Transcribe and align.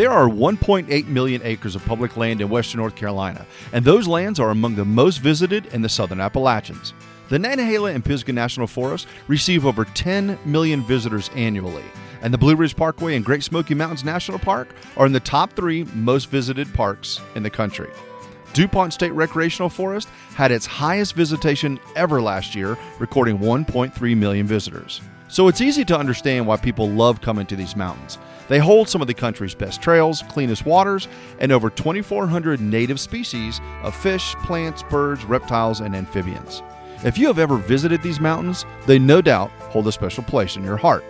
There 0.00 0.10
are 0.10 0.30
1.8 0.30 1.08
million 1.08 1.42
acres 1.44 1.76
of 1.76 1.84
public 1.84 2.16
land 2.16 2.40
in 2.40 2.48
western 2.48 2.78
North 2.78 2.96
Carolina, 2.96 3.44
and 3.74 3.84
those 3.84 4.08
lands 4.08 4.40
are 4.40 4.48
among 4.48 4.74
the 4.74 4.84
most 4.86 5.18
visited 5.18 5.66
in 5.74 5.82
the 5.82 5.90
southern 5.90 6.22
Appalachians. 6.22 6.94
The 7.28 7.36
Nantahala 7.36 7.94
and 7.94 8.02
Pisgah 8.02 8.32
National 8.32 8.66
Forest 8.66 9.06
receive 9.28 9.66
over 9.66 9.84
10 9.84 10.38
million 10.46 10.82
visitors 10.84 11.28
annually, 11.34 11.84
and 12.22 12.32
the 12.32 12.38
Blue 12.38 12.56
Ridge 12.56 12.76
Parkway 12.76 13.14
and 13.14 13.22
Great 13.22 13.44
Smoky 13.44 13.74
Mountains 13.74 14.02
National 14.02 14.38
Park 14.38 14.68
are 14.96 15.04
in 15.04 15.12
the 15.12 15.20
top 15.20 15.52
three 15.52 15.84
most 15.92 16.30
visited 16.30 16.72
parks 16.72 17.20
in 17.34 17.42
the 17.42 17.50
country. 17.50 17.90
DuPont 18.54 18.94
State 18.94 19.12
Recreational 19.12 19.68
Forest 19.68 20.08
had 20.34 20.50
its 20.50 20.64
highest 20.64 21.14
visitation 21.14 21.78
ever 21.94 22.22
last 22.22 22.54
year, 22.54 22.78
recording 22.98 23.38
1.3 23.38 24.16
million 24.16 24.46
visitors. 24.46 25.02
So 25.28 25.46
it's 25.48 25.60
easy 25.60 25.84
to 25.84 25.98
understand 25.98 26.46
why 26.46 26.56
people 26.56 26.88
love 26.88 27.20
coming 27.20 27.44
to 27.46 27.54
these 27.54 27.76
mountains. 27.76 28.16
They 28.50 28.58
hold 28.58 28.88
some 28.88 29.00
of 29.00 29.06
the 29.06 29.14
country's 29.14 29.54
best 29.54 29.80
trails, 29.80 30.24
cleanest 30.28 30.66
waters, 30.66 31.06
and 31.38 31.52
over 31.52 31.70
2,400 31.70 32.60
native 32.60 32.98
species 32.98 33.60
of 33.84 33.94
fish, 33.94 34.34
plants, 34.42 34.82
birds, 34.82 35.24
reptiles, 35.24 35.78
and 35.78 35.94
amphibians. 35.94 36.60
If 37.04 37.16
you 37.16 37.28
have 37.28 37.38
ever 37.38 37.58
visited 37.58 38.02
these 38.02 38.18
mountains, 38.18 38.66
they 38.88 38.98
no 38.98 39.22
doubt 39.22 39.52
hold 39.70 39.86
a 39.86 39.92
special 39.92 40.24
place 40.24 40.56
in 40.56 40.64
your 40.64 40.76
heart. 40.76 41.04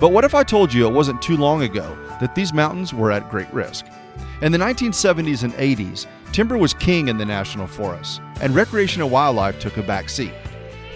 But 0.00 0.08
what 0.08 0.24
if 0.24 0.34
I 0.34 0.42
told 0.42 0.74
you 0.74 0.88
it 0.88 0.92
wasn't 0.92 1.22
too 1.22 1.36
long 1.36 1.62
ago 1.62 1.96
that 2.20 2.34
these 2.34 2.52
mountains 2.52 2.92
were 2.92 3.12
at 3.12 3.30
great 3.30 3.52
risk? 3.54 3.86
In 4.40 4.50
the 4.50 4.58
1970s 4.58 5.44
and 5.44 5.52
80s, 5.52 6.08
timber 6.32 6.58
was 6.58 6.74
king 6.74 7.06
in 7.06 7.16
the 7.16 7.24
national 7.24 7.68
forests, 7.68 8.20
and 8.40 8.56
recreational 8.56 9.08
wildlife 9.08 9.60
took 9.60 9.76
a 9.76 9.84
back 9.84 10.08
seat. 10.08 10.34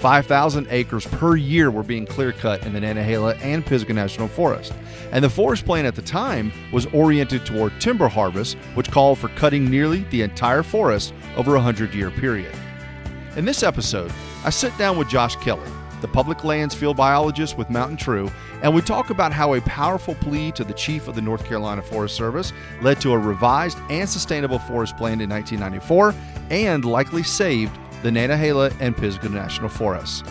5,000 0.00 0.66
acres 0.70 1.06
per 1.06 1.36
year 1.36 1.70
were 1.70 1.82
being 1.84 2.06
clear 2.06 2.32
cut 2.32 2.66
in 2.66 2.72
the 2.72 2.80
Nantahala 2.80 3.40
and 3.40 3.64
Pisgah 3.64 3.94
National 3.94 4.26
Forest. 4.28 4.72
And 5.16 5.24
the 5.24 5.30
forest 5.30 5.64
plan 5.64 5.86
at 5.86 5.94
the 5.94 6.02
time 6.02 6.52
was 6.70 6.84
oriented 6.92 7.46
toward 7.46 7.80
timber 7.80 8.06
harvest, 8.06 8.58
which 8.74 8.90
called 8.90 9.18
for 9.18 9.28
cutting 9.28 9.64
nearly 9.64 10.00
the 10.10 10.20
entire 10.20 10.62
forest 10.62 11.14
over 11.38 11.52
a 11.52 11.58
100 11.58 11.94
year 11.94 12.10
period. 12.10 12.54
In 13.34 13.46
this 13.46 13.62
episode, 13.62 14.12
I 14.44 14.50
sit 14.50 14.76
down 14.76 14.98
with 14.98 15.08
Josh 15.08 15.34
Kelly, 15.36 15.70
the 16.02 16.08
public 16.08 16.44
lands 16.44 16.74
field 16.74 16.98
biologist 16.98 17.56
with 17.56 17.70
Mountain 17.70 17.96
True, 17.96 18.30
and 18.62 18.74
we 18.74 18.82
talk 18.82 19.08
about 19.08 19.32
how 19.32 19.54
a 19.54 19.60
powerful 19.62 20.14
plea 20.16 20.52
to 20.52 20.64
the 20.64 20.74
chief 20.74 21.08
of 21.08 21.14
the 21.14 21.22
North 21.22 21.46
Carolina 21.46 21.80
Forest 21.80 22.14
Service 22.14 22.52
led 22.82 23.00
to 23.00 23.12
a 23.12 23.18
revised 23.18 23.78
and 23.88 24.06
sustainable 24.06 24.58
forest 24.58 24.98
plan 24.98 25.22
in 25.22 25.30
1994 25.30 26.14
and 26.50 26.84
likely 26.84 27.22
saved 27.22 27.74
the 28.02 28.10
Nantahala 28.10 28.70
and 28.80 28.94
Pisgah 28.94 29.30
National 29.30 29.70
Forests. 29.70 30.22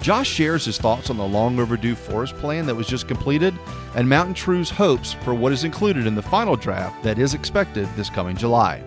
Josh 0.00 0.28
shares 0.28 0.64
his 0.64 0.78
thoughts 0.78 1.10
on 1.10 1.16
the 1.16 1.26
long 1.26 1.58
overdue 1.58 1.94
forest 1.94 2.36
plan 2.36 2.66
that 2.66 2.74
was 2.74 2.86
just 2.86 3.08
completed 3.08 3.54
and 3.94 4.08
Mountain 4.08 4.34
True's 4.34 4.70
hopes 4.70 5.12
for 5.12 5.34
what 5.34 5.52
is 5.52 5.64
included 5.64 6.06
in 6.06 6.14
the 6.14 6.22
final 6.22 6.56
draft 6.56 7.02
that 7.02 7.18
is 7.18 7.34
expected 7.34 7.88
this 7.96 8.08
coming 8.08 8.36
July. 8.36 8.82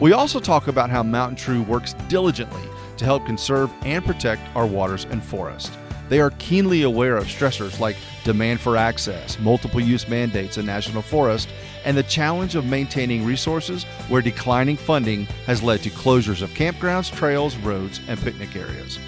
We 0.00 0.12
also 0.12 0.40
talk 0.40 0.68
about 0.68 0.90
how 0.90 1.02
Mountain 1.02 1.36
True 1.36 1.62
works 1.62 1.94
diligently 2.08 2.62
to 2.96 3.04
help 3.04 3.26
conserve 3.26 3.70
and 3.82 4.04
protect 4.04 4.42
our 4.56 4.66
waters 4.66 5.04
and 5.10 5.22
forests. 5.22 5.76
They 6.08 6.20
are 6.20 6.30
keenly 6.38 6.82
aware 6.82 7.16
of 7.16 7.26
stressors 7.26 7.78
like 7.78 7.96
demand 8.24 8.60
for 8.60 8.76
access, 8.76 9.38
multiple 9.38 9.80
use 9.80 10.08
mandates 10.08 10.56
in 10.56 10.64
national 10.64 11.02
forest, 11.02 11.48
and 11.84 11.96
the 11.96 12.02
challenge 12.04 12.54
of 12.54 12.64
maintaining 12.64 13.24
resources 13.24 13.84
where 14.08 14.22
declining 14.22 14.76
funding 14.76 15.26
has 15.46 15.62
led 15.62 15.82
to 15.82 15.90
closures 15.90 16.40
of 16.40 16.50
campgrounds, 16.50 17.14
trails, 17.14 17.56
roads, 17.58 18.00
and 18.08 18.18
picnic 18.20 18.56
areas. 18.56 18.98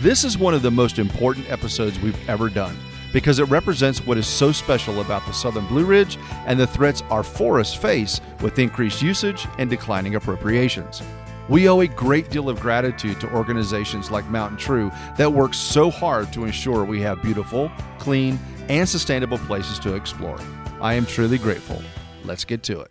This 0.00 0.24
is 0.24 0.38
one 0.38 0.54
of 0.54 0.62
the 0.62 0.70
most 0.70 0.98
important 0.98 1.50
episodes 1.50 2.00
we've 2.00 2.26
ever 2.26 2.48
done 2.48 2.74
because 3.12 3.38
it 3.38 3.44
represents 3.50 4.06
what 4.06 4.16
is 4.16 4.26
so 4.26 4.50
special 4.50 5.02
about 5.02 5.26
the 5.26 5.32
Southern 5.32 5.66
Blue 5.66 5.84
Ridge 5.84 6.16
and 6.46 6.58
the 6.58 6.66
threats 6.66 7.02
our 7.10 7.22
forests 7.22 7.74
face 7.74 8.18
with 8.40 8.58
increased 8.58 9.02
usage 9.02 9.46
and 9.58 9.68
declining 9.68 10.14
appropriations. 10.14 11.02
We 11.50 11.68
owe 11.68 11.80
a 11.80 11.86
great 11.86 12.30
deal 12.30 12.48
of 12.48 12.60
gratitude 12.60 13.20
to 13.20 13.30
organizations 13.30 14.10
like 14.10 14.24
Mountain 14.30 14.56
True 14.56 14.90
that 15.18 15.30
work 15.30 15.52
so 15.52 15.90
hard 15.90 16.32
to 16.32 16.46
ensure 16.46 16.82
we 16.82 17.02
have 17.02 17.20
beautiful, 17.20 17.70
clean, 17.98 18.38
and 18.70 18.88
sustainable 18.88 19.36
places 19.40 19.78
to 19.80 19.96
explore. 19.96 20.40
I 20.80 20.94
am 20.94 21.04
truly 21.04 21.36
grateful. 21.36 21.82
Let's 22.24 22.46
get 22.46 22.62
to 22.62 22.80
it. 22.80 22.90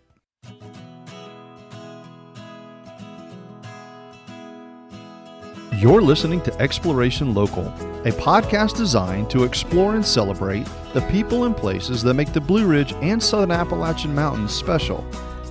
You're 5.79 6.01
listening 6.01 6.41
to 6.41 6.59
Exploration 6.59 7.33
Local, 7.33 7.67
a 8.03 8.11
podcast 8.11 8.75
designed 8.75 9.29
to 9.29 9.45
explore 9.45 9.95
and 9.95 10.05
celebrate 10.05 10.67
the 10.93 11.07
people 11.09 11.45
and 11.45 11.55
places 11.55 12.03
that 12.03 12.15
make 12.15 12.33
the 12.33 12.41
Blue 12.41 12.67
Ridge 12.67 12.91
and 12.95 13.23
Southern 13.23 13.51
Appalachian 13.51 14.13
Mountains 14.13 14.53
special 14.53 15.07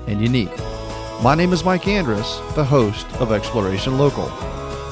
and 0.06 0.20
unique. 0.20 0.54
My 1.22 1.34
name 1.34 1.54
is 1.54 1.64
Mike 1.64 1.88
Andrus, 1.88 2.40
the 2.54 2.62
host 2.62 3.06
of 3.22 3.32
Exploration 3.32 3.96
Local. 3.96 4.30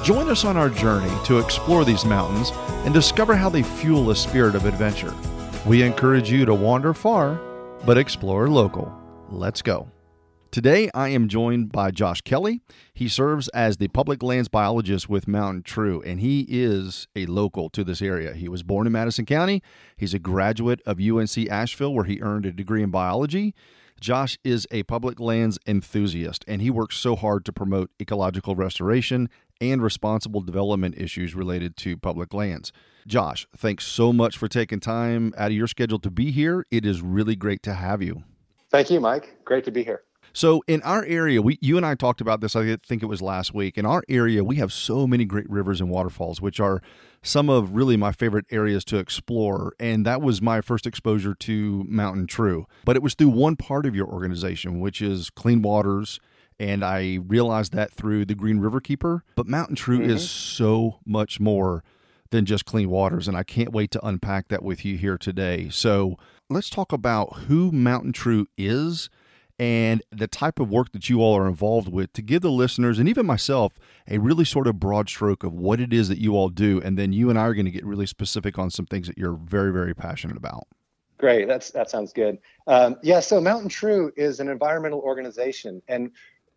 Join 0.02 0.30
us 0.30 0.46
on 0.46 0.56
our 0.56 0.70
journey 0.70 1.12
to 1.26 1.38
explore 1.38 1.84
these 1.84 2.06
mountains 2.06 2.50
and 2.86 2.94
discover 2.94 3.36
how 3.36 3.50
they 3.50 3.62
fuel 3.62 4.10
a 4.12 4.16
spirit 4.16 4.54
of 4.54 4.64
adventure. 4.64 5.12
We 5.66 5.82
encourage 5.82 6.30
you 6.30 6.46
to 6.46 6.54
wander 6.54 6.94
far, 6.94 7.38
but 7.84 7.98
explore 7.98 8.48
local. 8.48 8.90
Let's 9.28 9.60
go. 9.60 9.86
Today, 10.56 10.88
I 10.94 11.10
am 11.10 11.28
joined 11.28 11.70
by 11.70 11.90
Josh 11.90 12.22
Kelly. 12.22 12.62
He 12.94 13.08
serves 13.08 13.48
as 13.48 13.76
the 13.76 13.88
public 13.88 14.22
lands 14.22 14.48
biologist 14.48 15.06
with 15.06 15.28
Mountain 15.28 15.64
True, 15.64 16.00
and 16.00 16.18
he 16.18 16.46
is 16.48 17.08
a 17.14 17.26
local 17.26 17.68
to 17.68 17.84
this 17.84 18.00
area. 18.00 18.32
He 18.32 18.48
was 18.48 18.62
born 18.62 18.86
in 18.86 18.94
Madison 18.94 19.26
County. 19.26 19.62
He's 19.98 20.14
a 20.14 20.18
graduate 20.18 20.80
of 20.86 20.98
UNC 20.98 21.50
Asheville, 21.50 21.92
where 21.92 22.06
he 22.06 22.22
earned 22.22 22.46
a 22.46 22.52
degree 22.52 22.82
in 22.82 22.90
biology. 22.90 23.54
Josh 24.00 24.38
is 24.44 24.66
a 24.70 24.84
public 24.84 25.20
lands 25.20 25.58
enthusiast, 25.66 26.42
and 26.48 26.62
he 26.62 26.70
works 26.70 26.96
so 26.96 27.16
hard 27.16 27.44
to 27.44 27.52
promote 27.52 27.90
ecological 28.00 28.56
restoration 28.56 29.28
and 29.60 29.82
responsible 29.82 30.40
development 30.40 30.96
issues 30.96 31.34
related 31.34 31.76
to 31.76 31.98
public 31.98 32.32
lands. 32.32 32.72
Josh, 33.06 33.46
thanks 33.54 33.84
so 33.84 34.10
much 34.10 34.38
for 34.38 34.48
taking 34.48 34.80
time 34.80 35.34
out 35.36 35.48
of 35.48 35.52
your 35.52 35.66
schedule 35.66 35.98
to 35.98 36.10
be 36.10 36.30
here. 36.30 36.64
It 36.70 36.86
is 36.86 37.02
really 37.02 37.36
great 37.36 37.62
to 37.64 37.74
have 37.74 38.00
you. 38.00 38.22
Thank 38.70 38.90
you, 38.90 39.00
Mike. 39.00 39.36
Great 39.44 39.64
to 39.64 39.70
be 39.70 39.84
here. 39.84 40.00
So 40.36 40.62
in 40.66 40.82
our 40.82 41.02
area, 41.06 41.40
we 41.40 41.56
you 41.62 41.78
and 41.78 41.86
I 41.86 41.94
talked 41.94 42.20
about 42.20 42.42
this. 42.42 42.54
I 42.54 42.76
think 42.76 43.02
it 43.02 43.06
was 43.06 43.22
last 43.22 43.54
week. 43.54 43.78
In 43.78 43.86
our 43.86 44.02
area, 44.06 44.44
we 44.44 44.56
have 44.56 44.70
so 44.70 45.06
many 45.06 45.24
great 45.24 45.48
rivers 45.48 45.80
and 45.80 45.88
waterfalls, 45.88 46.42
which 46.42 46.60
are 46.60 46.82
some 47.22 47.48
of 47.48 47.74
really 47.74 47.96
my 47.96 48.12
favorite 48.12 48.44
areas 48.50 48.84
to 48.86 48.98
explore. 48.98 49.72
And 49.80 50.04
that 50.04 50.20
was 50.20 50.42
my 50.42 50.60
first 50.60 50.86
exposure 50.86 51.34
to 51.34 51.84
Mountain 51.88 52.26
True. 52.26 52.66
But 52.84 52.96
it 52.96 53.02
was 53.02 53.14
through 53.14 53.30
one 53.30 53.56
part 53.56 53.86
of 53.86 53.96
your 53.96 54.08
organization, 54.08 54.78
which 54.78 55.00
is 55.00 55.30
Clean 55.30 55.62
Waters. 55.62 56.20
And 56.60 56.84
I 56.84 57.20
realized 57.26 57.72
that 57.72 57.90
through 57.90 58.26
the 58.26 58.34
Green 58.34 58.58
River 58.58 58.82
Keeper. 58.82 59.24
But 59.36 59.46
Mountain 59.46 59.76
True 59.76 60.00
mm-hmm. 60.00 60.10
is 60.10 60.30
so 60.30 60.98
much 61.06 61.40
more 61.40 61.82
than 62.28 62.44
just 62.44 62.66
clean 62.66 62.90
waters. 62.90 63.26
And 63.26 63.38
I 63.38 63.42
can't 63.42 63.72
wait 63.72 63.90
to 63.92 64.06
unpack 64.06 64.48
that 64.48 64.62
with 64.62 64.84
you 64.84 64.98
here 64.98 65.16
today. 65.16 65.70
So 65.70 66.18
let's 66.50 66.68
talk 66.68 66.92
about 66.92 67.36
who 67.46 67.72
Mountain 67.72 68.12
True 68.12 68.46
is 68.58 69.08
and 69.58 70.02
the 70.10 70.26
type 70.26 70.60
of 70.60 70.68
work 70.68 70.92
that 70.92 71.08
you 71.08 71.20
all 71.20 71.36
are 71.36 71.46
involved 71.46 71.88
with 71.88 72.12
to 72.12 72.22
give 72.22 72.42
the 72.42 72.50
listeners 72.50 72.98
and 72.98 73.08
even 73.08 73.24
myself 73.24 73.78
a 74.08 74.18
really 74.18 74.44
sort 74.44 74.66
of 74.66 74.78
broad 74.78 75.08
stroke 75.08 75.44
of 75.44 75.52
what 75.54 75.80
it 75.80 75.92
is 75.92 76.08
that 76.08 76.18
you 76.18 76.36
all 76.36 76.50
do. 76.50 76.80
And 76.82 76.98
then 76.98 77.12
you 77.12 77.30
and 77.30 77.38
I 77.38 77.44
are 77.44 77.54
going 77.54 77.64
to 77.64 77.70
get 77.70 77.84
really 77.84 78.06
specific 78.06 78.58
on 78.58 78.70
some 78.70 78.86
things 78.86 79.06
that 79.06 79.16
you're 79.16 79.34
very, 79.36 79.72
very 79.72 79.94
passionate 79.94 80.36
about. 80.36 80.66
Great. 81.18 81.48
That's, 81.48 81.70
that 81.70 81.88
sounds 81.88 82.12
good. 82.12 82.38
Um, 82.66 82.96
yeah. 83.02 83.20
So 83.20 83.40
Mountain 83.40 83.70
True 83.70 84.12
is 84.16 84.40
an 84.40 84.48
environmental 84.48 85.00
organization 85.00 85.80
and 85.88 86.10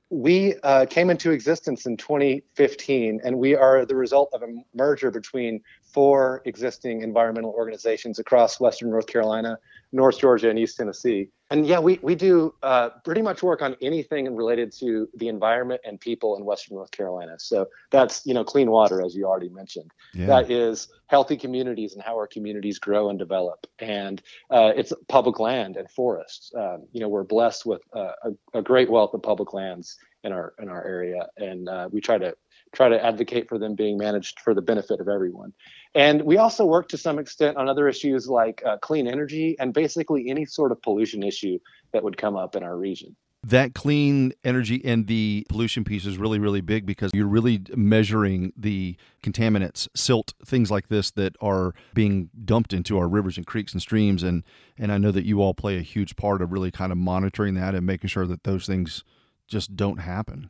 we 0.09 0.55
uh, 0.63 0.85
came 0.87 1.09
into 1.09 1.31
existence 1.31 1.85
in 1.85 1.95
2015 1.95 3.21
and 3.23 3.37
we 3.37 3.55
are 3.55 3.85
the 3.85 3.95
result 3.95 4.29
of 4.33 4.41
a 4.41 4.47
merger 4.73 5.11
between 5.11 5.61
four 5.91 6.41
existing 6.45 7.01
environmental 7.01 7.51
organizations 7.51 8.19
across 8.19 8.59
Western 8.59 8.89
North 8.89 9.07
Carolina, 9.07 9.57
North 9.91 10.19
Georgia, 10.19 10.50
and 10.50 10.59
East 10.59 10.77
Tennessee. 10.77 11.29
And 11.51 11.66
yeah, 11.66 11.79
we, 11.79 12.00
we 12.03 12.13
do 12.13 12.53
uh, 12.61 12.89
pretty 13.03 13.23
much 13.23 13.41
work 13.41 13.64
on 13.64 13.75
anything 13.81 14.35
related 14.35 14.72
to 14.73 15.09
the 15.16 15.29
environment 15.29 15.81
and 15.84 15.99
people 15.99 16.37
in 16.37 16.46
Western 16.46 16.75
North 16.75 16.91
Carolina. 16.91 17.40
So 17.40 17.67
that's, 17.90 18.23
you 18.25 18.35
know, 18.35 18.43
clean 18.43 18.69
water, 18.69 19.02
as 19.03 19.16
you 19.16 19.25
already 19.25 19.49
mentioned. 19.49 19.90
Yeah. 20.14 20.28
That 20.28 20.52
is 20.52 20.90
healthy 21.08 21.37
communities 21.37 21.93
and 21.93 22.03
how 22.03 22.14
our 22.14 22.28
communities 22.28 22.78
grow 22.78 23.09
and 23.09 23.17
develop. 23.17 23.66
And 23.79 24.22
uh, 24.52 24.73
it's 24.75 24.93
public 25.08 25.40
land 25.40 25.75
and 25.75 25.90
forests. 25.90 26.52
Um, 26.55 26.85
you 26.91 26.99
know, 26.99 27.09
we're 27.09 27.23
blessed 27.23 27.66
with 27.66 27.81
uh, 27.96 28.11
a, 28.23 28.59
a, 28.59 28.61
great 28.61 28.91
wealth 28.91 29.16
of 29.16 29.23
public 29.23 29.52
lands 29.53 29.97
in 30.23 30.31
our 30.31 30.53
in 30.59 30.69
our 30.69 30.85
area, 30.85 31.28
and 31.37 31.69
uh, 31.69 31.90
we 31.91 32.02
try 32.02 32.17
to 32.17 32.35
try 32.73 32.89
to 32.89 33.03
advocate 33.03 33.49
for 33.49 33.57
them 33.57 33.75
being 33.75 33.97
managed 33.97 34.39
for 34.39 34.53
the 34.53 34.61
benefit 34.61 34.99
of 34.99 35.07
everyone. 35.07 35.53
And 35.95 36.21
we 36.21 36.37
also 36.37 36.66
work 36.66 36.87
to 36.89 36.97
some 36.97 37.17
extent 37.17 37.57
on 37.57 37.67
other 37.67 37.87
issues 37.87 38.27
like 38.27 38.61
uh, 38.66 38.77
clean 38.77 39.07
energy 39.07 39.55
and 39.59 39.73
basically 39.73 40.29
any 40.29 40.45
sort 40.45 40.71
of 40.71 40.81
pollution 40.81 41.23
issue 41.23 41.57
that 41.93 42.03
would 42.03 42.17
come 42.17 42.35
up 42.35 42.55
in 42.55 42.63
our 42.63 42.77
region. 42.77 43.16
that 43.43 43.73
clean 43.73 44.33
energy 44.43 44.81
and 44.83 45.07
the 45.07 45.45
pollution 45.47 45.85
piece 45.85 46.05
is 46.05 46.17
really 46.17 46.39
really 46.39 46.59
big 46.59 46.85
because 46.85 47.09
you're 47.13 47.25
really 47.25 47.61
measuring 47.75 48.51
the 48.57 48.97
contaminants 49.23 49.87
silt 49.95 50.33
things 50.45 50.69
like 50.69 50.89
this 50.89 51.11
that 51.11 51.35
are 51.39 51.73
being 51.93 52.29
dumped 52.43 52.73
into 52.73 52.97
our 52.97 53.07
rivers 53.07 53.37
and 53.37 53.47
creeks 53.47 53.71
and 53.71 53.81
streams 53.81 54.23
and 54.23 54.43
and 54.77 54.91
I 54.91 54.97
know 54.97 55.11
that 55.11 55.25
you 55.25 55.41
all 55.41 55.53
play 55.53 55.77
a 55.77 55.81
huge 55.81 56.17
part 56.17 56.41
of 56.41 56.51
really 56.51 56.69
kind 56.69 56.91
of 56.91 56.97
monitoring 56.97 57.53
that 57.55 57.75
and 57.75 57.85
making 57.85 58.09
sure 58.09 58.27
that 58.27 58.43
those 58.43 58.66
things 58.66 59.05
just 59.47 59.77
don't 59.77 59.99
happen 60.01 60.49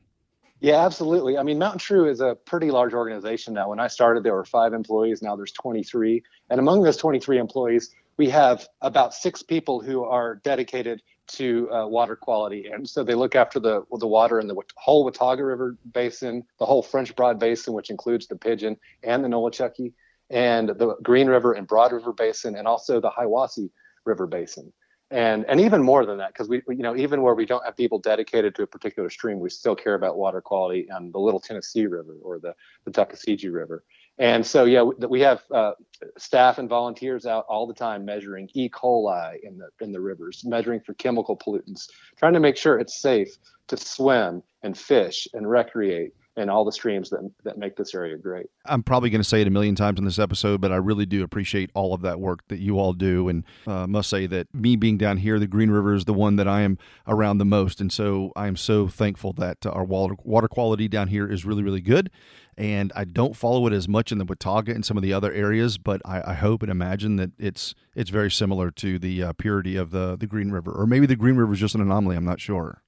yeah, 0.59 0.85
absolutely. 0.85 1.37
I 1.37 1.43
mean, 1.43 1.57
Mountain 1.57 1.79
True 1.79 2.09
is 2.09 2.19
a 2.19 2.35
pretty 2.45 2.71
large 2.71 2.93
organization 2.93 3.53
now. 3.53 3.69
When 3.69 3.79
I 3.79 3.87
started, 3.87 4.23
there 4.23 4.33
were 4.33 4.45
five 4.45 4.73
employees. 4.73 5.21
Now 5.21 5.35
there's 5.35 5.53
23. 5.53 6.21
And 6.49 6.59
among 6.59 6.83
those 6.83 6.97
23 6.97 7.37
employees, 7.37 7.95
we 8.17 8.29
have 8.29 8.67
about 8.81 9.13
six 9.13 9.41
people 9.41 9.79
who 9.79 10.03
are 10.03 10.35
dedicated 10.43 11.01
to 11.27 11.71
uh, 11.71 11.87
water 11.87 12.15
quality. 12.15 12.67
And 12.67 12.89
so 12.89 13.03
they 13.03 13.15
look 13.15 13.35
after 13.35 13.59
the, 13.59 13.83
the 13.99 14.07
water 14.07 14.39
in 14.39 14.47
the 14.47 14.55
whole 14.75 15.05
Watauga 15.05 15.45
River 15.45 15.77
Basin, 15.93 16.43
the 16.57 16.65
whole 16.65 16.81
French 16.81 17.15
Broad 17.15 17.39
Basin, 17.39 17.73
which 17.73 17.89
includes 17.89 18.27
the 18.27 18.35
Pigeon 18.35 18.75
and 19.03 19.23
the 19.23 19.29
Nolichucky, 19.29 19.93
and 20.29 20.69
the 20.69 20.95
Green 21.03 21.27
River 21.27 21.53
and 21.53 21.67
Broad 21.67 21.93
River 21.93 22.11
Basin, 22.11 22.55
and 22.55 22.67
also 22.67 22.99
the 22.99 23.11
Hiwassee 23.11 23.69
River 24.05 24.27
Basin 24.27 24.73
and 25.11 25.45
and 25.47 25.59
even 25.59 25.81
more 25.81 26.05
than 26.05 26.17
that 26.17 26.33
because 26.33 26.47
we 26.47 26.61
you 26.67 26.83
know 26.83 26.95
even 26.95 27.21
where 27.21 27.33
we 27.33 27.45
don't 27.45 27.65
have 27.65 27.75
people 27.75 27.99
dedicated 27.99 28.53
to 28.55 28.63
a 28.63 28.67
particular 28.67 29.09
stream 29.09 29.39
we 29.39 29.49
still 29.49 29.75
care 29.75 29.95
about 29.95 30.17
water 30.17 30.41
quality 30.41 30.89
on 30.91 31.11
the 31.11 31.17
little 31.17 31.39
tennessee 31.39 31.87
river 31.87 32.15
or 32.21 32.39
the 32.39 32.53
the 32.85 32.91
tuckasegee 32.91 33.51
river. 33.51 33.83
And 34.19 34.45
so 34.45 34.65
yeah 34.65 34.83
we 34.83 35.21
have 35.21 35.41
uh, 35.51 35.71
staff 36.17 36.57
and 36.57 36.69
volunteers 36.69 37.25
out 37.25 37.45
all 37.47 37.65
the 37.65 37.73
time 37.73 38.05
measuring 38.05 38.49
e. 38.53 38.69
coli 38.69 39.37
in 39.43 39.57
the 39.57 39.69
in 39.79 39.91
the 39.91 40.01
rivers 40.01 40.43
measuring 40.45 40.81
for 40.81 40.93
chemical 40.95 41.35
pollutants 41.37 41.89
trying 42.17 42.33
to 42.33 42.39
make 42.39 42.57
sure 42.57 42.77
it's 42.77 43.01
safe 43.01 43.37
to 43.67 43.77
swim 43.77 44.43
and 44.63 44.77
fish 44.77 45.27
and 45.33 45.49
recreate 45.49 46.13
and 46.39 46.49
all 46.49 46.63
the 46.63 46.71
streams 46.71 47.09
that, 47.09 47.29
that 47.43 47.57
make 47.57 47.75
this 47.75 47.93
area 47.93 48.17
great. 48.17 48.47
I'm 48.65 48.81
probably 48.81 49.09
going 49.09 49.21
to 49.21 49.27
say 49.27 49.41
it 49.41 49.47
a 49.47 49.51
million 49.51 49.75
times 49.75 49.99
in 49.99 50.05
this 50.05 50.17
episode, 50.17 50.61
but 50.61 50.71
I 50.71 50.77
really 50.77 51.05
do 51.05 51.21
appreciate 51.21 51.69
all 51.73 51.93
of 51.93 52.01
that 52.01 52.19
work 52.19 52.47
that 52.47 52.59
you 52.59 52.79
all 52.79 52.93
do. 52.93 53.27
And 53.27 53.43
uh, 53.67 53.85
must 53.87 54.09
say 54.09 54.25
that 54.27 54.47
me 54.53 54.77
being 54.77 54.97
down 54.97 55.17
here, 55.17 55.37
the 55.37 55.47
Green 55.47 55.69
River 55.69 55.93
is 55.93 56.05
the 56.05 56.13
one 56.13 56.37
that 56.37 56.47
I 56.47 56.61
am 56.61 56.77
around 57.07 57.39
the 57.39 57.45
most. 57.45 57.81
And 57.81 57.91
so 57.91 58.31
I 58.37 58.47
am 58.47 58.55
so 58.55 58.87
thankful 58.87 59.33
that 59.33 59.65
our 59.65 59.83
water, 59.83 60.15
water 60.23 60.47
quality 60.47 60.87
down 60.87 61.09
here 61.09 61.29
is 61.29 61.43
really, 61.43 61.61
really 61.61 61.81
good. 61.81 62.09
And 62.57 62.91
I 62.95 63.03
don't 63.03 63.35
follow 63.35 63.67
it 63.67 63.73
as 63.73 63.87
much 63.87 64.11
in 64.11 64.17
the 64.17 64.25
Watauga 64.25 64.73
and 64.73 64.85
some 64.85 64.97
of 64.97 65.03
the 65.03 65.13
other 65.13 65.31
areas, 65.33 65.77
but 65.77 66.01
I, 66.05 66.31
I 66.31 66.33
hope 66.35 66.61
and 66.61 66.71
imagine 66.71 67.17
that 67.17 67.31
it's 67.37 67.73
it's 67.95 68.09
very 68.09 68.29
similar 68.31 68.69
to 68.71 68.99
the 68.99 69.23
uh, 69.23 69.33
purity 69.33 69.77
of 69.77 69.91
the, 69.91 70.17
the 70.17 70.27
Green 70.27 70.51
River. 70.51 70.71
Or 70.71 70.85
maybe 70.85 71.05
the 71.05 71.15
Green 71.15 71.35
River 71.35 71.53
is 71.53 71.59
just 71.59 71.75
an 71.75 71.81
anomaly. 71.81 72.17
I'm 72.17 72.25
not 72.25 72.41
sure. 72.41 72.81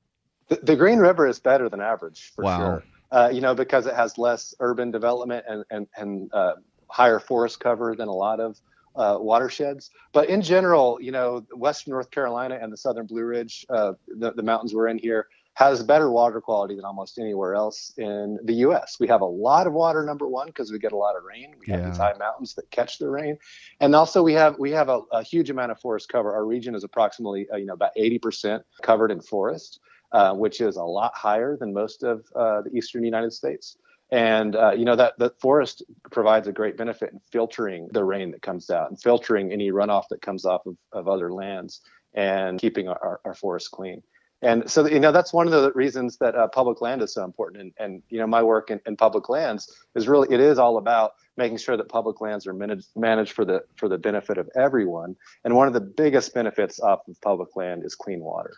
The, 0.50 0.60
the 0.62 0.76
Green 0.76 1.00
River 1.00 1.26
is 1.26 1.40
better 1.40 1.70
than 1.70 1.80
average 1.80 2.34
for 2.36 2.44
wow. 2.44 2.58
sure 2.58 2.84
uh, 3.12 3.30
you 3.32 3.42
know, 3.42 3.54
because 3.54 3.86
it 3.86 3.96
has 3.96 4.18
less 4.18 4.54
urban 4.60 4.92
development 4.92 5.46
and 5.48 5.64
and, 5.70 5.88
and 5.98 6.34
uh, 6.34 6.54
higher 6.90 7.20
forest 7.20 7.60
cover 7.60 7.96
than 7.96 8.08
a 8.08 8.14
lot 8.14 8.40
of 8.40 8.60
uh, 8.96 9.18
watersheds. 9.20 9.90
But 10.12 10.30
in 10.30 10.42
general, 10.42 10.98
you 11.02 11.12
know, 11.12 11.46
Western 11.56 11.92
North 11.92 12.12
Carolina 12.12 12.60
and 12.62 12.72
the 12.72 12.78
Southern 12.78 13.06
Blue 13.06 13.24
Ridge, 13.24 13.66
uh, 13.70 13.94
the, 14.08 14.34
the 14.34 14.44
mountains 14.44 14.74
we're 14.74 14.88
in 14.88 14.98
here, 14.98 15.28
has 15.54 15.84
better 15.84 16.10
water 16.10 16.40
quality 16.40 16.76
than 16.76 16.86
almost 16.86 17.20
anywhere 17.20 17.56
else 17.56 17.94
in 17.98 18.40
the 18.46 18.54
U.S. 18.56 18.98
We 19.00 19.08
have 19.08 19.22
a 19.22 19.26
lot 19.26 19.68
of 19.68 19.74
water, 19.74 20.04
number 20.04 20.28
one, 20.28 20.48
because 20.48 20.72
we 20.72 20.80
get 20.80 20.94
a 20.94 20.98
lot 20.98 21.18
of 21.18 21.24
rain. 21.24 21.54
We 21.60 21.72
have 21.74 21.86
these 21.86 21.98
high 21.98 22.14
mountains 22.18 22.54
that 22.56 22.72
catch 22.72 22.98
the 22.98 23.10
rain, 23.10 23.38
and 23.82 23.94
also 23.94 24.24
we 24.24 24.34
have 24.34 24.58
we 24.60 24.72
have 24.72 24.88
a, 24.88 25.02
a 25.12 25.24
huge 25.24 25.50
amount 25.50 25.72
of 25.72 25.80
forest 25.80 26.08
cover. 26.10 26.34
Our 26.34 26.46
region 26.46 26.74
is 26.74 26.84
approximately 26.84 27.48
uh, 27.54 27.58
you 27.58 27.66
know 27.66 27.74
about 27.74 27.92
80% 27.98 28.62
covered 28.82 29.12
in 29.12 29.22
forest. 29.22 29.80
Uh, 30.14 30.34
which 30.34 30.60
is 30.60 30.76
a 30.76 30.84
lot 30.84 31.14
higher 31.16 31.56
than 31.56 31.74
most 31.74 32.04
of 32.04 32.26
uh, 32.36 32.62
the 32.64 32.70
eastern 32.76 33.02
United 33.02 33.32
States. 33.32 33.78
And 34.12 34.58
uh, 34.58 34.72
you 34.72 34.84
know 34.84 34.98
that 34.98 35.18
the 35.18 35.30
forest 35.40 35.84
provides 36.12 36.50
a 36.50 36.52
great 36.52 36.76
benefit 36.76 37.14
in 37.14 37.22
filtering 37.32 37.88
the 37.94 38.04
rain 38.04 38.32
that 38.32 38.42
comes 38.42 38.70
out 38.70 38.90
and 38.90 39.02
filtering 39.02 39.54
any 39.54 39.72
runoff 39.72 40.10
that 40.10 40.22
comes 40.22 40.44
off 40.44 40.66
of, 40.66 40.76
of 40.92 41.08
other 41.08 41.32
lands 41.32 41.80
and 42.14 42.60
keeping 42.60 42.90
our, 42.90 43.22
our 43.24 43.34
forests 43.34 43.70
clean. 43.70 44.04
And 44.42 44.70
so, 44.70 44.86
you 44.86 45.00
know, 45.00 45.14
that's 45.14 45.32
one 45.32 45.48
of 45.48 45.54
the 45.54 45.72
reasons 45.76 46.18
that 46.18 46.36
uh, 46.36 46.50
public 46.50 46.82
land 46.82 47.02
is 47.02 47.14
so 47.14 47.24
important. 47.24 47.62
And, 47.62 47.74
and 47.80 48.04
you 48.10 48.20
know, 48.20 48.28
my 48.28 48.44
work 48.44 48.70
in, 48.70 48.82
in, 48.86 48.98
public 48.98 49.30
lands 49.30 49.74
is 49.96 50.10
really 50.10 50.28
it 50.30 50.42
is 50.42 50.60
all 50.60 50.78
about 50.78 51.14
making 51.38 51.56
sure 51.56 51.78
that 51.78 51.88
public 51.88 52.20
lands 52.20 52.46
are 52.48 52.54
managed 52.54 52.90
managed 52.98 53.32
for 53.32 53.46
the 53.46 53.64
for 53.78 53.88
the 53.88 53.98
benefit 53.98 54.38
of 54.38 54.50
everyone. 54.58 55.16
And 55.46 55.56
one 55.56 55.70
of 55.70 55.74
the 55.74 55.80
biggest 55.80 56.34
benefits 56.34 56.82
off 56.82 57.08
of 57.08 57.22
public 57.22 57.56
land 57.56 57.86
is 57.86 57.96
clean 57.96 58.20
water 58.20 58.56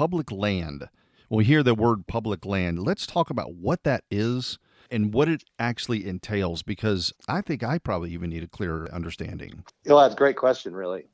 public 0.00 0.32
land. 0.32 0.88
When 1.28 1.36
we 1.36 1.44
hear 1.44 1.62
the 1.62 1.74
word 1.74 2.06
public 2.06 2.46
land, 2.46 2.78
let's 2.78 3.06
talk 3.06 3.28
about 3.28 3.52
what 3.52 3.84
that 3.84 4.02
is 4.10 4.58
and 4.90 5.12
what 5.12 5.28
it 5.28 5.44
actually 5.58 6.06
entails 6.06 6.62
because 6.62 7.12
I 7.28 7.42
think 7.42 7.62
I 7.62 7.76
probably 7.76 8.10
even 8.12 8.30
need 8.30 8.42
a 8.42 8.48
clearer 8.48 8.88
understanding. 8.90 9.62
Well, 9.84 9.98
that's 9.98 10.14
a 10.14 10.16
great 10.16 10.36
question, 10.36 10.74
really. 10.74 11.04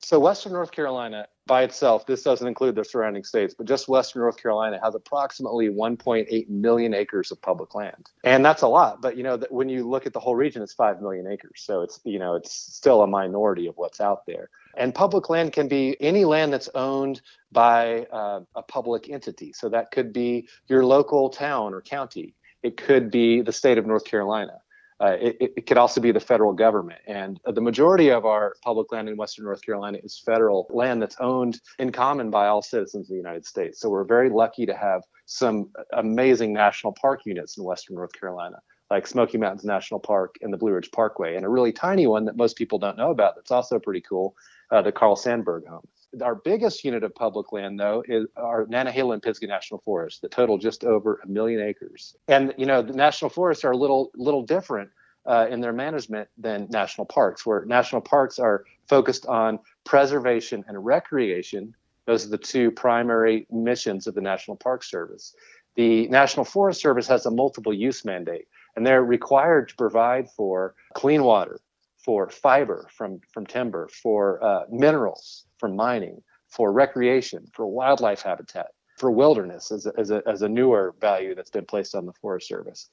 So, 0.00 0.20
Western 0.20 0.52
North 0.52 0.72
Carolina 0.72 1.26
by 1.46 1.62
itself, 1.62 2.06
this 2.06 2.22
doesn't 2.22 2.46
include 2.46 2.74
the 2.74 2.84
surrounding 2.84 3.24
states, 3.24 3.54
but 3.56 3.66
just 3.66 3.88
Western 3.88 4.22
North 4.22 4.36
Carolina 4.36 4.78
has 4.82 4.94
approximately 4.94 5.68
1.8 5.68 6.48
million 6.48 6.92
acres 6.92 7.30
of 7.30 7.40
public 7.40 7.74
land. 7.74 8.10
And 8.24 8.44
that's 8.44 8.62
a 8.62 8.68
lot. 8.68 9.00
But, 9.00 9.16
you 9.16 9.22
know, 9.22 9.38
when 9.50 9.68
you 9.68 9.88
look 9.88 10.06
at 10.06 10.12
the 10.12 10.20
whole 10.20 10.34
region, 10.34 10.62
it's 10.62 10.74
5 10.74 11.00
million 11.00 11.26
acres. 11.26 11.62
So 11.64 11.82
it's, 11.82 12.00
you 12.04 12.18
know, 12.18 12.34
it's 12.34 12.52
still 12.52 13.02
a 13.02 13.06
minority 13.06 13.68
of 13.68 13.76
what's 13.76 14.00
out 14.00 14.26
there. 14.26 14.50
And 14.76 14.94
public 14.94 15.30
land 15.30 15.52
can 15.52 15.68
be 15.68 15.96
any 16.00 16.24
land 16.24 16.52
that's 16.52 16.68
owned 16.74 17.22
by 17.52 18.06
uh, 18.12 18.40
a 18.56 18.62
public 18.62 19.08
entity. 19.08 19.52
So 19.52 19.68
that 19.68 19.92
could 19.92 20.12
be 20.12 20.48
your 20.68 20.84
local 20.84 21.30
town 21.30 21.72
or 21.72 21.80
county. 21.80 22.34
It 22.62 22.76
could 22.76 23.10
be 23.10 23.40
the 23.40 23.52
state 23.52 23.78
of 23.78 23.86
North 23.86 24.04
Carolina. 24.04 24.60
Uh, 24.98 25.16
it, 25.20 25.36
it, 25.40 25.66
could 25.66 25.76
also 25.76 26.00
be 26.00 26.10
the 26.10 26.20
federal 26.20 26.54
government. 26.54 27.00
And 27.06 27.38
the 27.44 27.60
majority 27.60 28.10
of 28.10 28.24
our 28.24 28.54
public 28.62 28.90
land 28.92 29.10
in 29.10 29.16
Western 29.16 29.44
North 29.44 29.60
Carolina 29.60 29.98
is 30.02 30.18
federal 30.24 30.66
land 30.70 31.02
that's 31.02 31.16
owned 31.20 31.60
in 31.78 31.92
common 31.92 32.30
by 32.30 32.46
all 32.46 32.62
citizens 32.62 33.06
of 33.06 33.10
the 33.10 33.16
United 33.16 33.44
States. 33.44 33.78
So 33.78 33.90
we're 33.90 34.04
very 34.04 34.30
lucky 34.30 34.64
to 34.64 34.74
have 34.74 35.02
some 35.26 35.70
amazing 35.92 36.54
national 36.54 36.94
park 36.94 37.26
units 37.26 37.58
in 37.58 37.64
Western 37.64 37.96
North 37.96 38.12
Carolina, 38.18 38.56
like 38.90 39.06
Smoky 39.06 39.36
Mountains 39.36 39.64
National 39.64 40.00
Park 40.00 40.36
and 40.40 40.50
the 40.50 40.56
Blue 40.56 40.72
Ridge 40.72 40.90
Parkway, 40.92 41.36
and 41.36 41.44
a 41.44 41.48
really 41.48 41.72
tiny 41.72 42.06
one 42.06 42.24
that 42.24 42.36
most 42.36 42.56
people 42.56 42.78
don't 42.78 42.96
know 42.96 43.10
about 43.10 43.34
that's 43.34 43.50
also 43.50 43.78
pretty 43.78 44.00
cool, 44.00 44.34
uh, 44.70 44.80
the 44.80 44.92
Carl 44.92 45.16
Sandburg 45.16 45.66
home. 45.66 45.86
Our 46.22 46.34
biggest 46.34 46.84
unit 46.84 47.04
of 47.04 47.14
public 47.14 47.52
land, 47.52 47.78
though, 47.78 48.02
is 48.06 48.26
our 48.36 48.66
Nantahala 48.66 49.14
and 49.14 49.22
Pisgah 49.22 49.46
National 49.46 49.80
Forest 49.80 50.22
that 50.22 50.30
total 50.30 50.58
just 50.58 50.84
over 50.84 51.20
a 51.24 51.28
million 51.28 51.60
acres. 51.60 52.16
And 52.28 52.54
you 52.56 52.66
know, 52.66 52.82
the 52.82 52.92
national 52.92 53.30
forests 53.30 53.64
are 53.64 53.72
a 53.72 53.76
little 53.76 54.10
little 54.14 54.42
different 54.42 54.90
uh, 55.26 55.46
in 55.50 55.60
their 55.60 55.72
management 55.72 56.28
than 56.38 56.68
national 56.70 57.06
parks, 57.06 57.44
where 57.44 57.64
national 57.64 58.00
parks 58.00 58.38
are 58.38 58.64
focused 58.88 59.26
on 59.26 59.58
preservation 59.84 60.64
and 60.68 60.84
recreation. 60.84 61.74
Those 62.06 62.24
are 62.24 62.30
the 62.30 62.38
two 62.38 62.70
primary 62.70 63.46
missions 63.50 64.06
of 64.06 64.14
the 64.14 64.20
National 64.20 64.56
Park 64.56 64.84
Service. 64.84 65.34
The 65.74 66.06
National 66.08 66.44
Forest 66.44 66.80
Service 66.80 67.08
has 67.08 67.26
a 67.26 67.30
multiple 67.30 67.74
use 67.74 68.04
mandate, 68.04 68.46
and 68.76 68.86
they're 68.86 69.04
required 69.04 69.68
to 69.70 69.76
provide 69.76 70.30
for 70.30 70.74
clean 70.94 71.24
water, 71.24 71.58
for 71.98 72.30
fiber 72.30 72.88
from, 72.96 73.20
from 73.32 73.44
timber, 73.44 73.88
for 73.88 74.42
uh, 74.42 74.64
minerals 74.70 75.45
from 75.58 75.76
mining, 75.76 76.22
for 76.48 76.72
recreation, 76.72 77.46
for 77.52 77.66
wildlife 77.66 78.22
habitat, 78.22 78.68
for 78.98 79.10
wilderness 79.10 79.70
as 79.70 79.86
a, 79.86 79.92
as, 79.98 80.10
a, 80.10 80.22
as 80.26 80.42
a 80.42 80.48
newer 80.48 80.94
value 81.00 81.34
that's 81.34 81.50
been 81.50 81.66
placed 81.66 81.94
on 81.94 82.06
the 82.06 82.12
Forest 82.14 82.48
Service. 82.48 82.88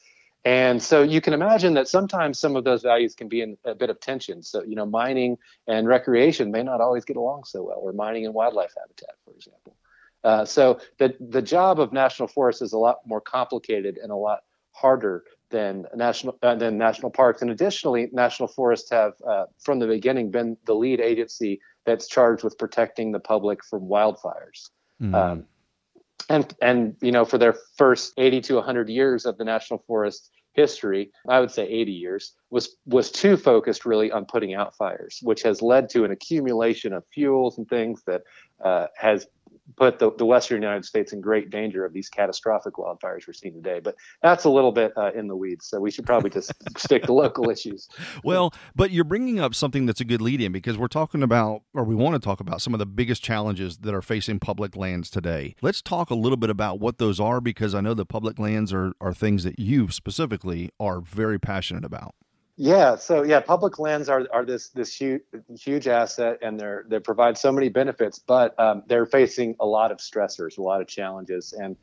And 0.45 0.83
so 0.83 1.03
you 1.03 1.21
can 1.21 1.33
imagine 1.33 1.73
that 1.75 1.87
sometimes 1.87 2.37
some 2.37 2.57
of 2.57 2.65
those 2.65 2.81
values 2.81 3.15
can 3.15 3.29
be 3.29 3.41
in 3.41 3.57
a 3.63 3.73
bit 3.73 3.89
of 3.89 4.01
tension. 4.01 4.43
So, 4.43 4.61
you 4.63 4.75
know, 4.75 4.85
mining 4.85 5.37
and 5.67 5.87
recreation 5.87 6.51
may 6.51 6.63
not 6.63 6.81
always 6.81 7.05
get 7.05 7.15
along 7.15 7.45
so 7.45 7.63
well, 7.63 7.77
or 7.79 7.93
mining 7.93 8.25
and 8.25 8.33
wildlife 8.33 8.73
habitat, 8.77 9.15
for 9.23 9.33
example. 9.33 9.77
Uh, 10.23 10.43
so 10.43 10.79
the, 10.99 11.15
the 11.19 11.41
job 11.41 11.79
of 11.79 11.93
national 11.93 12.27
forests 12.27 12.61
is 12.61 12.73
a 12.73 12.77
lot 12.77 12.97
more 13.05 13.21
complicated 13.21 13.97
and 13.97 14.11
a 14.11 14.15
lot 14.15 14.39
harder 14.71 15.23
than 15.49 15.85
national 15.95 16.37
uh, 16.41 16.55
than 16.55 16.77
national 16.77 17.11
parks. 17.11 17.41
And 17.41 17.51
additionally, 17.51 18.09
national 18.11 18.47
forests 18.47 18.89
have 18.89 19.13
uh, 19.25 19.45
from 19.61 19.79
the 19.79 19.87
beginning 19.87 20.31
been 20.31 20.57
the 20.65 20.73
lead 20.73 20.99
agency 20.99 21.61
that's 21.85 22.07
charged 22.07 22.43
with 22.43 22.57
protecting 22.57 23.11
the 23.11 23.19
public 23.19 23.63
from 23.63 23.81
wildfires. 23.81 24.69
Mm. 25.01 25.15
Um, 25.15 25.45
and 26.29 26.53
and 26.61 26.95
you 27.01 27.11
know 27.11 27.25
for 27.25 27.37
their 27.37 27.55
first 27.77 28.13
80 28.17 28.41
to 28.41 28.55
100 28.55 28.89
years 28.89 29.25
of 29.25 29.37
the 29.37 29.43
national 29.43 29.83
forest 29.87 30.31
history 30.53 31.11
i 31.27 31.39
would 31.39 31.51
say 31.51 31.67
80 31.67 31.91
years 31.91 32.33
was 32.49 32.77
was 32.85 33.11
too 33.11 33.35
focused 33.35 33.85
really 33.85 34.11
on 34.11 34.25
putting 34.25 34.53
out 34.53 34.75
fires 34.75 35.19
which 35.23 35.41
has 35.43 35.61
led 35.61 35.89
to 35.89 36.05
an 36.05 36.11
accumulation 36.11 36.93
of 36.93 37.03
fuels 37.11 37.57
and 37.57 37.67
things 37.67 38.03
that 38.05 38.21
uh, 38.63 38.87
has 38.95 39.27
put 39.77 39.99
the, 39.99 40.11
the 40.17 40.25
Western 40.25 40.61
United 40.61 40.85
States 40.85 41.13
in 41.13 41.21
great 41.21 41.49
danger 41.49 41.85
of 41.85 41.93
these 41.93 42.09
catastrophic 42.09 42.75
wildfires 42.75 43.27
we're 43.27 43.33
seeing 43.33 43.53
today. 43.53 43.79
But 43.79 43.95
that's 44.21 44.43
a 44.43 44.49
little 44.49 44.71
bit 44.71 44.93
uh, 44.97 45.11
in 45.13 45.27
the 45.27 45.35
weeds, 45.35 45.65
so 45.65 45.79
we 45.79 45.91
should 45.91 46.05
probably 46.05 46.29
just 46.29 46.51
stick 46.77 47.03
to 47.03 47.13
local 47.13 47.49
issues. 47.49 47.87
Well, 48.23 48.53
but 48.75 48.91
you're 48.91 49.03
bringing 49.03 49.39
up 49.39 49.55
something 49.55 49.85
that's 49.85 50.01
a 50.01 50.05
good 50.05 50.21
lead 50.21 50.41
in 50.41 50.51
because 50.51 50.77
we're 50.77 50.87
talking 50.87 51.23
about, 51.23 51.61
or 51.73 51.83
we 51.83 51.95
want 51.95 52.15
to 52.15 52.19
talk 52.19 52.39
about, 52.39 52.61
some 52.61 52.73
of 52.73 52.79
the 52.79 52.85
biggest 52.85 53.23
challenges 53.23 53.77
that 53.77 53.93
are 53.93 54.01
facing 54.01 54.39
public 54.39 54.75
lands 54.75 55.09
today. 55.09 55.55
Let's 55.61 55.81
talk 55.81 56.09
a 56.09 56.15
little 56.15 56.37
bit 56.37 56.49
about 56.49 56.79
what 56.79 56.97
those 56.97 57.19
are 57.19 57.41
because 57.41 57.73
I 57.73 57.81
know 57.81 57.93
the 57.93 58.05
public 58.05 58.39
lands 58.39 58.73
are, 58.73 58.93
are 58.99 59.13
things 59.13 59.43
that 59.43 59.59
you 59.59 59.89
specifically 59.89 60.71
are 60.79 60.99
very 60.99 61.39
passionate 61.39 61.85
about. 61.85 62.15
Yeah, 62.63 62.95
so 62.95 63.23
yeah, 63.23 63.41
public 63.41 63.77
lands 63.77 64.07
are, 64.07 64.25
are 64.31 64.45
this 64.45 64.69
this 64.69 64.95
huge 64.95 65.23
huge 65.53 65.89
asset, 65.89 66.37
and 66.41 66.57
they're 66.57 66.85
they 66.87 66.97
provide 66.97 67.37
so 67.37 67.51
many 67.51 67.67
benefits, 67.67 68.19
but 68.19 68.57
um, 68.57 68.83
they're 68.87 69.05
facing 69.05 69.57
a 69.59 69.65
lot 69.65 69.91
of 69.91 69.97
stressors, 69.97 70.57
a 70.57 70.61
lot 70.61 70.79
of 70.79 70.87
challenges, 70.87 71.51
and 71.51 71.75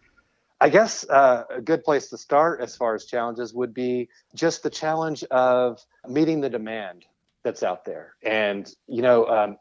I 0.59 0.71
guess 0.71 1.07
uh, 1.11 1.45
a 1.51 1.61
good 1.61 1.85
place 1.85 2.09
to 2.09 2.17
start 2.17 2.63
as 2.63 2.77
far 2.77 2.95
as 2.95 3.05
challenges 3.05 3.53
would 3.53 3.75
be 3.75 4.09
just 4.35 4.63
the 4.63 4.71
challenge 4.71 5.23
of 5.25 5.85
meeting 6.09 6.41
the 6.41 6.49
demand 6.49 7.05
that's 7.43 7.63
out 7.63 7.85
there, 7.85 8.15
and 8.23 8.75
you 8.87 9.03
know, 9.03 9.27
um, 9.27 9.59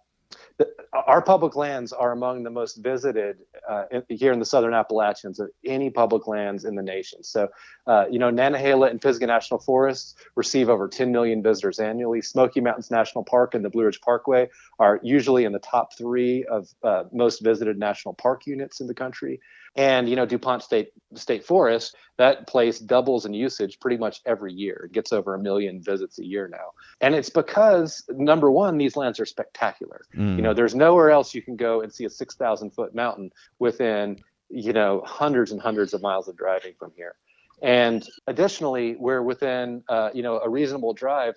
our 0.93 1.21
public 1.21 1.55
lands 1.55 1.93
are 1.93 2.11
among 2.11 2.43
the 2.43 2.49
most 2.49 2.77
visited 2.77 3.37
uh, 3.67 3.83
here 4.09 4.31
in 4.31 4.39
the 4.39 4.45
southern 4.45 4.73
Appalachians 4.73 5.39
of 5.39 5.49
any 5.65 5.89
public 5.89 6.27
lands 6.27 6.65
in 6.65 6.75
the 6.75 6.81
nation. 6.81 7.23
So, 7.23 7.47
uh, 7.85 8.05
you 8.09 8.17
know, 8.17 8.31
Nantahala 8.31 8.89
and 8.89 8.99
Pisgah 8.99 9.27
National 9.27 9.59
Forests 9.59 10.15
receive 10.35 10.69
over 10.69 10.87
10 10.87 11.11
million 11.11 11.43
visitors 11.43 11.79
annually. 11.79 12.21
Smoky 12.21 12.59
Mountains 12.61 12.89
National 12.89 13.23
Park 13.23 13.53
and 13.53 13.63
the 13.63 13.69
Blue 13.69 13.85
Ridge 13.85 14.01
Parkway 14.01 14.49
are 14.79 14.99
usually 15.03 15.45
in 15.45 15.51
the 15.51 15.59
top 15.59 15.95
three 15.95 16.43
of 16.45 16.69
uh, 16.83 17.03
most 17.11 17.43
visited 17.43 17.77
national 17.77 18.15
park 18.15 18.47
units 18.47 18.79
in 18.79 18.87
the 18.87 18.95
country. 18.95 19.39
And 19.75 20.09
you 20.09 20.15
know, 20.15 20.25
DuPont 20.25 20.63
State 20.63 20.91
State 21.15 21.45
Forest, 21.45 21.95
that 22.17 22.47
place 22.47 22.79
doubles 22.79 23.25
in 23.25 23.33
usage 23.33 23.79
pretty 23.79 23.97
much 23.97 24.21
every 24.25 24.53
year. 24.53 24.83
It 24.85 24.91
gets 24.91 25.11
over 25.13 25.35
a 25.35 25.39
million 25.39 25.81
visits 25.81 26.19
a 26.19 26.25
year 26.25 26.47
now. 26.47 26.71
And 27.01 27.15
it's 27.15 27.29
because 27.29 28.03
number 28.09 28.51
one, 28.51 28.77
these 28.77 28.95
lands 28.95 29.19
are 29.19 29.25
spectacular. 29.25 30.01
Mm. 30.15 30.35
You 30.35 30.41
know, 30.41 30.53
there's 30.53 30.75
nowhere 30.75 31.11
else 31.11 31.33
you 31.33 31.41
can 31.41 31.55
go 31.55 31.81
and 31.81 31.91
see 31.93 32.05
a 32.05 32.09
6,000 32.09 32.71
foot 32.71 32.93
mountain 32.93 33.31
within, 33.59 34.19
you 34.49 34.73
know, 34.73 35.01
hundreds 35.05 35.51
and 35.51 35.61
hundreds 35.61 35.93
of 35.93 36.01
miles 36.01 36.27
of 36.27 36.37
driving 36.37 36.73
from 36.77 36.91
here. 36.95 37.15
And 37.61 38.07
additionally, 38.27 38.95
we're 38.97 39.21
within, 39.21 39.83
uh, 39.89 40.09
you 40.13 40.23
know, 40.23 40.39
a 40.39 40.49
reasonable 40.49 40.93
drive 40.93 41.35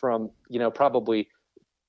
from, 0.00 0.30
you 0.48 0.58
know, 0.58 0.70
probably 0.70 1.28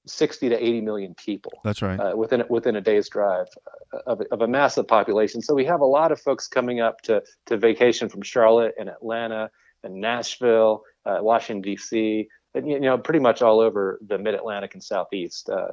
60 0.05 0.50
to 0.50 0.55
80 0.55 0.81
million 0.81 1.15
people. 1.15 1.53
That's 1.63 1.81
right. 1.81 2.00
Uh, 2.00 2.15
within 2.15 2.43
within 2.50 2.75
a 2.75 2.81
day's 2.81 3.09
drive 3.09 3.47
uh, 3.93 4.00
of, 4.07 4.21
of 4.31 4.41
a 4.41 4.47
massive 4.47 4.88
population. 4.88 5.41
So 5.41 5.53
we 5.53 5.65
have 5.65 5.81
a 5.81 5.85
lot 5.85 6.12
of 6.12 6.19
folks 6.19 6.47
coming 6.47 6.79
up 6.79 7.01
to 7.01 7.24
to 7.47 7.57
vacation 7.57 8.09
from 8.09 8.21
Charlotte 8.21 8.75
and 8.79 8.89
Atlanta 8.89 9.50
and 9.83 9.95
Nashville, 9.95 10.83
uh, 11.05 11.19
Washington 11.21 11.62
D.C. 11.62 12.27
And, 12.53 12.69
you 12.69 12.79
know, 12.79 12.97
pretty 12.97 13.19
much 13.19 13.41
all 13.41 13.59
over 13.59 14.00
the 14.05 14.17
Mid 14.17 14.33
Atlantic 14.33 14.74
and 14.75 14.83
Southeast, 14.83 15.50
uh, 15.50 15.71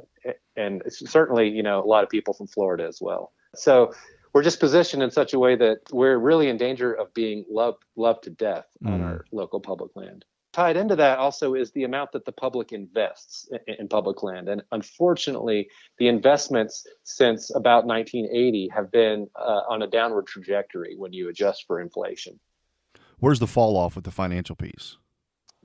and 0.56 0.82
certainly 0.88 1.48
you 1.48 1.62
know 1.62 1.82
a 1.82 1.86
lot 1.86 2.02
of 2.02 2.10
people 2.10 2.34
from 2.34 2.48
Florida 2.48 2.86
as 2.86 2.98
well. 3.00 3.32
So 3.54 3.92
we're 4.32 4.42
just 4.42 4.60
positioned 4.60 5.02
in 5.02 5.10
such 5.10 5.32
a 5.32 5.38
way 5.38 5.56
that 5.56 5.78
we're 5.92 6.18
really 6.18 6.48
in 6.48 6.56
danger 6.56 6.92
of 6.92 7.12
being 7.14 7.44
loved 7.50 7.84
loved 7.96 8.24
to 8.24 8.30
death 8.30 8.66
mm. 8.82 8.90
on 8.90 9.02
our 9.02 9.24
local 9.30 9.60
public 9.60 9.94
land 9.94 10.24
tied 10.52 10.76
into 10.76 10.96
that 10.96 11.18
also 11.18 11.54
is 11.54 11.70
the 11.72 11.84
amount 11.84 12.12
that 12.12 12.24
the 12.24 12.32
public 12.32 12.72
invests 12.72 13.48
in, 13.66 13.74
in, 13.80 13.88
public 13.88 14.22
land. 14.22 14.48
And 14.48 14.62
unfortunately, 14.72 15.68
the 15.98 16.08
investments 16.08 16.86
since 17.04 17.54
about 17.54 17.86
1980 17.86 18.68
have 18.68 18.90
been 18.90 19.28
uh, 19.36 19.62
on 19.68 19.82
a 19.82 19.86
downward 19.86 20.26
trajectory 20.26 20.94
when 20.96 21.12
you 21.12 21.28
adjust 21.28 21.64
for 21.66 21.80
inflation. 21.80 22.38
Where's 23.18 23.38
the 23.38 23.46
fall 23.46 23.76
off 23.76 23.94
with 23.94 24.04
the 24.04 24.10
financial 24.10 24.56
piece? 24.56 24.96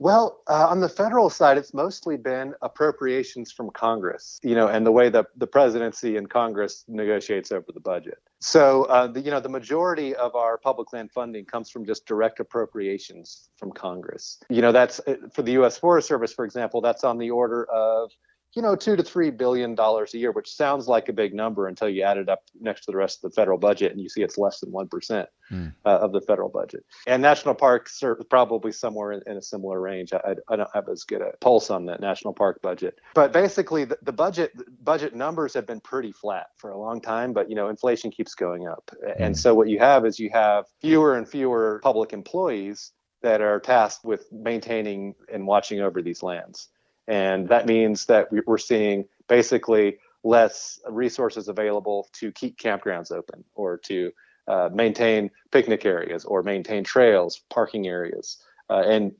Well, 0.00 0.42
uh, 0.46 0.68
on 0.68 0.80
the 0.80 0.88
federal 0.88 1.28
side, 1.28 1.58
it's 1.58 1.74
mostly 1.74 2.16
been 2.16 2.54
appropriations 2.62 3.50
from 3.50 3.70
Congress, 3.70 4.38
you 4.44 4.54
know, 4.54 4.68
and 4.68 4.86
the 4.86 4.92
way 4.92 5.08
that 5.10 5.26
the 5.36 5.46
presidency 5.46 6.16
and 6.16 6.30
Congress 6.30 6.84
negotiates 6.86 7.50
over 7.50 7.66
the 7.74 7.80
budget. 7.80 8.18
So, 8.40 8.84
uh, 8.84 9.08
the, 9.08 9.20
you 9.20 9.32
know, 9.32 9.40
the 9.40 9.48
majority 9.48 10.14
of 10.14 10.36
our 10.36 10.56
public 10.56 10.92
land 10.92 11.10
funding 11.10 11.44
comes 11.44 11.68
from 11.68 11.84
just 11.84 12.06
direct 12.06 12.38
appropriations 12.38 13.48
from 13.56 13.72
Congress. 13.72 14.38
You 14.48 14.62
know, 14.62 14.70
that's 14.70 15.00
uh, 15.08 15.16
for 15.32 15.42
the 15.42 15.52
U.S. 15.52 15.76
Forest 15.76 16.06
Service, 16.06 16.32
for 16.32 16.44
example, 16.44 16.80
that's 16.80 17.02
on 17.02 17.18
the 17.18 17.30
order 17.30 17.64
of 17.64 18.12
you 18.54 18.62
know, 18.62 18.74
two 18.74 18.96
to 18.96 19.02
three 19.02 19.30
billion 19.30 19.74
dollars 19.74 20.14
a 20.14 20.18
year, 20.18 20.32
which 20.32 20.50
sounds 20.50 20.88
like 20.88 21.08
a 21.08 21.12
big 21.12 21.34
number 21.34 21.68
until 21.68 21.88
you 21.88 22.02
add 22.02 22.16
it 22.16 22.28
up 22.28 22.40
next 22.60 22.86
to 22.86 22.92
the 22.92 22.96
rest 22.96 23.22
of 23.22 23.30
the 23.30 23.34
federal 23.34 23.58
budget 23.58 23.92
and 23.92 24.00
you 24.00 24.08
see 24.08 24.22
it's 24.22 24.38
less 24.38 24.60
than 24.60 24.72
one 24.72 24.88
percent 24.88 25.28
mm. 25.50 25.72
uh, 25.84 25.98
of 25.98 26.12
the 26.12 26.20
federal 26.22 26.48
budget. 26.48 26.84
And 27.06 27.20
national 27.20 27.54
parks 27.54 28.02
are 28.02 28.16
probably 28.30 28.72
somewhere 28.72 29.12
in, 29.12 29.22
in 29.26 29.36
a 29.36 29.42
similar 29.42 29.80
range. 29.80 30.12
I, 30.12 30.34
I, 30.48 30.56
don't 30.56 30.70
have 30.74 30.88
as 30.88 31.04
good 31.04 31.20
a 31.20 31.32
pulse 31.40 31.70
on 31.70 31.84
that 31.86 32.00
national 32.00 32.32
park 32.32 32.62
budget, 32.62 32.98
but 33.14 33.32
basically 33.32 33.84
the, 33.84 33.98
the 34.02 34.12
budget 34.12 34.52
budget 34.82 35.14
numbers 35.14 35.52
have 35.54 35.66
been 35.66 35.80
pretty 35.80 36.12
flat 36.12 36.46
for 36.56 36.70
a 36.70 36.78
long 36.78 37.00
time. 37.00 37.32
But 37.32 37.50
you 37.50 37.54
know, 37.54 37.68
inflation 37.68 38.10
keeps 38.10 38.34
going 38.34 38.66
up, 38.66 38.90
mm. 39.04 39.14
and 39.18 39.38
so 39.38 39.54
what 39.54 39.68
you 39.68 39.78
have 39.78 40.06
is 40.06 40.18
you 40.18 40.30
have 40.32 40.64
fewer 40.80 41.16
and 41.16 41.28
fewer 41.28 41.80
public 41.82 42.12
employees 42.12 42.92
that 43.22 43.40
are 43.40 43.60
tasked 43.60 44.04
with 44.04 44.30
maintaining 44.32 45.14
and 45.32 45.46
watching 45.46 45.80
over 45.80 46.02
these 46.02 46.22
lands. 46.22 46.68
And 47.08 47.48
that 47.48 47.66
means 47.66 48.04
that 48.06 48.28
we're 48.30 48.58
seeing 48.58 49.06
basically 49.28 49.98
less 50.22 50.78
resources 50.88 51.48
available 51.48 52.08
to 52.12 52.30
keep 52.32 52.58
campgrounds 52.58 53.10
open 53.10 53.44
or 53.54 53.78
to 53.78 54.12
uh, 54.46 54.68
maintain 54.72 55.30
picnic 55.50 55.86
areas 55.86 56.24
or 56.26 56.42
maintain 56.42 56.84
trails, 56.84 57.40
parking 57.48 57.86
areas. 57.86 58.38
Uh, 58.68 58.82
and, 58.86 59.12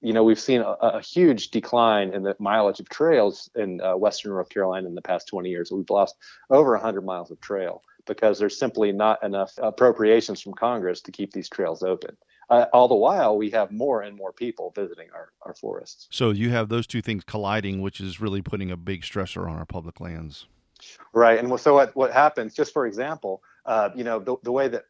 you 0.00 0.12
know, 0.12 0.24
we've 0.24 0.40
seen 0.40 0.60
a, 0.60 0.76
a, 0.80 1.00
huge 1.00 1.50
decline 1.50 2.14
in 2.14 2.22
the 2.22 2.34
mileage 2.40 2.80
of 2.80 2.88
trails 2.88 3.48
in 3.54 3.80
uh, 3.80 3.96
Western 3.96 4.32
North 4.32 4.48
Carolina 4.48 4.88
in 4.88 4.94
the 4.94 5.02
past 5.02 5.28
20 5.28 5.48
years. 5.48 5.70
We've 5.70 5.90
lost 5.90 6.16
over 6.50 6.72
100 6.72 7.02
miles 7.02 7.30
of 7.30 7.40
trail 7.40 7.82
because 8.06 8.38
there's 8.38 8.58
simply 8.58 8.90
not 8.90 9.22
enough 9.22 9.52
appropriations 9.58 10.40
from 10.40 10.54
Congress 10.54 11.00
to 11.02 11.12
keep 11.12 11.32
these 11.32 11.48
trails 11.48 11.82
open 11.82 12.16
uh, 12.50 12.66
all 12.72 12.88
the 12.88 12.94
while 12.94 13.36
we 13.36 13.50
have 13.50 13.70
more 13.70 14.02
and 14.02 14.16
more 14.16 14.32
people 14.32 14.72
visiting 14.74 15.08
our, 15.14 15.30
our 15.42 15.54
forests. 15.54 16.08
So 16.10 16.30
you 16.30 16.50
have 16.50 16.68
those 16.68 16.86
two 16.86 17.00
things 17.00 17.22
colliding, 17.24 17.80
which 17.80 18.00
is 18.00 18.20
really 18.20 18.42
putting 18.42 18.70
a 18.70 18.76
big 18.76 19.02
stressor 19.02 19.48
on 19.48 19.56
our 19.56 19.64
public 19.64 20.00
lands. 20.00 20.46
Right. 21.12 21.38
And 21.38 21.60
so 21.60 21.74
what, 21.74 21.94
what 21.94 22.12
happens, 22.12 22.54
just 22.54 22.72
for 22.72 22.86
example, 22.86 23.42
uh, 23.66 23.90
you 23.94 24.02
know, 24.02 24.18
the, 24.18 24.36
the 24.42 24.52
way 24.52 24.68
that 24.68 24.84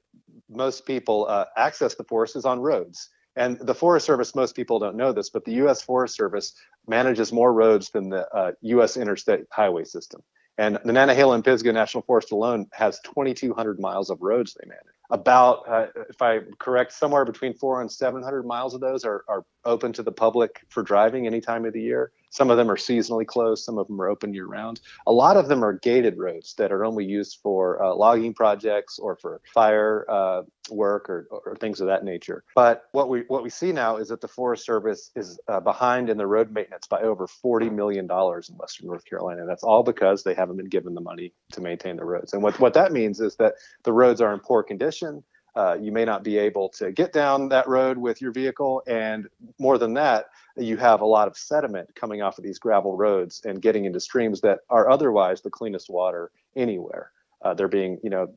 most 0.49 0.87
people 0.87 1.27
uh, 1.29 1.47
access 1.57 1.95
the 1.95 2.05
forest 2.05 2.37
is 2.37 2.45
on 2.45 2.61
roads. 2.61 3.11
And 3.37 3.59
the 3.61 3.75
Forest 3.75 4.07
Service, 4.07 4.35
most 4.35 4.57
people 4.57 4.81
don't 4.81 4.97
know 4.97 5.13
this, 5.13 5.31
but 5.31 5.45
the 5.45 5.53
U.S. 5.53 5.83
Forest 5.83 6.17
Service 6.17 6.53
manages 6.89 7.33
more 7.33 7.53
roads 7.53 7.91
than 7.91 8.11
the 8.11 8.29
uh, 8.35 8.53
U.S. 8.63 8.97
interstate 8.97 9.45
highway 9.53 9.85
system. 9.85 10.21
And 10.59 10.79
the 10.85 10.93
Nantahala 10.93 11.37
and 11.37 11.45
Pisgah 11.45 11.73
National 11.73 12.03
Forest 12.03 12.33
alone 12.33 12.67
has 12.73 12.99
2,200 13.05 13.79
miles 13.79 14.11
of 14.11 14.21
roads 14.21 14.55
they 14.61 14.69
manage 14.69 15.00
about, 15.11 15.69
uh, 15.69 15.87
if 16.09 16.23
I 16.23 16.41
correct, 16.59 16.93
somewhere 16.93 17.25
between 17.25 17.55
four 17.55 17.81
and 17.81 17.91
700 17.91 18.45
miles 18.45 18.75
of 18.75 18.81
those 18.81 19.05
are, 19.05 19.25
are 19.29 19.45
open 19.65 19.93
to 19.95 20.03
the 20.03 20.13
public 20.13 20.63
for 20.69 20.83
driving 20.83 21.27
any 21.27 21.41
time 21.41 21.65
of 21.65 21.73
the 21.73 21.83
year. 21.83 22.13
Some 22.31 22.49
of 22.49 22.57
them 22.57 22.71
are 22.71 22.77
seasonally 22.77 23.27
closed, 23.27 23.65
some 23.65 23.77
of 23.77 23.89
them 23.89 24.01
are 24.01 24.09
open 24.09 24.33
year 24.33 24.47
round. 24.47 24.81
A 25.07 25.13
lot 25.13 25.37
of 25.37 25.49
them 25.49 25.65
are 25.65 25.73
gated 25.73 26.17
roads 26.17 26.55
that 26.55 26.71
are 26.71 26.85
only 26.85 27.05
used 27.05 27.41
for 27.43 27.83
uh, 27.83 27.93
logging 27.93 28.35
projects 28.35 29.01
or 29.01 29.17
for 29.17 29.41
fire 29.53 30.07
uh, 30.09 30.43
work 30.71 31.11
or, 31.11 31.27
or, 31.31 31.57
things 31.57 31.81
of 31.81 31.89
that 31.89 32.05
nature. 32.05 32.45
But 32.55 32.85
what 32.93 33.09
we 33.09 33.23
what 33.27 33.43
we 33.43 33.51
see 33.51 33.73
now 33.73 33.97
is 33.97 34.09
that 34.09 34.21
the 34.21 34.29
Forest 34.29 34.65
Service 34.65 35.11
is 35.17 35.41
uh, 35.49 35.59
behind 35.59 36.09
in 36.09 36.17
the 36.17 36.27
road 36.27 36.53
maintenance 36.53 36.87
by 36.87 37.01
over 37.01 37.27
40 37.27 37.71
million 37.71 38.07
dollars 38.07 38.49
in 38.49 38.57
Western 38.57 38.87
North 38.87 39.05
Carolina. 39.05 39.45
That's 39.45 39.65
all 39.65 39.83
because 39.83 40.23
they 40.23 40.35
haven't 40.35 40.57
been 40.57 40.69
given 40.69 40.95
the 40.95 41.01
money 41.01 41.33
to 41.53 41.61
maintain 41.61 41.97
the 41.97 42.05
roads. 42.05 42.33
And 42.33 42.43
what 42.43 42.61
what 42.61 42.75
that 42.75 42.93
means 42.93 43.21
is 43.21 43.35
that 43.37 43.55
the 43.83 43.93
roads 43.93 44.21
are 44.21 44.33
in 44.33 44.39
poor 44.39 44.63
condition 44.63 45.25
uh, 45.61 45.75
you 45.75 45.93
may 45.93 46.07
not 46.07 46.25
be 46.25 46.39
able 46.39 46.71
to 46.71 46.91
get 46.91 47.13
down 47.13 47.51
that 47.51 47.69
road 47.69 47.99
with 47.99 48.23
your 48.23 48.33
vehicle. 48.33 48.83
And 48.87 49.29
more 49.59 49.77
than 49.77 49.93
that, 49.95 50.31
you 50.57 50.79
have 50.79 51.03
a 51.03 51.07
lot 51.07 51.29
of 51.29 51.37
sediment 51.37 51.95
coming 51.95 52.23
off 52.23 52.39
of 52.39 52.45
these 52.45 52.59
gravel 52.59 52.97
roads 52.97 53.43
and 53.45 53.61
getting 53.61 53.85
into 53.85 54.01
streams 54.01 54.41
that 54.41 54.61
are 54.71 54.89
otherwise 54.89 55.43
the 55.43 55.51
cleanest 55.51 55.91
water 55.91 56.31
anywhere. 56.57 57.11
Uh, 57.43 57.53
they're 57.53 57.69
being, 57.69 57.99
you 58.03 58.09
know, 58.09 58.33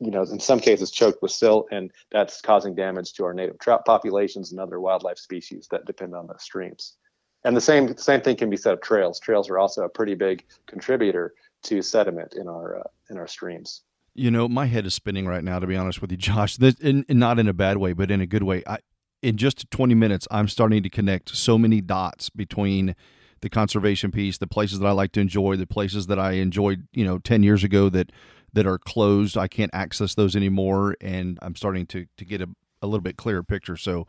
you 0.00 0.10
know, 0.10 0.22
in 0.22 0.40
some 0.40 0.58
cases 0.58 0.90
choked 0.90 1.20
with 1.20 1.32
silt, 1.32 1.68
and 1.70 1.90
that's 2.10 2.40
causing 2.40 2.74
damage 2.74 3.12
to 3.14 3.24
our 3.24 3.34
native 3.34 3.58
trout 3.58 3.84
populations 3.84 4.50
and 4.50 4.58
other 4.58 4.80
wildlife 4.80 5.18
species 5.18 5.68
that 5.70 5.84
depend 5.84 6.14
on 6.14 6.26
the 6.26 6.38
streams. 6.38 6.96
And 7.44 7.54
the 7.54 7.60
same 7.60 7.94
same 7.98 8.22
thing 8.22 8.36
can 8.36 8.48
be 8.48 8.56
said 8.56 8.72
of 8.72 8.80
trails. 8.80 9.20
Trails 9.20 9.50
are 9.50 9.58
also 9.58 9.84
a 9.84 9.88
pretty 9.88 10.14
big 10.14 10.46
contributor 10.66 11.34
to 11.64 11.82
sediment 11.82 12.34
in 12.36 12.48
our 12.48 12.80
uh, 12.80 12.88
in 13.10 13.18
our 13.18 13.28
streams. 13.28 13.82
You 14.18 14.32
know, 14.32 14.48
my 14.48 14.66
head 14.66 14.84
is 14.84 14.94
spinning 14.94 15.26
right 15.26 15.44
now, 15.44 15.60
to 15.60 15.66
be 15.66 15.76
honest 15.76 16.00
with 16.00 16.10
you, 16.10 16.16
Josh. 16.18 16.56
This, 16.56 16.74
in, 16.80 17.04
in, 17.08 17.18
not 17.18 17.38
in 17.38 17.46
a 17.46 17.52
bad 17.52 17.76
way, 17.76 17.92
but 17.92 18.10
in 18.10 18.20
a 18.20 18.26
good 18.26 18.42
way. 18.42 18.64
I, 18.66 18.78
in 19.22 19.36
just 19.36 19.70
20 19.70 19.94
minutes, 19.94 20.26
I'm 20.30 20.48
starting 20.48 20.82
to 20.82 20.90
connect 20.90 21.36
so 21.36 21.56
many 21.56 21.80
dots 21.80 22.28
between 22.28 22.96
the 23.40 23.48
conservation 23.48 24.10
piece, 24.10 24.38
the 24.38 24.48
places 24.48 24.80
that 24.80 24.86
I 24.86 24.90
like 24.90 25.12
to 25.12 25.20
enjoy, 25.20 25.56
the 25.56 25.66
places 25.66 26.08
that 26.08 26.18
I 26.18 26.32
enjoyed, 26.32 26.88
you 26.92 27.04
know, 27.04 27.18
10 27.18 27.42
years 27.42 27.62
ago 27.62 27.88
that 27.90 28.10
that 28.54 28.66
are 28.66 28.78
closed. 28.78 29.36
I 29.36 29.46
can't 29.46 29.70
access 29.72 30.14
those 30.14 30.34
anymore, 30.34 30.96
and 31.00 31.38
I'm 31.42 31.54
starting 31.54 31.86
to 31.86 32.06
to 32.16 32.24
get 32.24 32.40
a, 32.40 32.48
a 32.82 32.86
little 32.86 33.02
bit 33.02 33.16
clearer 33.16 33.44
picture. 33.44 33.76
So, 33.76 34.06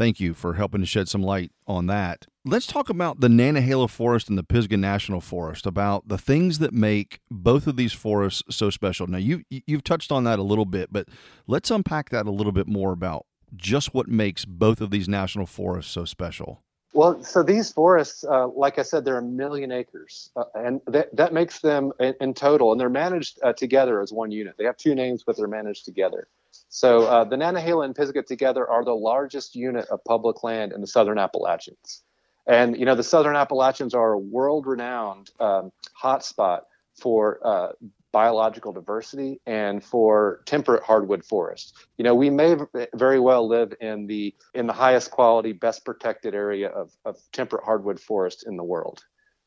thank 0.00 0.18
you 0.18 0.32
for 0.32 0.54
helping 0.54 0.80
to 0.80 0.86
shed 0.86 1.10
some 1.10 1.22
light 1.22 1.52
on 1.66 1.86
that. 1.86 2.24
Let's 2.46 2.66
talk 2.66 2.88
about 2.88 3.20
the 3.20 3.28
Nantahala 3.28 3.90
Forest 3.90 4.30
and 4.30 4.38
the 4.38 4.42
Pisgah 4.42 4.78
National 4.78 5.20
Forest. 5.20 5.66
About 5.66 6.08
the 6.08 6.16
things 6.16 6.58
that 6.58 6.72
make 6.72 7.20
both 7.30 7.66
of 7.66 7.76
these 7.76 7.92
forests 7.92 8.42
so 8.48 8.70
special. 8.70 9.06
Now, 9.06 9.18
you 9.18 9.42
you've 9.50 9.84
touched 9.84 10.10
on 10.10 10.24
that 10.24 10.38
a 10.38 10.42
little 10.42 10.64
bit, 10.64 10.90
but 10.90 11.06
let's 11.46 11.70
unpack 11.70 12.08
that 12.10 12.24
a 12.24 12.30
little 12.30 12.50
bit 12.50 12.66
more 12.66 12.92
about 12.92 13.26
just 13.54 13.92
what 13.92 14.08
makes 14.08 14.46
both 14.46 14.80
of 14.80 14.90
these 14.90 15.06
national 15.06 15.44
forests 15.44 15.92
so 15.92 16.06
special. 16.06 16.62
Well, 16.92 17.22
so 17.22 17.44
these 17.44 17.70
forests, 17.72 18.24
uh, 18.24 18.48
like 18.48 18.78
I 18.78 18.82
said, 18.82 19.04
they're 19.04 19.18
a 19.18 19.22
million 19.22 19.70
acres, 19.70 20.30
uh, 20.34 20.44
and 20.54 20.80
that, 20.88 21.14
that 21.14 21.32
makes 21.32 21.60
them 21.60 21.92
in, 22.00 22.14
in 22.20 22.34
total, 22.34 22.72
and 22.72 22.80
they're 22.80 22.88
managed 22.88 23.38
uh, 23.44 23.52
together 23.52 24.00
as 24.00 24.12
one 24.12 24.32
unit. 24.32 24.56
They 24.58 24.64
have 24.64 24.76
two 24.76 24.96
names, 24.96 25.22
but 25.24 25.36
they're 25.36 25.46
managed 25.46 25.84
together. 25.84 26.26
So 26.68 27.02
uh, 27.02 27.24
the 27.24 27.36
Nantahala 27.36 27.84
and 27.84 27.94
Pisgah 27.94 28.24
together 28.24 28.68
are 28.68 28.84
the 28.84 28.94
largest 28.94 29.54
unit 29.54 29.86
of 29.86 30.02
public 30.04 30.42
land 30.42 30.72
in 30.72 30.80
the 30.80 30.86
Southern 30.86 31.18
Appalachians. 31.18 32.02
And, 32.46 32.76
you 32.76 32.84
know, 32.84 32.96
the 32.96 33.04
Southern 33.04 33.36
Appalachians 33.36 33.94
are 33.94 34.12
a 34.12 34.18
world 34.18 34.66
renowned 34.66 35.30
um, 35.38 35.70
hotspot 36.02 36.62
for 37.00 37.38
uh, 37.44 37.72
biological 38.12 38.72
diversity 38.72 39.40
and 39.46 39.82
for 39.82 40.42
temperate 40.46 40.82
hardwood 40.82 41.24
forests. 41.24 41.72
You 41.96 42.04
know, 42.04 42.14
we 42.14 42.30
may 42.30 42.56
very 42.94 43.20
well 43.20 43.46
live 43.46 43.72
in 43.80 44.06
the 44.06 44.34
in 44.54 44.66
the 44.66 44.72
highest 44.72 45.10
quality, 45.10 45.52
best 45.52 45.84
protected 45.84 46.34
area 46.34 46.68
of, 46.68 46.92
of 47.04 47.16
temperate 47.32 47.64
hardwood 47.64 48.00
forest 48.00 48.44
in 48.46 48.56
the 48.56 48.64
world. 48.64 49.04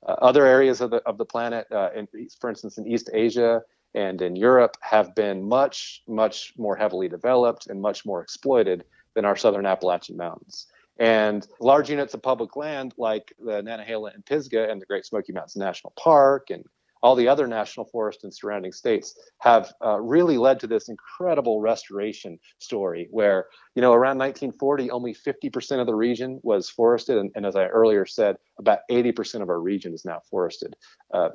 Uh, 0.07 0.13
other 0.21 0.45
areas 0.45 0.81
of 0.81 0.91
the 0.91 0.97
of 1.05 1.17
the 1.17 1.25
planet, 1.25 1.65
uh, 1.71 1.89
in, 1.95 2.07
for 2.39 2.49
instance, 2.49 2.77
in 2.77 2.87
East 2.87 3.09
Asia 3.13 3.61
and 3.95 4.21
in 4.21 4.35
Europe, 4.35 4.75
have 4.81 5.13
been 5.15 5.47
much 5.47 6.01
much 6.07 6.53
more 6.57 6.75
heavily 6.75 7.07
developed 7.07 7.67
and 7.67 7.81
much 7.81 8.05
more 8.05 8.21
exploited 8.21 8.83
than 9.15 9.25
our 9.25 9.35
southern 9.35 9.65
Appalachian 9.65 10.17
mountains. 10.17 10.67
And 10.99 11.47
large 11.59 11.89
units 11.89 12.13
of 12.13 12.21
public 12.21 12.55
land 12.55 12.93
like 12.97 13.33
the 13.43 13.63
Nantahala 13.63 14.13
and 14.13 14.25
Pisgah 14.25 14.69
and 14.69 14.81
the 14.81 14.85
Great 14.85 15.05
Smoky 15.05 15.33
Mountains 15.33 15.55
National 15.55 15.93
Park 15.97 16.49
and 16.51 16.63
all 17.03 17.15
the 17.15 17.27
other 17.27 17.47
national 17.47 17.85
forests 17.85 18.23
and 18.23 18.33
surrounding 18.33 18.71
states 18.71 19.19
have 19.39 19.73
uh, 19.85 19.99
really 19.99 20.37
led 20.37 20.57
to 20.61 20.67
this 20.67 20.87
incredible 20.87 21.59
restoration 21.59 22.39
story 22.59 23.09
where, 23.11 23.47
you 23.75 23.81
know, 23.81 23.91
around 23.91 24.17
1940, 24.17 24.89
only 24.89 25.13
50% 25.13 25.81
of 25.81 25.85
the 25.85 25.93
region 25.93 26.39
was 26.43 26.69
forested. 26.69 27.17
And, 27.17 27.29
and 27.35 27.45
as 27.45 27.57
I 27.57 27.65
earlier 27.65 28.05
said, 28.05 28.37
about 28.57 28.79
80% 28.89 29.41
of 29.41 29.49
our 29.49 29.59
region 29.59 29.93
is 29.93 30.05
now 30.05 30.21
forested, 30.31 30.77
uh, 31.13 31.29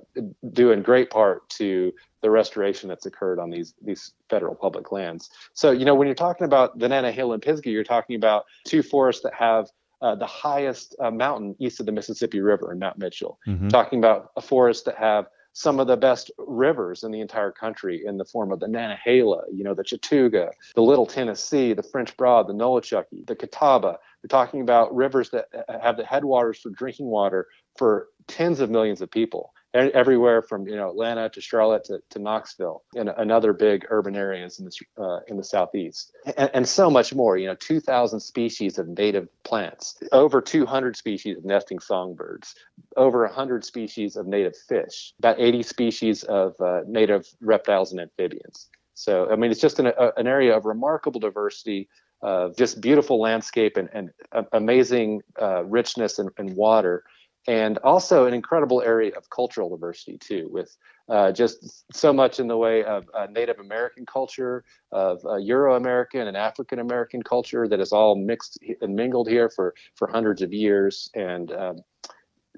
due 0.53 0.73
in 0.73 0.83
great 0.83 1.11
part 1.11 1.47
to 1.51 1.93
the 2.23 2.31
restoration 2.31 2.89
that's 2.89 3.05
occurred 3.05 3.39
on 3.39 3.51
these, 3.51 3.75
these 3.85 4.13
federal 4.31 4.55
public 4.55 4.91
lands. 4.91 5.29
So, 5.53 5.71
you 5.71 5.85
know, 5.85 5.95
when 5.95 6.09
you're 6.09 6.15
talking 6.15 6.47
about 6.47 6.79
the 6.79 6.89
Nantahala 6.89 7.35
and 7.35 7.43
Pisgah, 7.43 7.71
you're 7.71 7.85
talking 7.85 8.17
about 8.17 8.47
two 8.67 8.83
forests 8.83 9.23
that 9.23 9.35
have 9.35 9.69
uh, 10.01 10.15
the 10.15 10.27
highest 10.27 10.97
uh, 11.01 11.11
mountain 11.11 11.57
east 11.59 11.81
of 11.81 11.87
the 11.87 11.93
Mississippi 11.93 12.41
River 12.41 12.73
in 12.73 12.79
Mount 12.79 12.99
Mitchell. 12.99 13.39
Mm-hmm. 13.47 13.69
Talking 13.69 13.99
about 13.99 14.31
a 14.37 14.41
forest 14.41 14.85
that 14.87 14.97
have 14.97 15.27
some 15.59 15.81
of 15.81 15.89
the 15.89 15.97
best 15.97 16.31
rivers 16.39 17.03
in 17.03 17.11
the 17.11 17.21
entire 17.21 17.51
country 17.51 18.05
in 18.07 18.17
the 18.17 18.25
form 18.25 18.53
of 18.53 18.61
the 18.61 18.67
Nantahala, 18.67 19.43
you 19.53 19.65
know, 19.65 19.75
the 19.75 19.83
Chattooga, 19.83 20.53
the 20.77 20.83
Little 20.83 21.05
Tennessee, 21.05 21.73
the 21.73 21.83
French 21.83 22.17
Broad, 22.17 22.47
the 22.47 22.53
Nolichucky, 22.53 23.27
the 23.27 23.35
Catawba. 23.35 23.99
We're 24.23 24.29
talking 24.29 24.61
about 24.61 24.95
rivers 24.95 25.31
that 25.31 25.47
uh, 25.69 25.81
have 25.81 25.97
the 25.97 26.05
headwaters 26.05 26.61
for 26.61 26.71
drinking 26.71 27.07
water 27.07 27.49
for 27.77 28.07
tens 28.29 28.61
of 28.61 28.71
millions 28.71 29.01
of 29.01 29.11
people 29.11 29.53
everywhere 29.75 30.43
from 30.43 30.67
you 30.67 30.77
know 30.77 30.91
Atlanta 30.91 31.29
to 31.31 31.41
Charlotte 31.41 31.85
to, 31.85 32.01
to 32.11 32.19
Knoxville 32.19 32.83
and, 32.95 33.09
and 33.09 33.31
other 33.31 33.53
big 33.53 33.87
urban 33.91 34.17
areas 34.17 34.59
in 34.59 34.65
the 34.65 35.03
uh, 35.03 35.21
in 35.29 35.37
the 35.37 35.45
southeast, 35.45 36.13
and, 36.37 36.51
and, 36.55 36.69
so 36.69 36.91
much 36.91 37.15
more. 37.15 37.37
You 37.37 37.49
know, 37.49 37.55
2,000 37.55 38.21
species 38.21 38.79
of 38.79 38.89
native 38.89 39.29
plants, 39.45 39.99
over 40.13 40.41
200 40.41 40.97
species 40.97 41.37
of 41.37 41.45
nesting 41.45 41.79
songbirds, 41.79 42.55
over 42.97 43.21
100 43.25 43.65
species 43.65 44.17
of 44.17 44.27
native 44.27 44.57
fish, 44.57 45.13
about 45.19 45.39
80 45.39 45.63
species 45.63 46.23
of 46.25 46.55
uh, 46.61 46.81
native 46.87 47.27
reptiles 47.41 47.93
and 47.93 48.01
amphibians. 48.01 48.69
So, 48.95 49.31
I 49.31 49.37
mean, 49.37 49.51
it's 49.51 49.61
just 49.61 49.79
an, 49.79 49.87
a, 49.87 50.13
an 50.17 50.27
area 50.27 50.57
of 50.57 50.65
remarkable 50.65 51.21
diversity 51.21 51.89
of 52.21 52.57
just 52.57 52.81
beautiful 52.81 53.21
landscape 53.21 53.77
and, 53.77 53.89
and 53.93 54.11
amazing 54.53 55.23
uh, 55.41 55.65
richness 55.65 56.19
and, 56.19 56.31
and 56.37 56.57
water 56.57 57.05
and 57.47 57.79
also 57.79 58.27
an 58.27 58.35
incredible 58.35 58.83
area 58.83 59.17
of 59.17 59.31
cultural 59.31 59.71
diversity 59.71 60.19
too, 60.19 60.49
with 60.51 60.77
uh, 61.09 61.33
just 61.33 61.85
so 61.95 62.13
much 62.13 62.41
in 62.41 62.47
the 62.47 62.57
way 62.57 62.85
of 62.85 63.09
uh, 63.15 63.27
Native 63.31 63.59
American 63.59 64.05
culture, 64.05 64.65
of 64.93 65.25
uh, 65.25 65.37
Euro 65.37 65.77
American 65.77 66.27
and 66.27 66.37
African 66.37 66.79
American 66.79 67.23
culture 67.23 67.67
that 67.69 67.81
is 67.81 67.93
all 67.93 68.17
mixed 68.17 68.59
and 68.81 68.95
mingled 68.95 69.29
here 69.29 69.49
for 69.49 69.75
for 69.95 70.09
hundreds 70.09 70.43
of 70.43 70.53
years. 70.53 71.11
And 71.15 71.53
um, 71.53 71.77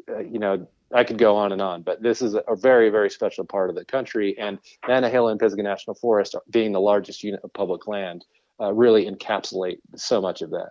uh, 0.09 0.21
you 0.21 0.39
know, 0.39 0.67
I 0.93 1.05
could 1.05 1.19
go 1.19 1.37
on 1.37 1.53
and 1.53 1.63
on, 1.63 1.83
but 1.83 2.03
this 2.03 2.21
is 2.23 2.35
a 2.35 2.57
very 2.57 2.91
very 2.91 3.11
special 3.11 3.45
part 3.45 3.71
of 3.71 3.77
the 3.77 3.85
country. 3.85 4.37
And 4.39 4.59
Nantahala 4.89 5.31
and 5.31 5.39
Pisgah 5.39 5.63
National 5.63 5.95
Forest, 5.95 6.35
being 6.51 6.73
the 6.73 6.81
largest 6.81 7.23
unit 7.23 7.41
of 7.45 7.53
public 7.53 7.87
land, 7.87 8.25
uh, 8.61 8.73
really 8.73 9.09
encapsulate 9.09 9.79
so 9.95 10.21
much 10.21 10.43
of 10.43 10.51
that. 10.51 10.71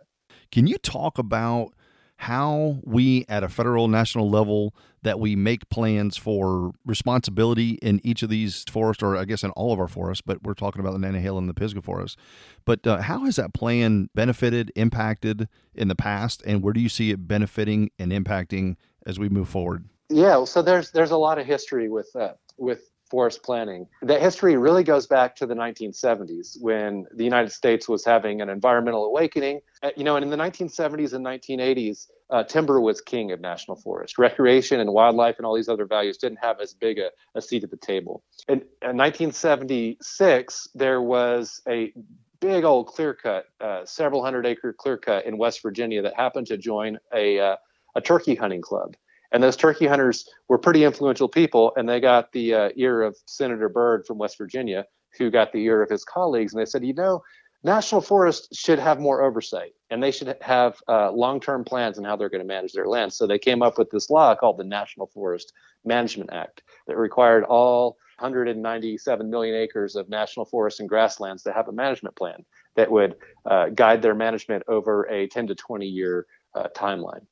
Can 0.52 0.68
you 0.68 0.78
talk 0.78 1.18
about 1.18 1.74
how 2.20 2.80
we 2.84 3.26
at 3.30 3.46
a 3.46 3.48
federal 3.48 3.88
national 3.88 4.30
level 4.30 4.76
that 5.04 5.22
we 5.22 5.38
make 5.38 5.70
plans 5.70 6.18
for 6.18 6.74
responsibility 6.86 7.80
in 7.82 8.02
each 8.04 8.24
of 8.24 8.30
these 8.30 8.66
forests 8.70 9.02
or 9.02 9.16
i 9.16 9.24
guess 9.24 9.42
in 9.42 9.52
all 9.52 9.72
of 9.72 9.80
our 9.80 9.88
forests 9.88 10.22
but 10.26 10.44
we're 10.44 10.54
talking 10.54 10.82
about 10.82 10.92
the 10.92 11.00
nantahala 11.00 11.38
and 11.38 11.48
the 11.48 11.54
pisgah 11.54 11.82
forest. 11.82 12.18
But 12.66 12.86
uh, 12.86 12.98
how 12.98 13.24
has 13.24 13.38
that 13.38 13.54
plan 13.54 14.10
benefited 14.16 14.70
impacted 14.76 15.48
in 15.74 15.88
the 15.88 15.96
past 15.96 16.44
and 16.46 16.62
where 16.62 16.74
do 16.74 16.82
you 16.82 16.90
see 16.90 17.12
it 17.12 17.26
benefiting 17.26 17.90
and 17.98 18.12
impacting 18.12 18.76
as 19.06 19.18
we 19.18 19.30
move 19.30 19.48
forward? 19.48 19.86
Yeah 20.10 20.44
so 20.44 20.62
there's 20.62 20.92
there's 20.92 21.12
a 21.12 21.18
lot 21.18 21.40
of 21.40 21.46
history 21.46 21.88
with 21.88 22.14
uh, 22.18 22.34
with 22.58 22.89
forest 23.10 23.44
planning. 23.44 23.88
That 24.02 24.22
history 24.22 24.58
really 24.58 24.84
goes 24.84 25.08
back 25.08 25.36
to 25.38 25.46
the 25.46 25.56
1970s 25.56 26.62
when 26.62 27.06
the 27.14 27.24
United 27.24 27.52
States 27.52 27.90
was 27.90 28.06
having 28.06 28.42
an 28.42 28.50
environmental 28.50 29.06
awakening. 29.06 29.62
Uh, 29.82 29.90
you 29.96 30.04
know, 30.04 30.16
and 30.16 30.24
in 30.24 30.30
the 30.30 30.38
1970s 30.38 31.14
and 31.14 31.26
1980s, 31.26 32.08
uh, 32.30 32.44
timber 32.44 32.80
was 32.80 33.02
king 33.02 33.32
of 33.32 33.42
national 33.42 33.78
forest. 33.78 34.18
Recreation 34.18 34.80
and 34.80 34.92
wildlife 34.94 35.38
and 35.38 35.46
all 35.46 35.56
these 35.56 35.70
other 35.70 35.86
values 35.86 36.18
didn't 36.18 36.40
have 36.42 36.60
as 36.60 36.74
big 36.74 37.00
a, 37.00 37.10
a 37.36 37.42
seat 37.42 37.64
at 37.64 37.72
the 37.72 37.78
table. 37.78 38.24
In, 38.48 38.62
in 38.82 38.98
1976, 38.98 40.70
there 40.76 41.02
was 41.02 41.62
a 41.68 41.92
big 42.40 42.64
old 42.64 42.88
clear 42.88 43.14
cut, 43.14 43.46
uh, 43.60 43.84
several 43.86 44.24
hundred 44.24 44.46
acre 44.46 44.74
clear 44.74 44.98
cut 44.98 45.26
in 45.26 45.38
West 45.38 45.62
Virginia 45.62 46.02
that 46.02 46.16
happened 46.16 46.48
to 46.48 46.58
join 46.58 46.98
a, 47.14 47.40
uh, 47.40 47.56
a 47.96 48.02
turkey 48.02 48.36
hunting 48.36 48.62
club. 48.62 48.96
And 49.32 49.44
those 49.44 49.56
turkey 49.56 49.86
hunters 49.86 50.28
were 50.48 50.58
pretty 50.58 50.84
influential 50.84 51.28
people, 51.28 51.72
and 51.76 51.88
they 51.88 52.00
got 52.00 52.32
the 52.32 52.54
uh, 52.54 52.70
ear 52.76 53.02
of 53.02 53.18
Senator 53.26 53.70
Byrd 53.70 54.06
from 54.06 54.18
West 54.18 54.38
Virginia, 54.38 54.86
who 55.18 55.30
got 55.30 55.52
the 55.52 55.64
ear 55.64 55.82
of 55.82 55.90
his 55.90 56.04
colleagues, 56.04 56.54
and 56.54 56.62
they 56.62 56.66
said, 56.66 56.84
you 56.84 56.94
know, 56.94 57.22
national 57.64 58.02
forests 58.02 58.58
should 58.58 58.80
have 58.80 59.00
more 59.00 59.22
oversight, 59.22 59.74
and 59.90 60.02
they 60.02 60.12
should 60.12 60.36
have 60.42 60.78
uh, 60.88 61.12
long-term 61.12 61.64
plans 61.64 61.98
on 61.98 62.06
how 62.06 62.16
they're 62.16 62.30
going 62.30 62.42
to 62.42 62.48
manage 62.48 62.74
their 62.74 62.88
land. 62.88 63.14
So 63.14 63.28
they 63.28 63.40
came 63.40 63.62
up 63.62 63.78
with 63.78 63.92
this 63.92 64.10
law 64.10 64.36
called 64.36 64.58
the 64.58 64.64
National 64.64 65.08
Forest 65.08 65.54
Management 65.86 66.32
Act 66.34 66.64
that 66.88 66.98
required 66.98 67.44
all 67.44 67.98
197 68.20 69.30
million 69.30 69.56
acres 69.56 69.96
of 69.96 70.10
national 70.10 70.46
forests 70.46 70.80
and 70.80 70.90
grasslands 70.90 71.44
to 71.44 71.54
have 71.54 71.68
a 71.68 71.72
management 71.72 72.16
plan 72.16 72.46
that 72.76 72.92
would 72.92 73.16
uh, 73.46 73.70
guide 73.70 74.02
their 74.02 74.16
management 74.16 74.64
over 74.68 75.04
a 75.10 75.28
10 75.28 75.48
to 75.48 75.56
20 75.56 75.86
year 75.86 76.26
uh, 76.56 76.68
timeline. 76.76 77.26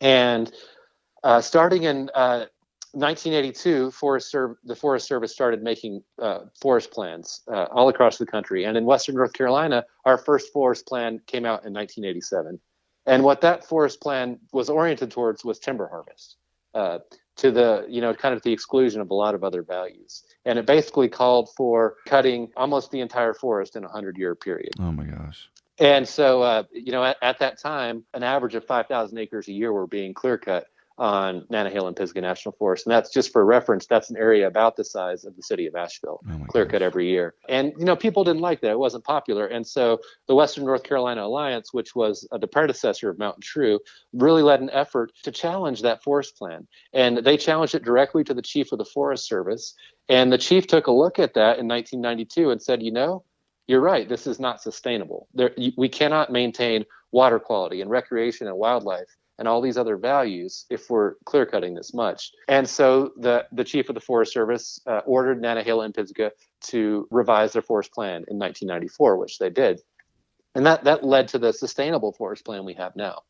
And 0.00 0.52
uh, 1.22 1.40
starting 1.40 1.84
in 1.84 2.10
uh, 2.14 2.46
1982, 2.94 3.90
Forest 3.90 4.36
the 4.64 4.76
Forest 4.76 5.06
Service 5.06 5.32
started 5.32 5.62
making 5.62 6.02
uh, 6.20 6.40
forest 6.60 6.90
plans 6.90 7.40
uh, 7.50 7.64
all 7.70 7.88
across 7.88 8.18
the 8.18 8.26
country. 8.26 8.64
And 8.64 8.76
in 8.76 8.84
Western 8.84 9.14
North 9.14 9.32
Carolina, 9.32 9.84
our 10.04 10.18
first 10.18 10.52
forest 10.52 10.86
plan 10.86 11.20
came 11.26 11.46
out 11.46 11.64
in 11.64 11.72
1987. 11.72 12.60
And 13.06 13.24
what 13.24 13.40
that 13.40 13.64
forest 13.64 14.00
plan 14.00 14.38
was 14.52 14.68
oriented 14.68 15.10
towards 15.10 15.42
was 15.42 15.58
timber 15.58 15.88
harvest 15.88 16.36
uh, 16.74 16.98
to 17.36 17.50
the, 17.50 17.86
you 17.88 18.02
know, 18.02 18.12
kind 18.12 18.34
of 18.34 18.42
the 18.42 18.52
exclusion 18.52 19.00
of 19.00 19.10
a 19.10 19.14
lot 19.14 19.34
of 19.34 19.42
other 19.42 19.62
values. 19.62 20.22
And 20.44 20.58
it 20.58 20.66
basically 20.66 21.08
called 21.08 21.48
for 21.56 21.96
cutting 22.06 22.50
almost 22.56 22.90
the 22.90 23.00
entire 23.00 23.32
forest 23.32 23.74
in 23.74 23.84
a 23.84 23.86
100 23.86 24.18
year 24.18 24.34
period. 24.34 24.74
Oh 24.78 24.92
my 24.92 25.04
gosh. 25.04 25.48
And 25.78 26.06
so, 26.06 26.42
uh, 26.42 26.64
you 26.70 26.92
know, 26.92 27.02
at, 27.02 27.16
at, 27.22 27.38
that 27.38 27.58
time, 27.58 28.04
an 28.12 28.22
average 28.22 28.54
of 28.54 28.66
5,000 28.66 29.16
acres 29.18 29.48
a 29.48 29.52
year 29.52 29.72
were 29.72 29.86
being 29.86 30.12
clear 30.12 30.36
cut 30.36 30.66
on 31.02 31.44
Nantahala 31.50 31.88
and 31.88 31.96
Pisgah 31.96 32.20
National 32.20 32.52
Forest. 32.52 32.86
And 32.86 32.92
that's 32.92 33.10
just 33.10 33.32
for 33.32 33.44
reference, 33.44 33.86
that's 33.86 34.08
an 34.08 34.16
area 34.16 34.46
about 34.46 34.76
the 34.76 34.84
size 34.84 35.24
of 35.24 35.34
the 35.34 35.42
city 35.42 35.66
of 35.66 35.74
Asheville, 35.74 36.20
oh 36.30 36.44
clear 36.46 36.64
cut 36.64 36.80
every 36.80 37.08
year. 37.08 37.34
And, 37.48 37.72
you 37.76 37.84
know, 37.84 37.96
people 37.96 38.22
didn't 38.22 38.40
like 38.40 38.60
that. 38.60 38.70
It 38.70 38.78
wasn't 38.78 39.02
popular. 39.02 39.48
And 39.48 39.66
so 39.66 39.98
the 40.28 40.36
Western 40.36 40.64
North 40.64 40.84
Carolina 40.84 41.24
Alliance, 41.24 41.74
which 41.74 41.96
was 41.96 42.24
uh, 42.30 42.38
the 42.38 42.46
predecessor 42.46 43.10
of 43.10 43.18
Mountain 43.18 43.42
True, 43.42 43.80
really 44.12 44.42
led 44.42 44.60
an 44.60 44.70
effort 44.70 45.10
to 45.24 45.32
challenge 45.32 45.82
that 45.82 46.04
forest 46.04 46.38
plan. 46.38 46.68
And 46.92 47.18
they 47.18 47.36
challenged 47.36 47.74
it 47.74 47.84
directly 47.84 48.22
to 48.22 48.32
the 48.32 48.40
chief 48.40 48.70
of 48.70 48.78
the 48.78 48.84
Forest 48.84 49.26
Service. 49.26 49.74
And 50.08 50.32
the 50.32 50.38
chief 50.38 50.68
took 50.68 50.86
a 50.86 50.92
look 50.92 51.18
at 51.18 51.34
that 51.34 51.58
in 51.58 51.66
1992 51.66 52.50
and 52.50 52.62
said, 52.62 52.80
you 52.80 52.92
know, 52.92 53.24
you're 53.66 53.80
right, 53.80 54.08
this 54.08 54.28
is 54.28 54.38
not 54.38 54.62
sustainable. 54.62 55.26
There, 55.34 55.50
we 55.76 55.88
cannot 55.88 56.30
maintain 56.30 56.84
water 57.10 57.40
quality 57.40 57.80
and 57.80 57.90
recreation 57.90 58.46
and 58.46 58.56
wildlife 58.56 59.16
and 59.38 59.48
all 59.48 59.60
these 59.60 59.78
other 59.78 59.96
values 59.96 60.66
if 60.70 60.88
we're 60.90 61.14
clear 61.24 61.46
cutting 61.46 61.74
this 61.74 61.94
much. 61.94 62.32
And 62.48 62.68
so 62.68 63.12
the, 63.16 63.46
the 63.52 63.64
chief 63.64 63.88
of 63.88 63.94
the 63.94 64.00
Forest 64.00 64.32
Service 64.32 64.80
uh, 64.86 65.00
ordered 65.06 65.42
Nantahala 65.42 65.86
and 65.86 65.94
Pisgah 65.94 66.32
to 66.68 67.08
revise 67.10 67.52
their 67.52 67.62
forest 67.62 67.92
plan 67.92 68.24
in 68.28 68.38
1994, 68.38 69.16
which 69.16 69.38
they 69.38 69.50
did. 69.50 69.80
And 70.54 70.66
that, 70.66 70.84
that 70.84 71.02
led 71.02 71.28
to 71.28 71.38
the 71.38 71.52
sustainable 71.52 72.12
forest 72.12 72.44
plan 72.44 72.64
we 72.64 72.74
have 72.74 72.94
now. 72.94 73.22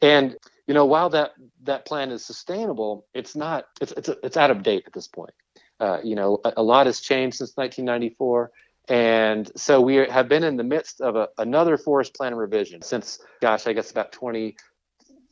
And 0.00 0.36
you 0.66 0.74
know, 0.74 0.86
while 0.86 1.10
that 1.10 1.32
that 1.64 1.86
plan 1.86 2.10
is 2.10 2.24
sustainable, 2.24 3.06
it's 3.14 3.36
not 3.36 3.66
it's 3.80 3.92
it's 3.92 4.10
it's 4.22 4.36
out 4.36 4.50
of 4.50 4.62
date 4.62 4.84
at 4.86 4.92
this 4.92 5.08
point. 5.08 5.34
Uh, 5.80 5.98
you 6.02 6.14
know, 6.14 6.40
a, 6.44 6.54
a, 6.58 6.62
lot 6.62 6.86
has 6.86 7.00
changed 7.00 7.36
since 7.36 7.52
1994. 7.56 8.50
And 8.88 9.50
so 9.56 9.80
we 9.80 9.96
have 9.96 10.28
been 10.28 10.44
in 10.44 10.56
the 10.56 10.62
midst 10.62 11.00
of 11.00 11.16
a, 11.16 11.28
another 11.38 11.76
forest 11.76 12.14
plan 12.14 12.34
revision 12.34 12.80
since, 12.82 13.18
gosh, 13.40 13.66
I 13.66 13.72
guess 13.72 13.90
about 13.90 14.12
20, 14.12 14.56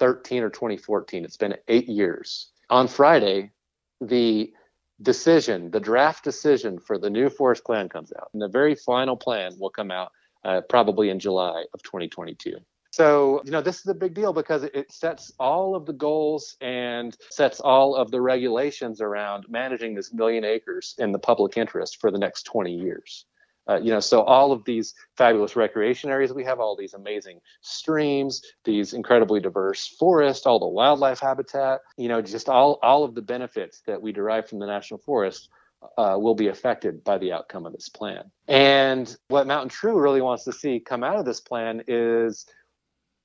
2013 0.02 0.42
or 0.42 0.50
2014. 0.50 1.24
It's 1.24 1.36
been 1.36 1.56
eight 1.68 1.88
years. 1.88 2.50
On 2.70 2.88
Friday, 2.88 3.52
the 4.00 4.52
decision, 5.00 5.70
the 5.70 5.80
draft 5.80 6.24
decision 6.24 6.78
for 6.78 6.98
the 6.98 7.10
new 7.10 7.28
forest 7.28 7.64
plan 7.64 7.88
comes 7.88 8.12
out. 8.18 8.30
And 8.32 8.42
the 8.42 8.48
very 8.48 8.74
final 8.74 9.16
plan 9.16 9.52
will 9.58 9.70
come 9.70 9.90
out 9.90 10.10
uh, 10.44 10.62
probably 10.68 11.10
in 11.10 11.20
July 11.20 11.64
of 11.72 11.82
2022. 11.82 12.56
So, 12.90 13.40
you 13.44 13.52
know, 13.52 13.62
this 13.62 13.78
is 13.78 13.86
a 13.86 13.94
big 13.94 14.12
deal 14.12 14.32
because 14.34 14.64
it 14.64 14.92
sets 14.92 15.32
all 15.38 15.74
of 15.74 15.86
the 15.86 15.94
goals 15.94 16.56
and 16.60 17.16
sets 17.30 17.58
all 17.58 17.96
of 17.96 18.10
the 18.10 18.20
regulations 18.20 19.00
around 19.00 19.46
managing 19.48 19.94
this 19.94 20.12
million 20.12 20.44
acres 20.44 20.94
in 20.98 21.10
the 21.10 21.18
public 21.18 21.56
interest 21.56 22.00
for 22.00 22.10
the 22.10 22.18
next 22.18 22.42
20 22.42 22.74
years. 22.74 23.24
Uh, 23.68 23.78
you 23.80 23.90
know, 23.90 24.00
so 24.00 24.22
all 24.22 24.50
of 24.50 24.64
these 24.64 24.94
fabulous 25.16 25.54
recreation 25.54 26.10
areas 26.10 26.32
we 26.32 26.44
have, 26.44 26.58
all 26.58 26.76
these 26.76 26.94
amazing 26.94 27.40
streams, 27.60 28.42
these 28.64 28.92
incredibly 28.92 29.40
diverse 29.40 29.86
forests, 29.98 30.46
all 30.46 30.58
the 30.58 30.66
wildlife 30.66 31.20
habitat, 31.20 31.80
you 31.96 32.08
know, 32.08 32.20
just 32.20 32.48
all 32.48 32.78
all 32.82 33.04
of 33.04 33.14
the 33.14 33.22
benefits 33.22 33.82
that 33.86 34.02
we 34.02 34.12
derive 34.12 34.48
from 34.48 34.58
the 34.58 34.66
national 34.66 34.98
forest 34.98 35.48
uh, 35.98 36.16
will 36.18 36.34
be 36.34 36.48
affected 36.48 37.04
by 37.04 37.18
the 37.18 37.32
outcome 37.32 37.66
of 37.66 37.72
this 37.72 37.88
plan. 37.88 38.30
And 38.48 39.14
what 39.28 39.46
Mountain 39.46 39.70
True 39.70 39.98
really 40.00 40.20
wants 40.20 40.44
to 40.44 40.52
see 40.52 40.80
come 40.80 41.04
out 41.04 41.16
of 41.16 41.24
this 41.24 41.40
plan 41.40 41.82
is 41.86 42.46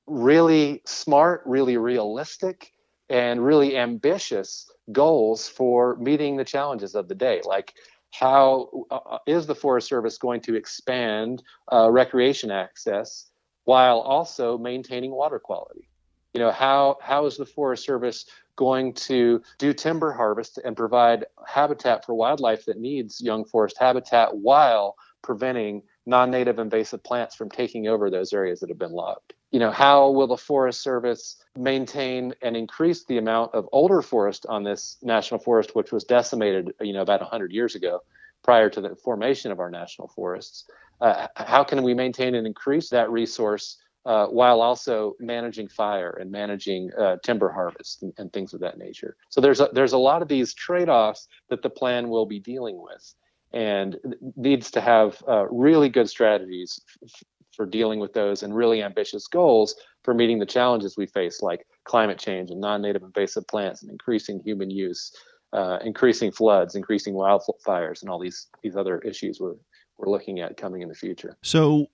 really 0.05 0.81
smart, 0.85 1.41
really 1.45 1.77
realistic, 1.77 2.71
and 3.09 3.43
really 3.43 3.77
ambitious 3.77 4.69
goals 4.91 5.47
for 5.47 5.95
meeting 5.97 6.37
the 6.37 6.45
challenges 6.45 6.95
of 6.95 7.07
the 7.07 7.15
day, 7.15 7.41
like 7.45 7.73
how 8.19 8.69
uh, 8.89 8.95
uh, 8.95 9.19
is 9.27 9.45
the 9.45 9.53
Forest 9.53 9.87
Service 9.87 10.17
going 10.17 10.41
to 10.41 10.55
expand 10.55 11.43
uh, 11.71 11.89
recreation 11.91 12.49
access 12.49 13.29
while 13.65 13.99
also 13.99 14.57
maintaining 14.57 15.11
water 15.11 15.37
quality? 15.37 15.87
You 16.33 16.41
know, 16.41 16.51
how 16.51 16.97
how 16.99 17.25
is 17.25 17.37
the 17.37 17.45
Forest 17.45 17.85
Service 17.85 18.25
going 18.55 18.93
to 18.93 19.41
do 19.59 19.71
timber 19.71 20.11
harvest 20.11 20.57
and 20.65 20.75
provide 20.75 21.25
habitat 21.45 22.05
for 22.05 22.15
wildlife 22.15 22.65
that 22.65 22.79
needs 22.79 23.21
young 23.21 23.45
forest 23.45 23.77
habitat 23.79 24.35
while 24.35 24.95
preventing 25.21 25.83
non-native 26.07 26.57
invasive 26.57 27.03
plants 27.03 27.35
from 27.35 27.49
taking 27.49 27.87
over 27.87 28.09
those 28.09 28.33
areas 28.33 28.59
that 28.59 28.69
have 28.69 28.79
been 28.79 28.93
logged? 28.93 29.33
You 29.51 29.59
know, 29.59 29.71
how 29.71 30.09
will 30.09 30.27
the 30.27 30.37
Forest 30.37 30.81
Service 30.81 31.37
maintain 31.57 32.33
and 32.41 32.57
increase 32.57 33.05
the 33.05 33.17
amount 33.17 33.53
of 33.53 33.67
older 33.71 34.01
forest 34.01 34.45
on 34.47 34.63
this 34.63 34.97
national 35.01 35.39
forest, 35.39 35.75
which 35.75 35.91
was 35.91 36.03
decimated, 36.03 36.73
you 36.81 36.93
know, 36.93 37.01
about 37.01 37.21
100 37.21 37.51
years 37.51 37.75
ago 37.75 38.01
prior 38.43 38.69
to 38.69 38.81
the 38.81 38.95
formation 38.95 39.51
of 39.51 39.59
our 39.59 39.69
national 39.69 40.09
forests? 40.09 40.65
Uh, 40.99 41.27
how 41.35 41.63
can 41.63 41.83
we 41.83 41.93
maintain 41.93 42.35
and 42.35 42.45
increase 42.45 42.89
that 42.89 43.09
resource 43.09 43.77
uh, 44.05 44.25
while 44.27 44.61
also 44.61 45.15
managing 45.19 45.67
fire 45.67 46.17
and 46.19 46.31
managing 46.31 46.89
uh, 46.97 47.17
timber 47.23 47.49
harvest 47.49 48.03
and, 48.03 48.13
and, 48.17 48.33
things 48.33 48.53
of 48.53 48.59
that 48.59 48.77
nature? 48.77 49.15
So 49.29 49.39
there's 49.39 49.59
a, 49.59 49.69
there's 49.73 49.93
a 49.93 49.97
lot 49.97 50.21
of 50.21 50.27
these 50.27 50.53
trade-offs 50.53 51.27
that 51.49 51.61
the 51.61 51.69
plan 51.69 52.09
will 52.09 52.25
be 52.25 52.39
dealing 52.39 52.81
with 52.81 53.13
and 53.53 53.97
needs 54.35 54.71
to 54.71 54.81
have 54.81 55.21
uh, 55.27 55.45
really 55.49 55.89
good 55.89 56.09
strategies 56.09 56.81
f- 57.03 57.23
for 57.57 57.65
dealing 57.65 57.99
with 57.99 58.13
those 58.13 58.43
and 58.43 58.55
really 58.55 58.81
ambitious 58.81 59.27
goals 59.27 59.75
for 60.03 60.13
meeting 60.13 60.39
the 60.39 60.45
challenges 60.45 60.95
we 60.95 61.07
face, 61.07 61.41
like 61.41 61.65
climate 61.83 62.19
change 62.19 62.51
and 62.51 62.61
non-native 62.61 63.03
invasive 63.03 63.45
plants 63.47 63.81
and 63.81 63.91
increasing 63.91 64.39
human 64.45 64.69
use, 64.69 65.11
uh, 65.51 65.79
increasing 65.83 66.31
floods, 66.31 66.75
increasing 66.75 67.13
wildfires, 67.15 68.01
and 68.01 68.09
all 68.09 68.19
these 68.19 68.47
these 68.63 68.77
other 68.77 68.99
issues 68.99 69.39
we're 69.41 69.55
we're 69.97 70.09
looking 70.09 70.39
at 70.39 70.57
coming 70.57 70.81
in 70.81 70.89
the 70.89 70.95
future. 70.95 71.35
So, 71.41 71.87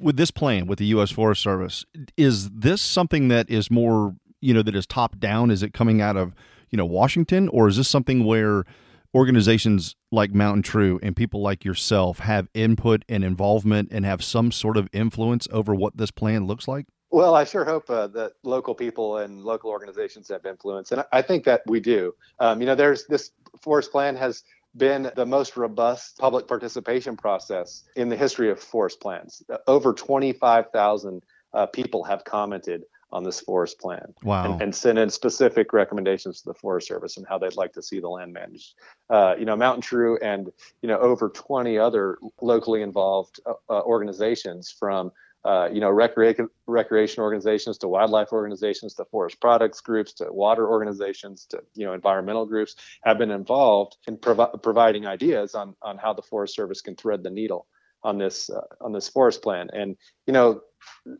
with 0.00 0.16
this 0.16 0.30
plan 0.30 0.66
with 0.66 0.78
the 0.78 0.86
U.S. 0.86 1.10
Forest 1.10 1.42
Service, 1.42 1.84
is 2.16 2.50
this 2.50 2.80
something 2.80 3.28
that 3.28 3.50
is 3.50 3.70
more 3.70 4.14
you 4.40 4.54
know 4.54 4.62
that 4.62 4.76
is 4.76 4.86
top 4.86 5.18
down? 5.18 5.50
Is 5.50 5.62
it 5.62 5.74
coming 5.74 6.00
out 6.00 6.16
of 6.16 6.34
you 6.70 6.76
know 6.76 6.86
Washington, 6.86 7.48
or 7.48 7.68
is 7.68 7.76
this 7.76 7.88
something 7.88 8.24
where 8.24 8.64
organizations 9.14 9.96
like 10.12 10.32
Mountain 10.32 10.62
True 10.62 10.98
and 11.02 11.16
people 11.16 11.42
like 11.42 11.64
yourself 11.64 12.20
have 12.20 12.48
input 12.54 13.04
and 13.08 13.24
involvement 13.24 13.88
and 13.90 14.04
have 14.04 14.22
some 14.22 14.52
sort 14.52 14.76
of 14.76 14.88
influence 14.92 15.48
over 15.50 15.74
what 15.74 15.96
this 15.96 16.10
plan 16.10 16.46
looks 16.46 16.68
like? 16.68 16.86
Well, 17.10 17.34
I 17.34 17.44
sure 17.44 17.64
hope 17.64 17.88
uh, 17.88 18.06
that 18.08 18.32
local 18.42 18.74
people 18.74 19.18
and 19.18 19.42
local 19.42 19.70
organizations 19.70 20.28
have 20.28 20.44
influence, 20.44 20.92
and 20.92 21.04
I 21.10 21.22
think 21.22 21.44
that 21.44 21.62
we 21.66 21.80
do. 21.80 22.14
Um, 22.38 22.60
you 22.60 22.66
know, 22.66 22.74
there's 22.74 23.06
this 23.06 23.30
forest 23.62 23.90
plan 23.90 24.14
has 24.16 24.44
been 24.76 25.10
the 25.16 25.24
most 25.24 25.56
robust 25.56 26.18
public 26.18 26.46
participation 26.46 27.16
process 27.16 27.84
in 27.96 28.10
the 28.10 28.16
history 28.16 28.50
of 28.50 28.60
forest 28.60 29.00
plans. 29.00 29.42
Over 29.66 29.94
25,000 29.94 31.22
uh, 31.54 31.66
people 31.66 32.04
have 32.04 32.24
commented 32.24 32.84
on 33.10 33.24
this 33.24 33.40
forest 33.40 33.78
plan 33.78 34.14
wow. 34.22 34.52
and, 34.52 34.62
and, 34.62 34.74
send 34.74 34.98
in 34.98 35.08
specific 35.08 35.72
recommendations 35.72 36.40
to 36.42 36.48
the 36.50 36.54
Forest 36.54 36.88
Service 36.88 37.16
and 37.16 37.26
how 37.26 37.38
they'd 37.38 37.56
like 37.56 37.72
to 37.72 37.82
see 37.82 38.00
the 38.00 38.08
land 38.08 38.32
managed. 38.32 38.74
Uh, 39.08 39.34
you 39.38 39.44
know, 39.44 39.56
Mountain 39.56 39.82
True 39.82 40.18
and 40.22 40.50
you 40.82 40.88
know 40.88 40.98
over 40.98 41.28
20 41.30 41.78
other 41.78 42.18
locally 42.40 42.82
involved 42.82 43.40
uh, 43.46 43.52
uh, 43.70 43.80
organizations 43.82 44.74
from 44.78 45.10
uh, 45.44 45.68
you 45.72 45.80
know 45.80 45.90
recre- 45.90 46.48
recreation 46.66 47.22
organizations 47.22 47.78
to 47.78 47.88
wildlife 47.88 48.32
organizations 48.32 48.94
to 48.94 49.04
forest 49.06 49.40
products 49.40 49.80
groups 49.80 50.12
to 50.12 50.26
water 50.30 50.68
organizations 50.68 51.46
to 51.46 51.62
you 51.74 51.86
know 51.86 51.94
environmental 51.94 52.44
groups 52.44 52.76
have 53.02 53.18
been 53.18 53.30
involved 53.30 53.96
in 54.06 54.16
provi- 54.18 54.58
providing 54.62 55.06
ideas 55.06 55.54
on 55.54 55.74
on 55.80 55.96
how 55.96 56.12
the 56.12 56.22
Forest 56.22 56.54
Service 56.54 56.82
can 56.82 56.94
thread 56.94 57.22
the 57.22 57.30
needle 57.30 57.66
on 58.02 58.18
this 58.18 58.50
uh, 58.50 58.60
on 58.80 58.92
this 58.92 59.08
forest 59.08 59.42
plan. 59.42 59.68
And 59.72 59.96
you 60.26 60.32
know, 60.32 60.60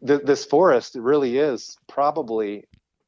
th- 0.06 0.22
this 0.24 0.44
forest 0.44 0.94
really 0.94 1.38
is 1.38 1.76
probably, 1.88 2.64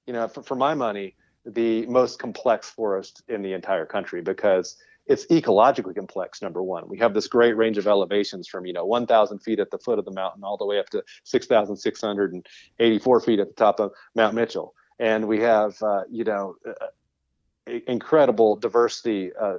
you 0.07 0.13
know, 0.13 0.29
for, 0.29 0.43
for 0.43 0.55
my 0.57 0.75
money, 0.75 1.15
the 1.45 1.87
most 1.87 2.19
complex 2.19 2.69
forest 2.71 3.23
in 3.29 3.43
the 3.43 3.53
entire 3.53 3.87
country 3.87 4.21
because 4.21 4.77
it's 5.07 5.27
ecologically 5.27 5.95
complex 5.95 6.43
number 6.43 6.63
one 6.63 6.87
we 6.87 6.99
have 6.99 7.15
this 7.15 7.27
great 7.27 7.57
range 7.57 7.79
of 7.79 7.87
elevations 7.87 8.47
from 8.47 8.67
you 8.67 8.75
know 8.75 8.85
1000 8.85 9.39
feet 9.39 9.59
at 9.59 9.71
the 9.71 9.79
foot 9.79 9.99
of 9.99 10.05
the 10.05 10.13
mountain 10.13 10.45
all 10.45 10.59
the 10.59 10.67
way 10.67 10.79
up 10.79 10.91
to 10.91 11.03
6684 11.25 13.21
feet 13.21 13.41
at 13.41 13.49
the 13.49 13.55
top 13.55 13.81
of 13.81 13.91
mount 14.15 14.35
mitchell 14.35 14.75
and 14.99 15.27
we 15.27 15.41
have 15.41 15.83
uh, 15.83 16.03
you 16.11 16.23
know 16.23 16.55
uh, 16.69 16.87
incredible 17.87 18.57
diversity 18.57 19.33
uh, 19.41 19.57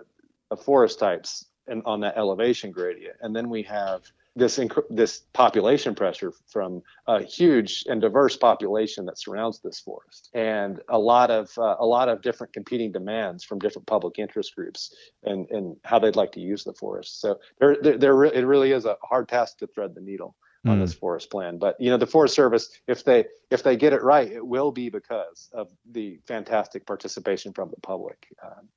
of 0.52 0.64
forest 0.64 1.00
types 1.00 1.46
and 1.68 1.82
on 1.86 2.02
that 2.02 2.18
elevation 2.18 2.72
gradient. 2.72 3.16
And 3.22 3.36
then 3.36 3.50
we 3.50 3.64
have 3.64 4.04
this 4.36 4.58
inc- 4.58 4.84
this 4.90 5.24
population 5.34 5.94
pressure 5.94 6.32
from 6.48 6.82
a 7.08 7.22
huge 7.24 7.84
and 7.88 8.02
diverse 8.02 8.38
population 8.38 9.06
that 9.06 9.20
surrounds 9.20 9.60
this 9.60 9.80
forest, 9.80 10.30
and 10.34 10.80
a 10.90 10.98
lot 10.98 11.30
of 11.30 11.50
uh, 11.58 11.76
a 11.80 11.86
lot 11.86 12.08
of 12.10 12.22
different 12.22 12.54
competing 12.54 12.92
demands 12.92 13.44
from 13.44 13.60
different 13.60 13.88
public 13.88 14.20
interest 14.20 14.56
groups 14.56 14.94
and 15.24 15.50
and 15.52 15.76
how 15.84 16.00
they'd 16.00 16.16
like 16.16 16.32
to 16.32 16.40
use 16.40 16.64
the 16.64 16.74
forest. 16.74 17.20
So 17.20 17.40
there 17.60 17.78
there, 17.82 17.98
there 17.98 18.24
it 18.24 18.46
really 18.46 18.72
is 18.72 18.86
a 18.86 18.98
hard 19.04 19.28
task 19.28 19.58
to 19.60 19.68
thread 19.68 19.96
the 19.96 20.02
needle 20.02 20.36
on 20.66 20.78
mm. 20.78 20.82
this 20.82 20.94
forest 20.94 21.30
plan. 21.30 21.58
But 21.58 21.80
you 21.80 21.90
know, 21.90 21.98
the 21.98 22.08
Forest 22.08 22.36
Service, 22.36 22.70
if 22.88 23.04
they 23.04 23.26
if 23.50 23.64
they 23.64 23.76
get 23.76 23.94
it 23.94 24.04
right, 24.04 24.32
it 24.32 24.46
will 24.46 24.72
be 24.72 24.90
because 24.90 25.50
of 25.54 25.70
the 25.92 26.20
fantastic 26.28 26.86
participation 26.86 27.54
from 27.54 27.70
the 27.70 27.82
public. 27.82 28.28
Um, 28.44 28.70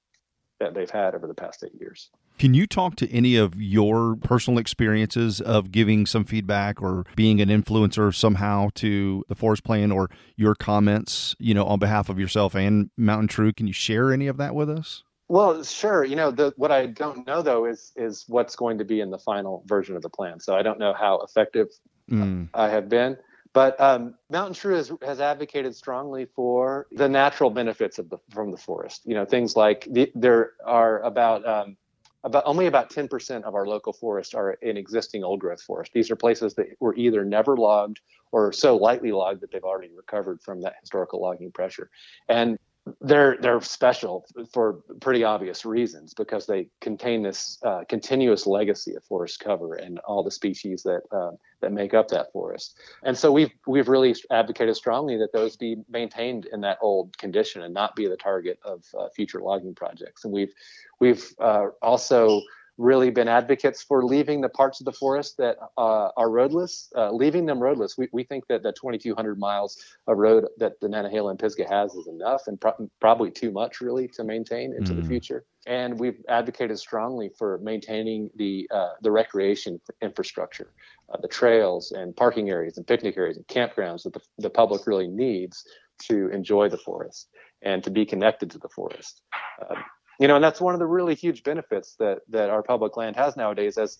that 0.65 0.75
they've 0.75 0.91
had 0.91 1.15
over 1.15 1.27
the 1.27 1.35
past 1.35 1.63
eight 1.65 1.79
years. 1.79 2.11
Can 2.39 2.55
you 2.55 2.67
talk 2.67 2.97
to 2.97 3.11
any 3.13 3.37
of 3.37 3.55
your 3.61 4.17
personal 4.17 4.59
experiences 4.59 5.41
of 5.41 5.71
giving 5.71 6.05
some 6.07 6.25
feedback 6.25 6.83
or 6.83 7.05
being 7.15 7.41
an 7.41 7.49
influencer 7.49 8.13
somehow 8.13 8.71
to 8.77 9.25
the 9.29 9.35
forest 9.35 9.63
plan 9.63 9.93
or 9.93 10.11
your 10.37 10.55
comments, 10.55 11.37
you 11.39 11.55
know, 11.55 11.65
on 11.65 11.79
behalf 11.79 12.09
of 12.09 12.19
yourself 12.19 12.55
and 12.55 12.91
Mountain 12.97 13.29
True? 13.29 13.53
Can 13.53 13.67
you 13.67 13.73
share 13.73 14.13
any 14.13 14.27
of 14.27 14.37
that 14.39 14.55
with 14.55 14.69
us? 14.69 15.05
Well, 15.29 15.63
sure. 15.63 16.05
You 16.05 16.17
know, 16.17 16.31
the, 16.31 16.53
what 16.57 16.73
I 16.73 16.87
don't 16.87 17.27
know 17.27 17.41
though 17.41 17.65
is 17.67 17.93
is 17.97 18.25
what's 18.29 18.57
going 18.57 18.79
to 18.79 18.85
be 18.85 19.01
in 19.01 19.11
the 19.11 19.19
final 19.19 19.63
version 19.67 19.97
of 19.97 20.03
the 20.03 20.11
plan. 20.11 20.41
So 20.41 20.55
I 20.55 20.63
don't 20.63 20.79
know 20.79 20.93
how 20.93 21.21
effective 21.21 21.69
mm. 22.11 22.49
I 22.53 22.69
have 22.69 22.89
been. 22.89 23.17
But 23.55 23.81
um, 23.81 24.17
Mountain 24.31 24.55
True 24.55 24.75
has, 24.75 24.93
has 25.01 25.21
advocated 25.21 25.75
strongly 25.77 26.27
for 26.27 26.89
the 26.91 27.09
natural 27.09 27.51
benefits 27.51 27.99
of 27.99 28.11
the 28.11 28.19
from 28.31 28.51
the 28.51 28.57
forest. 28.59 29.03
You 29.07 29.15
know, 29.15 29.25
things 29.25 29.57
like 29.57 29.87
the, 29.91 30.11
there 30.15 30.55
are 30.67 31.01
about 31.03 31.47
um, 31.47 31.77
about 32.25 32.43
only 32.47 32.67
about 32.67 32.91
10% 32.91 33.45
of 33.45 33.55
our 33.55 33.67
local 33.67 33.93
forests 33.93 34.35
are 34.35 34.53
in 34.55 34.77
existing 34.77 35.23
old 35.23 35.41
growth 35.41 35.63
forest. 35.63 35.93
These 35.93 36.11
are 36.11 36.17
places 36.17 36.55
that 36.55 36.67
were 36.81 36.97
either 36.97 37.25
never 37.25 37.57
logged 37.57 38.01
or 38.33 38.51
so 38.51 38.77
lightly 38.77 39.13
logged 39.13 39.43
that 39.43 39.53
they've 39.53 39.63
already 39.63 39.93
recovered 39.95 40.41
from 40.43 40.61
that 40.63 40.75
historical 40.81 41.21
logging 41.21 41.53
pressure. 41.53 41.91
And 42.29 42.59
they're 43.01 43.39
they're 43.41 43.61
special 43.63 44.27
for 44.53 44.81
pretty 45.01 45.25
obvious 45.25 45.65
reasons 45.65 46.13
because 46.13 46.47
they 46.47 46.69
contain 46.83 47.23
this 47.23 47.59
uh, 47.63 47.83
continuous 47.89 48.47
legacy 48.47 48.95
of 48.95 49.03
forest 49.05 49.41
cover 49.41 49.75
and 49.75 49.99
all 50.01 50.23
the 50.23 50.31
species 50.31 50.83
that 50.83 51.01
uh, 51.11 51.31
that 51.61 51.73
make 51.73 51.95
up 51.95 52.09
that 52.09 52.31
forest. 52.33 52.79
And 53.03 53.17
so 53.17 53.33
we've 53.33 53.51
we've 53.67 53.89
really 53.89 54.15
advocated 54.31 54.77
strongly 54.77 55.17
that 55.17 55.33
those 55.33 55.57
be 55.57 55.77
maintained 55.89 56.47
in 56.53 56.61
that 56.61 56.79
old 56.83 57.17
condition 57.17 57.63
and 57.63 57.73
not 57.73 57.97
be 57.97 58.07
the 58.07 58.17
target 58.17 58.59
of 58.63 58.85
uh, 58.99 59.09
future 59.17 59.41
logging 59.41 59.75
projects. 59.75 60.25
And 60.25 60.33
we've 60.33 60.53
we've 61.01 61.33
uh, 61.39 61.69
also 61.81 62.43
really 62.77 63.11
been 63.11 63.29
advocates 63.29 63.83
for 63.83 64.05
leaving 64.05 64.41
the 64.41 64.49
parts 64.49 64.81
of 64.81 64.85
the 64.85 64.93
forest 64.93 65.37
that 65.39 65.57
uh, 65.79 66.09
are 66.17 66.31
roadless, 66.31 66.93
uh, 66.97 67.11
leaving 67.11 67.47
them 67.47 67.61
roadless. 67.61 67.97
We, 67.97 68.09
we 68.13 68.25
think 68.25 68.47
that 68.49 68.63
the 68.63 68.73
2,200 68.73 69.39
miles 69.39 69.79
of 70.07 70.19
road 70.19 70.47
that 70.59 70.81
the 70.81 70.89
Nantahala 70.89 71.31
and 71.31 71.39
Pisgah 71.39 71.69
has 71.69 71.95
is 71.95 72.09
enough 72.09 72.43
and 72.47 72.61
pro- 72.61 72.91
probably 73.01 73.31
too 73.31 73.53
much 73.53 73.81
really 73.81 74.09
to 74.09 74.25
maintain 74.25 74.75
into 74.75 74.93
mm. 74.93 75.03
the 75.03 75.09
future. 75.09 75.45
And 75.67 75.99
we've 75.99 76.21
advocated 76.29 76.79
strongly 76.79 77.31
for 77.39 77.59
maintaining 77.63 78.29
the 78.37 78.69
uh, 78.71 78.91
the 79.01 79.11
recreation 79.11 79.81
infrastructure, 80.03 80.73
uh, 81.13 81.19
the 81.23 81.29
trails 81.29 81.93
and 81.93 82.15
parking 82.15 82.51
areas 82.51 82.77
and 82.77 82.87
picnic 82.87 83.17
areas 83.17 83.37
and 83.37 83.47
campgrounds 83.47 84.03
that 84.03 84.13
the, 84.13 84.21
the 84.39 84.51
public 84.51 84.87
really 84.87 85.09
needs 85.09 85.65
to 86.03 86.29
enjoy 86.31 86.69
the 86.69 86.77
forest 86.77 87.29
and 87.63 87.83
to 87.85 87.91
be 87.91 88.05
connected 88.05 88.51
to 88.51 88.59
the 88.59 88.69
forest. 88.69 89.23
Uh, 89.63 89.77
you 90.21 90.29
know, 90.29 90.37
and 90.37 90.45
that's 90.45 90.61
one 90.61 90.75
of 90.75 90.81
the 90.81 90.87
really 90.87 91.15
huge 91.15 91.43
benefits 91.43 91.97
that 91.99 92.21
that 92.29 92.51
our 92.51 92.63
public 92.63 92.97
land 92.97 93.17
has 93.17 93.37
nowadays 93.37 93.79
as 93.79 93.99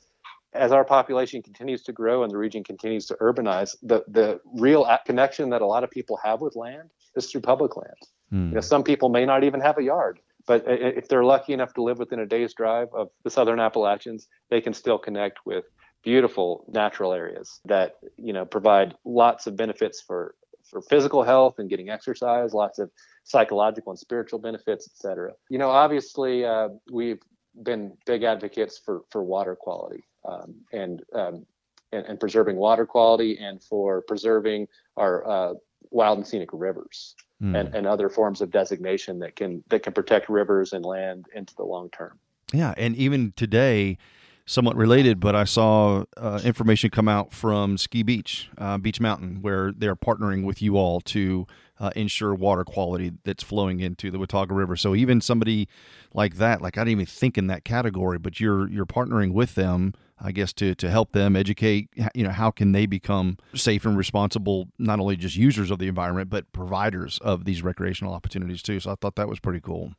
as 0.53 0.71
our 0.71 0.85
population 0.85 1.43
continues 1.43 1.83
to 1.83 1.93
grow 1.93 2.23
and 2.23 2.33
the 2.33 2.39
region 2.39 2.63
continues 2.63 3.07
to 3.07 3.15
urbanize, 3.15 3.77
the 3.83 4.05
the 4.09 4.41
real 4.55 4.89
connection 5.05 5.51
that 5.51 5.63
a 5.63 5.67
lot 5.67 5.85
of 5.85 5.91
people 5.91 6.19
have 6.23 6.41
with 6.41 6.57
land 6.57 6.91
is 7.17 7.31
through 7.31 7.41
public 7.41 7.77
land. 7.77 7.97
Mm. 8.33 8.49
You 8.49 8.55
know, 8.55 8.61
some 8.61 8.83
people 8.83 9.09
may 9.09 9.25
not 9.25 9.45
even 9.45 9.61
have 9.61 9.79
a 9.79 9.83
yard, 9.83 10.21
but 10.47 10.65
if 10.67 11.09
they're 11.09 11.25
lucky 11.25 11.53
enough 11.53 11.75
to 11.75 11.83
live 11.83 11.99
within 11.99 12.21
a 12.21 12.27
day's 12.27 12.55
drive 12.55 12.89
of 12.95 13.09
the 13.25 13.31
Southern 13.31 13.61
Appalachians, 13.61 14.29
they 14.51 14.61
can 14.61 14.75
still 14.75 14.99
connect 14.99 15.41
with 15.45 15.65
beautiful 16.03 16.67
natural 16.69 17.13
areas 17.15 17.61
that 17.65 17.97
you 18.17 18.33
know 18.33 18.45
provide 18.45 18.95
lots 19.05 19.47
of 19.47 19.57
benefits 19.57 20.03
for 20.03 20.35
for 20.71 20.83
physical 20.83 21.23
health 21.23 21.59
and 21.59 21.69
getting 21.69 21.91
exercise, 21.91 22.55
lots 22.55 22.79
of 22.79 22.91
psychological 23.25 23.93
and 23.93 23.99
spiritual 23.99 24.39
benefits, 24.39 24.89
et 24.91 24.97
cetera. 24.97 25.33
You 25.51 25.59
know, 25.59 25.71
obviously, 25.71 26.45
uh, 26.45 26.69
we've 26.91 27.23
been 27.63 27.97
big 28.05 28.23
advocates 28.25 28.79
for 28.79 29.03
for 29.11 29.23
water 29.23 29.55
quality 29.55 30.03
um, 30.25 30.55
and, 30.73 31.03
um, 31.15 31.47
and, 31.93 32.05
and 32.07 32.21
preserving 32.21 32.57
water 32.57 32.87
quality 32.87 33.39
and 33.39 33.63
for 33.63 34.03
preserving 34.03 34.67
our 34.97 35.29
uh, 35.29 35.55
wild 35.91 36.19
and 36.19 36.27
scenic 36.27 36.49
rivers 36.53 37.15
mm. 37.41 37.59
and, 37.59 37.75
and 37.75 37.87
other 37.87 38.09
forms 38.09 38.41
of 38.41 38.51
designation 38.51 39.21
that 39.21 39.37
can 39.37 39.63
that 39.69 39.83
can 39.83 39.93
protect 39.93 40.29
rivers 40.29 40.73
and 40.73 40.85
land 40.85 41.27
into 41.35 41.55
the 41.55 41.65
long 41.65 41.91
term. 41.91 42.19
Yeah, 42.53 42.75
and 42.77 42.97
even 42.97 43.33
today, 43.37 43.99
somewhat 44.47 44.77
related, 44.77 45.21
but 45.21 45.35
I 45.35 45.45
saw 45.45 46.05
uh, 46.17 46.41
information 46.45 46.91
come 46.91 47.09
out 47.09 47.33
from 47.33 47.79
Ski 47.79 48.03
Beech, 48.03 48.51
uh, 48.59 48.79
Beech 48.79 49.01
Mountain, 49.01 49.41
where 49.41 49.73
they're 49.73 49.97
partnering 49.97 50.45
with 50.45 50.61
you 50.61 50.77
all 50.77 51.01
to 51.03 51.47
uh, 51.81 51.91
ensure 51.97 52.35
water 52.35 52.65
quality 52.65 53.13
that's 53.25 53.43
flowing 53.43 53.81
into 53.81 54.11
the 54.11 54.19
Watauga 54.19 54.55
River. 54.55 54.77
So 54.77 54.95
even 54.95 55.21
somebody 55.21 55.69
like 56.13 56.37
that, 56.37 56.63
like 56.63 56.79
I 56.79 56.83
didn't 56.83 56.93
even 56.93 57.07
think 57.07 57.39
in 57.39 57.47
that 57.49 57.65
category, 57.65 58.19
but 58.19 58.39
you're 58.39 58.69
you're 58.69 58.87
partnering 58.87 59.33
with 59.33 59.55
them, 59.55 59.95
I 60.21 60.31
guess, 60.33 60.53
to 60.55 60.75
to 60.77 60.91
help 60.91 61.13
them 61.13 61.35
educate. 61.37 61.89
You 62.15 62.25
know, 62.25 62.31
how 62.31 62.51
can 62.51 62.73
they 62.73 62.87
become 62.87 63.39
safe 63.55 63.85
and 63.85 63.97
responsible, 63.97 64.69
not 64.79 65.01
only 65.01 65.17
just 65.17 65.37
users 65.37 65.71
of 65.71 65.79
the 65.79 65.89
environment, 65.89 66.31
but 66.31 66.53
providers 66.53 67.19
of 67.23 67.45
these 67.45 67.63
recreational 67.63 68.15
opportunities 68.15 68.63
too. 68.63 68.79
So 68.79 68.93
I 68.93 68.95
thought 69.01 69.17
that 69.17 69.29
was 69.29 69.41
pretty 69.41 69.61
cool. 69.61 69.95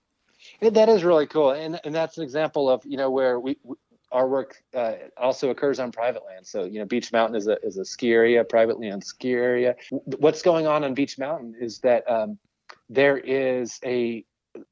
That 0.61 0.89
is 0.89 1.03
really 1.03 1.27
cool, 1.27 1.51
and 1.51 1.79
and 1.83 1.93
that's 1.93 2.17
an 2.17 2.23
example 2.23 2.69
of 2.69 2.85
you 2.85 2.97
know 2.97 3.09
where 3.09 3.39
we 3.39 3.57
our 4.15 4.27
work 4.29 4.63
uh, 4.73 4.93
also 5.17 5.49
occurs 5.49 5.77
on 5.77 5.91
private 5.91 6.23
land. 6.25 6.47
So, 6.47 6.63
you 6.63 6.79
know, 6.79 6.85
Beech 6.85 7.11
Mountain 7.11 7.35
is 7.35 7.47
a, 7.47 7.57
is 7.61 7.77
a 7.77 7.83
ski 7.83 8.13
area, 8.13 8.45
privately 8.45 8.89
owned 8.89 9.03
ski 9.03 9.33
area. 9.33 9.75
What's 10.19 10.41
going 10.41 10.65
on 10.67 10.85
on 10.85 10.93
Beech 10.93 11.19
Mountain 11.19 11.55
is 11.59 11.79
that 11.79 12.09
um, 12.09 12.37
there 12.89 13.17
is 13.17 13.77
a 13.83 14.23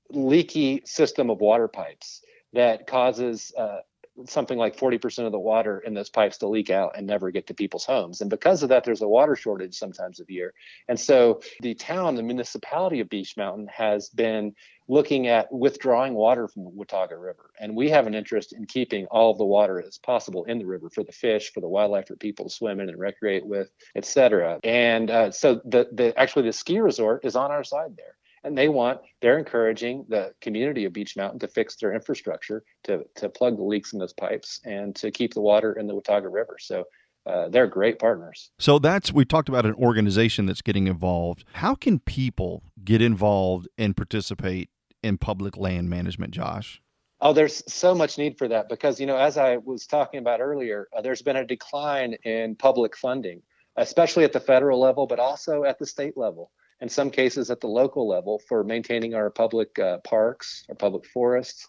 leaky 0.10 0.82
system 0.86 1.29
of 1.29 1.41
water 1.41 1.67
pipes 1.67 2.21
that 2.53 2.88
causes 2.88 3.51
uh, 3.58 3.79
something 4.28 4.58
like 4.58 4.78
40% 4.78 5.26
of 5.26 5.32
the 5.32 5.39
water 5.39 5.80
in 5.80 5.93
those 5.93 6.10
pipes 6.10 6.38
to 6.39 6.47
leak 6.47 6.69
out 6.69 6.93
and 6.95 7.08
never 7.08 7.32
get 7.32 7.47
to 7.47 7.54
people's 7.54 7.86
homes. 7.86 8.21
And 8.21 8.30
because 8.30 8.62
of 8.63 8.69
that, 8.69 8.84
there's 8.84 9.02
a 9.02 9.08
water 9.08 9.36
shortage 9.36 9.76
sometimes 9.76 10.19
of 10.19 10.30
year. 10.30 10.54
And 10.88 10.99
so 10.99 11.41
the 11.62 11.73
town, 11.73 12.15
the 12.15 12.23
municipality 12.23 12.99
of 12.99 13.10
Beech 13.10 13.36
Mountain 13.38 13.67
has 13.73 14.10
been 14.10 14.54
looking 14.88 15.28
at 15.28 15.52
withdrawing 15.52 16.13
water 16.13 16.47
from 16.47 16.63
the 16.65 16.69
Watauga 16.69 17.17
River. 17.17 17.52
And 17.60 17.76
we 17.76 17.89
have 17.89 18.06
an 18.06 18.13
interest 18.13 18.54
in 18.54 18.65
keeping 18.65 19.06
all 19.08 19.32
of 19.32 19.38
the 19.38 19.45
water 19.45 19.82
as 19.82 19.97
possible 19.97 20.43
in 20.43 20.60
the 20.60 20.65
river 20.65 20.89
for 20.89 21.04
the 21.04 21.12
fish, 21.12 21.52
for 21.54 21.62
the 21.62 21.69
wildlife, 21.69 22.08
for 22.08 22.15
people 22.15 22.45
to 22.45 22.54
swim 22.54 22.80
in 22.80 22.89
and 22.89 22.99
recreate 22.99 23.45
with, 23.45 23.69
et 23.95 24.06
cetera. 24.06 24.60
And 24.63 25.10
uh, 25.10 25.32
so 25.32 25.62
the, 25.65 25.88
the 25.91 26.17
actually 26.19 26.45
the 26.45 26.54
ski 26.54 26.80
resort 26.80 27.26
is 27.26 27.36
on 27.36 27.52
our 27.52 27.63
side 27.63 27.95
there 27.95 28.15
and 28.43 28.58
they 28.58 28.69
want 28.69 28.99
they're 29.21 29.39
encouraging 29.39 30.06
the 30.10 30.34
community 30.41 30.86
of 30.86 30.93
Beech 30.93 31.15
Mountain 31.15 31.39
to 31.39 31.47
fix 31.47 31.75
their 31.75 31.93
infrastructure 31.93 32.63
to 32.84 33.03
to 33.15 33.29
plug 33.29 33.58
the 33.58 33.63
leaks 33.63 33.93
in 33.93 33.99
those 33.99 34.13
pipes 34.13 34.60
and 34.65 34.95
to 34.95 35.12
keep 35.12 35.34
the 35.34 35.41
water 35.41 35.73
in 35.73 35.88
the 35.88 35.95
Watauga 35.95 36.29
River. 36.29 36.58
So 36.60 36.86
uh, 37.25 37.47
they're 37.49 37.67
great 37.67 37.99
partners. 37.99 38.51
So 38.60 38.79
that's 38.79 39.13
we 39.13 39.25
talked 39.25 39.49
about 39.49 39.65
an 39.65 39.75
organization 39.75 40.45
that's 40.45 40.62
getting 40.62 40.88
involved. 40.88 41.45
How 41.53 41.75
can 41.75 41.99
people 41.99 42.63
get 42.84 43.01
involved 43.01 43.67
and 43.77 43.95
participate 43.95 44.69
in 45.01 45.17
public 45.17 45.58
land 45.58 45.89
management, 45.89 46.34
Josh? 46.34 46.82
Oh, 47.21 47.32
there's 47.32 47.63
so 47.71 47.95
much 47.95 48.17
need 48.17 48.38
for 48.38 48.49
that 48.49 48.67
because 48.67 48.99
you 48.99 49.06
know, 49.06 49.17
as 49.17 49.38
I 49.38 49.58
was 49.58 49.88
talking 49.88 50.19
about 50.19 50.41
earlier, 50.41 50.89
uh, 50.95 51.01
there's 51.01 51.21
been 51.21 51.38
a 51.38 51.45
decline 51.45 52.15
in 52.25 52.56
public 52.58 52.97
funding, 52.97 53.41
especially 53.77 54.25
at 54.25 54.34
the 54.34 54.41
federal 54.41 54.79
level, 54.82 55.08
but 55.08 55.19
also 55.19 55.63
at 55.63 55.79
the 55.79 55.86
state 55.86 56.17
level 56.17 56.51
in 56.84 56.89
some 56.89 57.10
cases 57.10 57.50
at 57.50 57.62
the 57.62 57.67
local 57.67 58.08
level 58.08 58.39
for 58.48 58.62
maintaining 58.62 59.15
our 59.15 59.30
public 59.30 59.80
uh, 59.80 60.00
parks, 60.00 60.65
our 60.67 60.76
public 60.76 61.06
forests, 61.06 61.65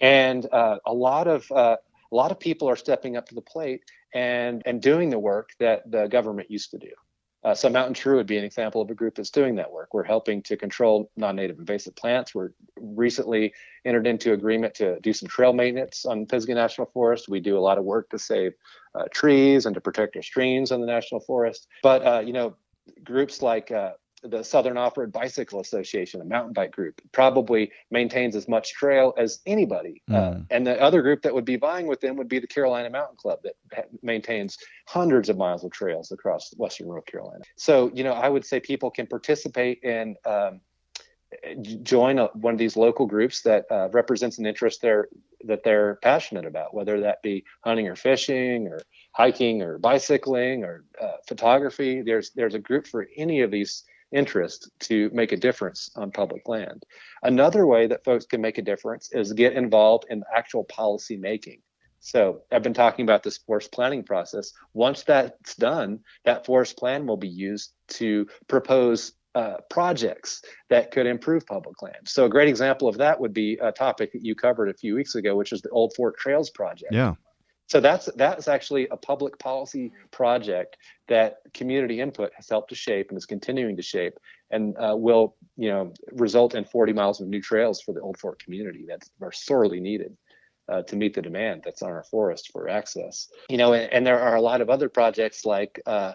and 0.00 0.46
uh, 0.52 0.78
a 0.86 0.94
lot 0.94 1.26
of 1.26 1.50
uh, 1.50 1.76
a 2.12 2.14
lot 2.14 2.30
of 2.30 2.38
people 2.38 2.70
are 2.70 2.76
stepping 2.76 3.16
up 3.16 3.26
to 3.28 3.34
the 3.34 3.42
plate 3.42 3.82
and 4.14 4.62
and 4.64 4.80
doing 4.80 5.10
the 5.10 5.18
work 5.18 5.50
that 5.58 5.90
the 5.90 6.06
government 6.06 6.48
used 6.48 6.70
to 6.70 6.78
do. 6.78 6.92
Uh, 7.44 7.56
so 7.56 7.68
Mountain 7.68 7.94
True 7.94 8.18
would 8.18 8.28
be 8.28 8.38
an 8.38 8.44
example 8.44 8.80
of 8.80 8.88
a 8.88 8.94
group 8.94 9.16
that's 9.16 9.30
doing 9.30 9.56
that 9.56 9.72
work. 9.72 9.92
We're 9.92 10.04
helping 10.04 10.42
to 10.44 10.56
control 10.56 11.10
non-native 11.16 11.58
invasive 11.58 11.96
plants. 11.96 12.32
We're 12.32 12.50
recently 12.80 13.52
entered 13.84 14.06
into 14.06 14.32
agreement 14.32 14.74
to 14.74 15.00
do 15.00 15.12
some 15.12 15.28
trail 15.28 15.52
maintenance 15.52 16.06
on 16.06 16.24
Pisgah 16.26 16.54
National 16.54 16.86
Forest. 16.94 17.28
We 17.28 17.40
do 17.40 17.58
a 17.58 17.64
lot 17.68 17.78
of 17.78 17.84
work 17.84 18.10
to 18.10 18.18
save 18.20 18.52
uh, 18.94 19.06
trees 19.12 19.66
and 19.66 19.74
to 19.74 19.80
protect 19.80 20.14
our 20.14 20.22
streams 20.22 20.70
on 20.70 20.80
the 20.80 20.86
national 20.86 21.20
forest. 21.22 21.66
But 21.82 22.06
uh, 22.06 22.22
you 22.24 22.32
know, 22.32 22.54
groups 23.02 23.42
like 23.42 23.72
uh, 23.72 23.94
the 24.22 24.42
Southern 24.42 24.76
Off-Road 24.76 25.12
Bicycle 25.12 25.60
Association, 25.60 26.20
a 26.20 26.24
mountain 26.24 26.52
bike 26.52 26.70
group, 26.70 27.00
probably 27.12 27.72
maintains 27.90 28.36
as 28.36 28.48
much 28.48 28.72
trail 28.72 29.14
as 29.18 29.40
anybody. 29.46 30.02
Mm. 30.08 30.14
Uh, 30.14 30.40
and 30.50 30.66
the 30.66 30.80
other 30.80 31.02
group 31.02 31.22
that 31.22 31.34
would 31.34 31.44
be 31.44 31.56
vying 31.56 31.86
with 31.86 32.00
them 32.00 32.16
would 32.16 32.28
be 32.28 32.38
the 32.38 32.46
Carolina 32.46 32.88
Mountain 32.90 33.16
Club 33.16 33.40
that 33.42 33.54
ha- 33.74 33.82
maintains 34.02 34.58
hundreds 34.86 35.28
of 35.28 35.36
miles 35.36 35.64
of 35.64 35.72
trails 35.72 36.12
across 36.12 36.52
Western 36.56 36.88
North 36.88 37.06
Carolina. 37.06 37.42
So, 37.56 37.90
you 37.94 38.04
know, 38.04 38.12
I 38.12 38.28
would 38.28 38.44
say 38.44 38.60
people 38.60 38.90
can 38.90 39.06
participate 39.06 39.82
in 39.82 40.16
um, 40.24 40.60
join 41.82 42.18
a, 42.18 42.26
one 42.34 42.52
of 42.52 42.58
these 42.58 42.76
local 42.76 43.06
groups 43.06 43.42
that 43.42 43.64
uh, 43.70 43.88
represents 43.92 44.38
an 44.38 44.46
interest 44.46 44.82
they're, 44.82 45.08
that 45.44 45.64
they're 45.64 45.96
passionate 46.02 46.44
about, 46.44 46.74
whether 46.74 47.00
that 47.00 47.22
be 47.22 47.44
hunting 47.62 47.88
or 47.88 47.96
fishing 47.96 48.68
or 48.68 48.80
hiking 49.12 49.62
or 49.62 49.78
bicycling 49.78 50.64
or 50.64 50.84
uh, 51.00 51.16
photography. 51.26 52.02
There's 52.02 52.30
there's 52.30 52.54
a 52.54 52.58
group 52.58 52.86
for 52.86 53.08
any 53.16 53.40
of 53.40 53.50
these 53.50 53.84
interest 54.12 54.70
to 54.80 55.10
make 55.12 55.32
a 55.32 55.36
difference 55.36 55.90
on 55.96 56.10
public 56.10 56.48
land. 56.48 56.84
Another 57.22 57.66
way 57.66 57.86
that 57.86 58.04
folks 58.04 58.26
can 58.26 58.40
make 58.40 58.58
a 58.58 58.62
difference 58.62 59.10
is 59.12 59.32
get 59.32 59.54
involved 59.54 60.06
in 60.10 60.22
actual 60.34 60.64
policy 60.64 61.16
making. 61.16 61.60
So 62.00 62.42
I've 62.50 62.64
been 62.64 62.74
talking 62.74 63.04
about 63.04 63.22
this 63.22 63.38
forest 63.38 63.70
planning 63.70 64.02
process. 64.02 64.52
Once 64.74 65.04
that's 65.04 65.54
done, 65.54 66.00
that 66.24 66.44
forest 66.44 66.76
plan 66.76 67.06
will 67.06 67.16
be 67.16 67.28
used 67.28 67.72
to 67.88 68.26
propose 68.48 69.12
uh, 69.34 69.58
projects 69.70 70.42
that 70.68 70.90
could 70.90 71.06
improve 71.06 71.46
public 71.46 71.80
land. 71.80 72.06
So 72.06 72.26
a 72.26 72.28
great 72.28 72.48
example 72.48 72.88
of 72.88 72.98
that 72.98 73.18
would 73.20 73.32
be 73.32 73.58
a 73.62 73.72
topic 73.72 74.12
that 74.12 74.24
you 74.24 74.34
covered 74.34 74.68
a 74.68 74.74
few 74.74 74.94
weeks 74.94 75.14
ago, 75.14 75.36
which 75.36 75.52
is 75.52 75.62
the 75.62 75.70
Old 75.70 75.94
Fort 75.96 76.18
Trails 76.18 76.50
project. 76.50 76.92
Yeah. 76.92 77.14
So 77.68 77.80
that's 77.80 78.08
that's 78.16 78.48
actually 78.48 78.88
a 78.88 78.96
public 78.96 79.38
policy 79.38 79.92
project 80.10 80.76
that 81.08 81.38
community 81.54 82.00
input 82.00 82.32
has 82.36 82.48
helped 82.48 82.68
to 82.70 82.74
shape 82.74 83.08
and 83.08 83.16
is 83.16 83.26
continuing 83.26 83.76
to 83.76 83.82
shape, 83.82 84.18
and 84.50 84.76
uh, 84.76 84.94
will 84.96 85.36
you 85.56 85.70
know 85.70 85.92
result 86.12 86.54
in 86.54 86.64
40 86.64 86.92
miles 86.92 87.20
of 87.20 87.28
new 87.28 87.40
trails 87.40 87.80
for 87.80 87.94
the 87.94 88.00
Old 88.00 88.18
Fort 88.18 88.42
community 88.42 88.84
that 88.88 89.02
are 89.20 89.32
sorely 89.32 89.80
needed. 89.80 90.16
Uh, 90.68 90.80
to 90.80 90.94
meet 90.94 91.12
the 91.12 91.20
demand 91.20 91.60
that's 91.64 91.82
on 91.82 91.90
our 91.90 92.04
forest 92.04 92.50
for 92.52 92.68
access. 92.68 93.28
You 93.50 93.56
know, 93.58 93.72
and, 93.72 93.92
and 93.92 94.06
there 94.06 94.20
are 94.20 94.36
a 94.36 94.40
lot 94.40 94.60
of 94.60 94.70
other 94.70 94.88
projects 94.88 95.44
like, 95.44 95.82
uh, 95.86 96.12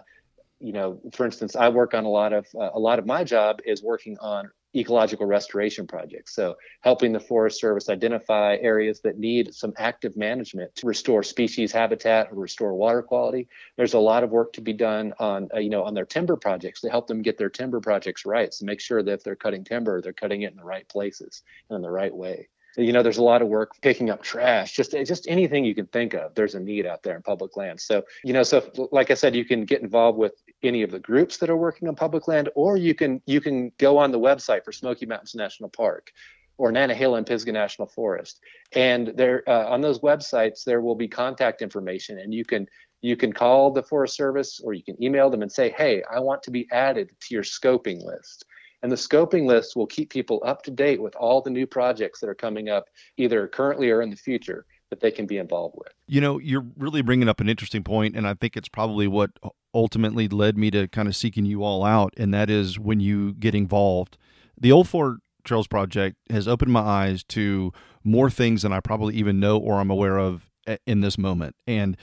you 0.58 0.72
know, 0.72 1.00
for 1.12 1.26
instance, 1.26 1.54
I 1.54 1.68
work 1.68 1.92
on 1.92 2.06
a 2.06 2.08
lot 2.08 2.32
of 2.32 2.46
uh, 2.58 2.70
a 2.72 2.78
lot 2.78 2.98
of 2.98 3.04
my 3.04 3.24
job 3.24 3.60
is 3.66 3.82
working 3.82 4.16
on 4.20 4.50
ecological 4.74 5.26
restoration 5.26 5.86
projects. 5.86 6.34
So, 6.34 6.56
helping 6.82 7.12
the 7.12 7.20
Forest 7.20 7.60
Service 7.60 7.88
identify 7.88 8.56
areas 8.60 9.00
that 9.02 9.18
need 9.18 9.54
some 9.54 9.72
active 9.78 10.16
management 10.16 10.74
to 10.76 10.86
restore 10.86 11.22
species 11.22 11.72
habitat 11.72 12.28
or 12.30 12.36
restore 12.38 12.74
water 12.74 13.02
quality. 13.02 13.48
There's 13.76 13.94
a 13.94 13.98
lot 13.98 14.24
of 14.24 14.30
work 14.30 14.52
to 14.54 14.60
be 14.60 14.72
done 14.72 15.14
on, 15.18 15.48
uh, 15.54 15.58
you 15.58 15.70
know, 15.70 15.84
on 15.84 15.94
their 15.94 16.06
timber 16.06 16.36
projects 16.36 16.80
to 16.82 16.90
help 16.90 17.06
them 17.06 17.22
get 17.22 17.38
their 17.38 17.50
timber 17.50 17.80
projects 17.80 18.26
right. 18.26 18.52
So, 18.52 18.66
make 18.66 18.80
sure 18.80 19.02
that 19.02 19.12
if 19.12 19.24
they're 19.24 19.36
cutting 19.36 19.64
timber, 19.64 20.00
they're 20.00 20.12
cutting 20.12 20.42
it 20.42 20.50
in 20.50 20.56
the 20.56 20.64
right 20.64 20.88
places 20.88 21.42
and 21.68 21.76
in 21.76 21.82
the 21.82 21.90
right 21.90 22.14
way 22.14 22.48
you 22.76 22.92
know 22.92 23.02
there's 23.02 23.18
a 23.18 23.22
lot 23.22 23.42
of 23.42 23.48
work 23.48 23.72
picking 23.82 24.10
up 24.10 24.22
trash 24.22 24.72
just 24.72 24.92
just 24.92 25.26
anything 25.28 25.64
you 25.64 25.74
can 25.74 25.86
think 25.86 26.14
of 26.14 26.34
there's 26.34 26.54
a 26.54 26.60
need 26.60 26.86
out 26.86 27.02
there 27.02 27.16
in 27.16 27.22
public 27.22 27.56
land 27.56 27.80
so 27.80 28.02
you 28.22 28.32
know 28.32 28.42
so 28.42 28.62
like 28.92 29.10
i 29.10 29.14
said 29.14 29.34
you 29.34 29.44
can 29.44 29.64
get 29.64 29.82
involved 29.82 30.18
with 30.18 30.32
any 30.62 30.82
of 30.82 30.90
the 30.90 30.98
groups 30.98 31.38
that 31.38 31.50
are 31.50 31.56
working 31.56 31.88
on 31.88 31.94
public 31.94 32.26
land 32.26 32.48
or 32.54 32.76
you 32.76 32.94
can 32.94 33.22
you 33.26 33.40
can 33.40 33.70
go 33.78 33.96
on 33.98 34.10
the 34.10 34.18
website 34.18 34.64
for 34.64 34.72
smoky 34.72 35.06
mountains 35.06 35.34
national 35.34 35.68
park 35.68 36.12
or 36.58 36.72
Nantahala 36.72 37.18
and 37.18 37.26
Pisgah 37.26 37.52
National 37.52 37.86
Forest. 37.86 38.40
And 38.72 39.12
there, 39.14 39.44
uh, 39.48 39.68
on 39.68 39.80
those 39.80 40.00
websites, 40.00 40.64
there 40.64 40.80
will 40.80 40.96
be 40.96 41.08
contact 41.08 41.62
information, 41.62 42.18
and 42.18 42.34
you 42.34 42.44
can 42.44 42.66
you 43.00 43.16
can 43.16 43.32
call 43.32 43.70
the 43.70 43.82
Forest 43.84 44.16
Service 44.16 44.60
or 44.62 44.74
you 44.74 44.82
can 44.82 45.00
email 45.02 45.30
them 45.30 45.42
and 45.42 45.50
say, 45.50 45.70
"Hey, 45.70 46.02
I 46.10 46.18
want 46.18 46.42
to 46.42 46.50
be 46.50 46.66
added 46.72 47.10
to 47.20 47.34
your 47.34 47.44
scoping 47.44 48.04
list." 48.04 48.44
And 48.82 48.92
the 48.92 48.96
scoping 48.96 49.46
list 49.46 49.74
will 49.76 49.86
keep 49.86 50.10
people 50.10 50.42
up 50.44 50.62
to 50.64 50.70
date 50.70 51.00
with 51.00 51.16
all 51.16 51.40
the 51.40 51.50
new 51.50 51.66
projects 51.66 52.20
that 52.20 52.28
are 52.28 52.34
coming 52.34 52.68
up, 52.68 52.84
either 53.16 53.48
currently 53.48 53.90
or 53.90 54.02
in 54.02 54.10
the 54.10 54.16
future, 54.16 54.66
that 54.90 55.00
they 55.00 55.10
can 55.10 55.26
be 55.26 55.38
involved 55.38 55.74
with. 55.76 55.92
You 56.06 56.20
know, 56.20 56.38
you're 56.38 56.66
really 56.76 57.02
bringing 57.02 57.28
up 57.28 57.40
an 57.40 57.48
interesting 57.48 57.82
point, 57.82 58.16
and 58.16 58.26
I 58.26 58.34
think 58.34 58.56
it's 58.56 58.68
probably 58.68 59.08
what 59.08 59.30
ultimately 59.78 60.26
led 60.26 60.58
me 60.58 60.70
to 60.72 60.88
kind 60.88 61.06
of 61.06 61.14
seeking 61.14 61.44
you 61.44 61.62
all 61.62 61.84
out, 61.84 62.12
and 62.16 62.34
that 62.34 62.50
is 62.50 62.78
when 62.78 62.98
you 62.98 63.34
get 63.34 63.54
involved. 63.54 64.18
The 64.60 64.72
Old 64.72 64.88
Fort 64.88 65.18
Trails 65.44 65.68
Project 65.68 66.16
has 66.30 66.48
opened 66.48 66.72
my 66.72 66.80
eyes 66.80 67.22
to 67.24 67.72
more 68.02 68.28
things 68.28 68.62
than 68.62 68.72
I 68.72 68.80
probably 68.80 69.14
even 69.14 69.38
know 69.38 69.56
or 69.56 69.78
I'm 69.78 69.90
aware 69.90 70.18
of 70.18 70.50
in 70.86 71.00
this 71.00 71.16
moment. 71.16 71.54
And 71.66 71.96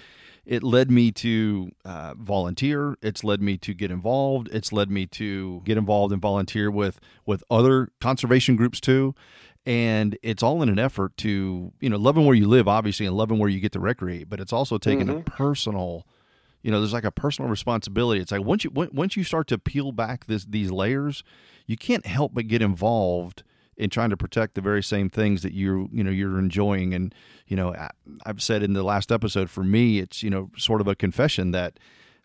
it 0.45 0.63
led 0.63 0.89
me 0.89 1.11
to 1.11 1.71
uh, 1.83 2.13
volunteer. 2.17 2.95
It's 3.01 3.23
led 3.23 3.41
me 3.41 3.57
to 3.57 3.73
get 3.73 3.91
involved. 3.91 4.47
It's 4.53 4.71
led 4.71 4.89
me 4.89 5.05
to 5.07 5.61
get 5.65 5.77
involved 5.77 6.13
and 6.13 6.21
volunteer 6.21 6.71
with 6.71 6.99
with 7.25 7.43
other 7.49 7.89
conservation 7.99 8.55
groups 8.55 8.79
too. 8.79 9.15
And 9.65 10.17
it's 10.21 10.43
all 10.43 10.61
in 10.61 10.69
an 10.69 10.79
effort 10.79 11.17
to 11.17 11.73
you 11.79 11.89
know 11.89 11.97
loving 11.97 12.25
where 12.25 12.35
you 12.35 12.47
live, 12.47 12.67
obviously, 12.67 13.05
and 13.05 13.17
loving 13.17 13.39
where 13.39 13.49
you 13.49 13.59
get 13.59 13.73
to 13.73 13.79
recreate. 13.79 14.29
But 14.29 14.39
it's 14.39 14.53
also 14.53 14.77
taking 14.77 15.07
mm-hmm. 15.07 15.19
a 15.19 15.23
personal, 15.23 16.05
you 16.65 16.71
know, 16.71 16.79
there's 16.79 16.93
like 16.93 17.03
a 17.03 17.11
personal 17.11 17.47
responsibility. 17.47 18.19
It's 18.19 18.31
like 18.31 18.43
once 18.43 18.63
you 18.63 18.71
once 18.71 19.15
you 19.15 19.23
start 19.23 19.45
to 19.49 19.59
peel 19.59 19.91
back 19.91 20.25
this 20.25 20.45
these 20.45 20.71
layers, 20.71 21.23
you 21.67 21.77
can't 21.77 22.07
help 22.07 22.33
but 22.33 22.47
get 22.47 22.63
involved 22.63 23.43
in 23.77 23.91
trying 23.91 24.09
to 24.09 24.17
protect 24.17 24.55
the 24.55 24.61
very 24.61 24.81
same 24.81 25.07
things 25.07 25.43
that 25.43 25.53
you 25.53 25.87
you 25.93 26.03
know 26.03 26.09
you're 26.09 26.39
enjoying. 26.39 26.95
And 26.95 27.13
you 27.45 27.55
know 27.55 27.75
I've 28.25 28.41
said 28.41 28.63
in 28.63 28.73
the 28.73 28.81
last 28.81 29.11
episode 29.11 29.51
for 29.51 29.63
me 29.63 29.99
it's 29.99 30.23
you 30.23 30.31
know 30.31 30.49
sort 30.57 30.81
of 30.81 30.87
a 30.87 30.95
confession 30.95 31.51
that 31.51 31.77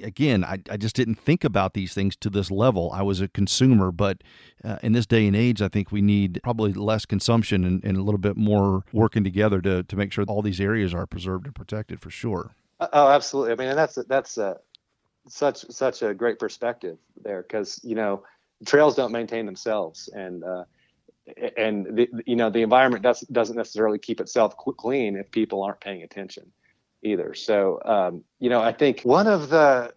again 0.02 0.42
I, 0.42 0.60
I 0.70 0.78
just 0.78 0.96
didn't 0.96 1.16
think 1.16 1.44
about 1.44 1.74
these 1.74 1.92
things 1.92 2.16
to 2.16 2.30
this 2.30 2.50
level. 2.50 2.90
I 2.94 3.02
was 3.02 3.20
a 3.20 3.28
consumer 3.28 3.92
but 3.92 4.22
uh, 4.64 4.78
in 4.82 4.92
this 4.92 5.04
day 5.04 5.26
and 5.26 5.36
age 5.36 5.60
I 5.60 5.68
think 5.68 5.92
we 5.92 6.00
need 6.00 6.40
probably 6.42 6.72
less 6.72 7.04
consumption 7.04 7.62
and, 7.62 7.84
and, 7.84 7.98
a 7.98 8.02
little 8.02 8.16
bit 8.16 8.38
more 8.38 8.84
working 8.90 9.22
together 9.22 9.60
to 9.60 9.82
to 9.82 9.96
make 9.96 10.12
sure 10.12 10.24
all 10.24 10.40
these 10.40 10.62
areas 10.62 10.94
are 10.94 11.06
preserved 11.06 11.44
and 11.44 11.54
protected 11.54 12.00
for 12.00 12.08
sure 12.08 12.54
oh 12.80 13.08
absolutely. 13.08 13.52
I 13.52 13.56
mean 13.56 13.68
and 13.68 13.78
that's 13.78 13.98
that's 14.08 14.38
uh, 14.38 14.54
such 15.28 15.64
such 15.70 16.02
a 16.02 16.14
great 16.14 16.38
perspective 16.38 16.98
there 17.22 17.42
because 17.42 17.80
you 17.82 17.94
know 17.94 18.24
trails 18.66 18.94
don't 18.94 19.12
maintain 19.12 19.46
themselves 19.46 20.08
and 20.12 20.44
uh, 20.44 20.64
and 21.56 21.86
the, 21.86 22.08
you 22.26 22.36
know 22.36 22.50
the 22.50 22.62
environment 22.62 23.02
doesn't 23.02 23.32
doesn't 23.32 23.56
necessarily 23.56 23.98
keep 23.98 24.20
itself 24.20 24.56
clean 24.56 25.16
if 25.16 25.30
people 25.30 25.62
aren't 25.62 25.80
paying 25.80 26.02
attention 26.02 26.50
either. 27.02 27.34
So 27.34 27.80
um, 27.84 28.24
you 28.38 28.50
know 28.50 28.60
i 28.60 28.72
think 28.72 29.02
one 29.02 29.26
of 29.26 29.48
the 29.48 29.92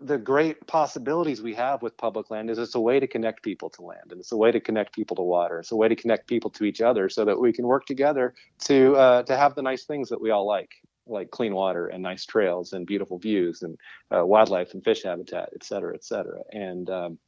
the 0.00 0.18
great 0.18 0.66
possibilities 0.66 1.40
we 1.42 1.54
have 1.54 1.80
with 1.80 1.96
public 1.96 2.30
land 2.30 2.50
is 2.50 2.58
it's 2.58 2.74
a 2.74 2.80
way 2.80 2.98
to 2.98 3.06
connect 3.06 3.42
people 3.42 3.70
to 3.70 3.82
land 3.82 4.10
and 4.10 4.20
it's 4.20 4.32
a 4.32 4.36
way 4.36 4.50
to 4.50 4.58
connect 4.58 4.92
people 4.92 5.14
to 5.14 5.22
water. 5.22 5.60
It's 5.60 5.70
a 5.70 5.76
way 5.76 5.88
to 5.88 5.94
connect 5.94 6.26
people 6.26 6.50
to 6.50 6.64
each 6.64 6.80
other 6.80 7.08
so 7.08 7.24
that 7.24 7.38
we 7.38 7.52
can 7.52 7.66
work 7.66 7.86
together 7.86 8.34
to 8.64 8.96
uh, 8.96 9.22
to 9.24 9.36
have 9.36 9.54
the 9.54 9.62
nice 9.62 9.84
things 9.84 10.08
that 10.08 10.20
we 10.20 10.30
all 10.30 10.46
like 10.46 10.70
like 11.06 11.30
clean 11.30 11.54
water 11.54 11.86
and 11.88 12.02
nice 12.02 12.24
trails 12.24 12.72
and 12.72 12.86
beautiful 12.86 13.18
views 13.18 13.62
and 13.62 13.76
uh, 14.14 14.24
wildlife 14.24 14.74
and 14.74 14.84
fish 14.84 15.02
habitat 15.02 15.50
et 15.54 15.64
cetera 15.64 15.94
et 15.94 16.04
cetera. 16.04 16.40
And 16.52 16.88
um, 16.90 17.18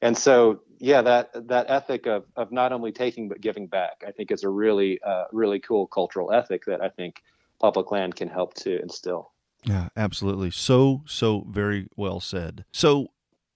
and 0.00 0.16
so 0.16 0.60
yeah 0.78 1.02
that 1.02 1.30
that 1.48 1.66
ethic 1.68 2.06
of 2.06 2.24
of 2.36 2.50
not 2.52 2.72
only 2.72 2.90
taking 2.90 3.28
but 3.28 3.40
giving 3.40 3.68
back 3.68 4.02
i 4.06 4.10
think 4.10 4.32
is 4.32 4.42
a 4.42 4.48
really 4.48 5.00
uh, 5.02 5.24
really 5.30 5.60
cool 5.60 5.86
cultural 5.86 6.32
ethic 6.32 6.64
that 6.64 6.80
i 6.82 6.88
think 6.88 7.22
public 7.62 7.92
land 7.92 8.16
can 8.16 8.28
help 8.28 8.52
to 8.52 8.82
instill. 8.82 9.30
Yeah 9.64 9.88
absolutely. 9.96 10.50
So 10.50 11.02
so 11.06 11.46
very 11.48 11.86
well 11.96 12.20
said. 12.20 12.64
So 12.72 13.12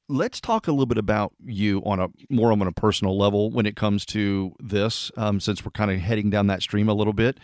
let's 0.09 0.41
talk 0.41 0.69
a 0.69 0.71
little 0.71 0.87
bit 0.87 0.99
about 0.99 1.33
you 1.45 1.83
on 1.85 1.99
a 1.99 2.09
more 2.31 2.53
on 2.53 2.63
a 2.63 2.73
personal 2.73 3.19
level 3.19 3.51
when 3.51 3.67
it 3.67 3.75
comes 3.75 4.07
to 4.07 4.55
this 4.61 5.11
um, 5.17 5.41
since 5.41 5.65
we're 5.65 5.73
kind 5.73 5.91
of 5.91 5.99
heading 5.99 6.31
down 6.31 6.47
that 6.47 6.63
stream 6.63 6.89
a 6.89 6.95
little 6.95 7.13
bit 7.13 7.39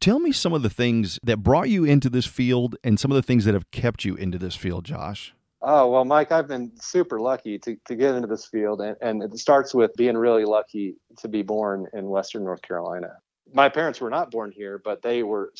tell 0.00 0.18
me 0.18 0.32
some 0.32 0.52
of 0.52 0.62
the 0.62 0.70
things 0.70 1.18
that 1.22 1.38
brought 1.38 1.68
you 1.68 1.84
into 1.84 2.08
this 2.08 2.26
field 2.26 2.76
and 2.84 2.98
some 2.98 3.10
of 3.10 3.16
the 3.16 3.22
things 3.22 3.44
that 3.44 3.54
have 3.54 3.70
kept 3.70 4.04
you 4.04 4.14
into 4.14 4.38
this 4.38 4.56
field 4.56 4.84
josh 4.84 5.34
Oh, 5.62 5.90
well, 5.90 6.06
Mike, 6.06 6.32
I've 6.32 6.48
been 6.48 6.72
super 6.80 7.20
lucky 7.20 7.58
to, 7.58 7.76
to 7.84 7.94
get 7.94 8.14
into 8.14 8.26
this 8.26 8.46
field. 8.46 8.80
And, 8.80 8.96
and 9.02 9.22
it 9.22 9.38
starts 9.38 9.74
with 9.74 9.94
being 9.94 10.16
really 10.16 10.44
lucky 10.44 10.96
to 11.18 11.28
be 11.28 11.42
born 11.42 11.86
in 11.92 12.08
Western 12.08 12.44
North 12.44 12.62
Carolina. 12.62 13.16
My 13.52 13.68
parents 13.68 14.00
were 14.00 14.10
not 14.10 14.30
born 14.30 14.52
here, 14.52 14.80
but 14.82 15.02
they 15.02 15.22
were 15.22 15.52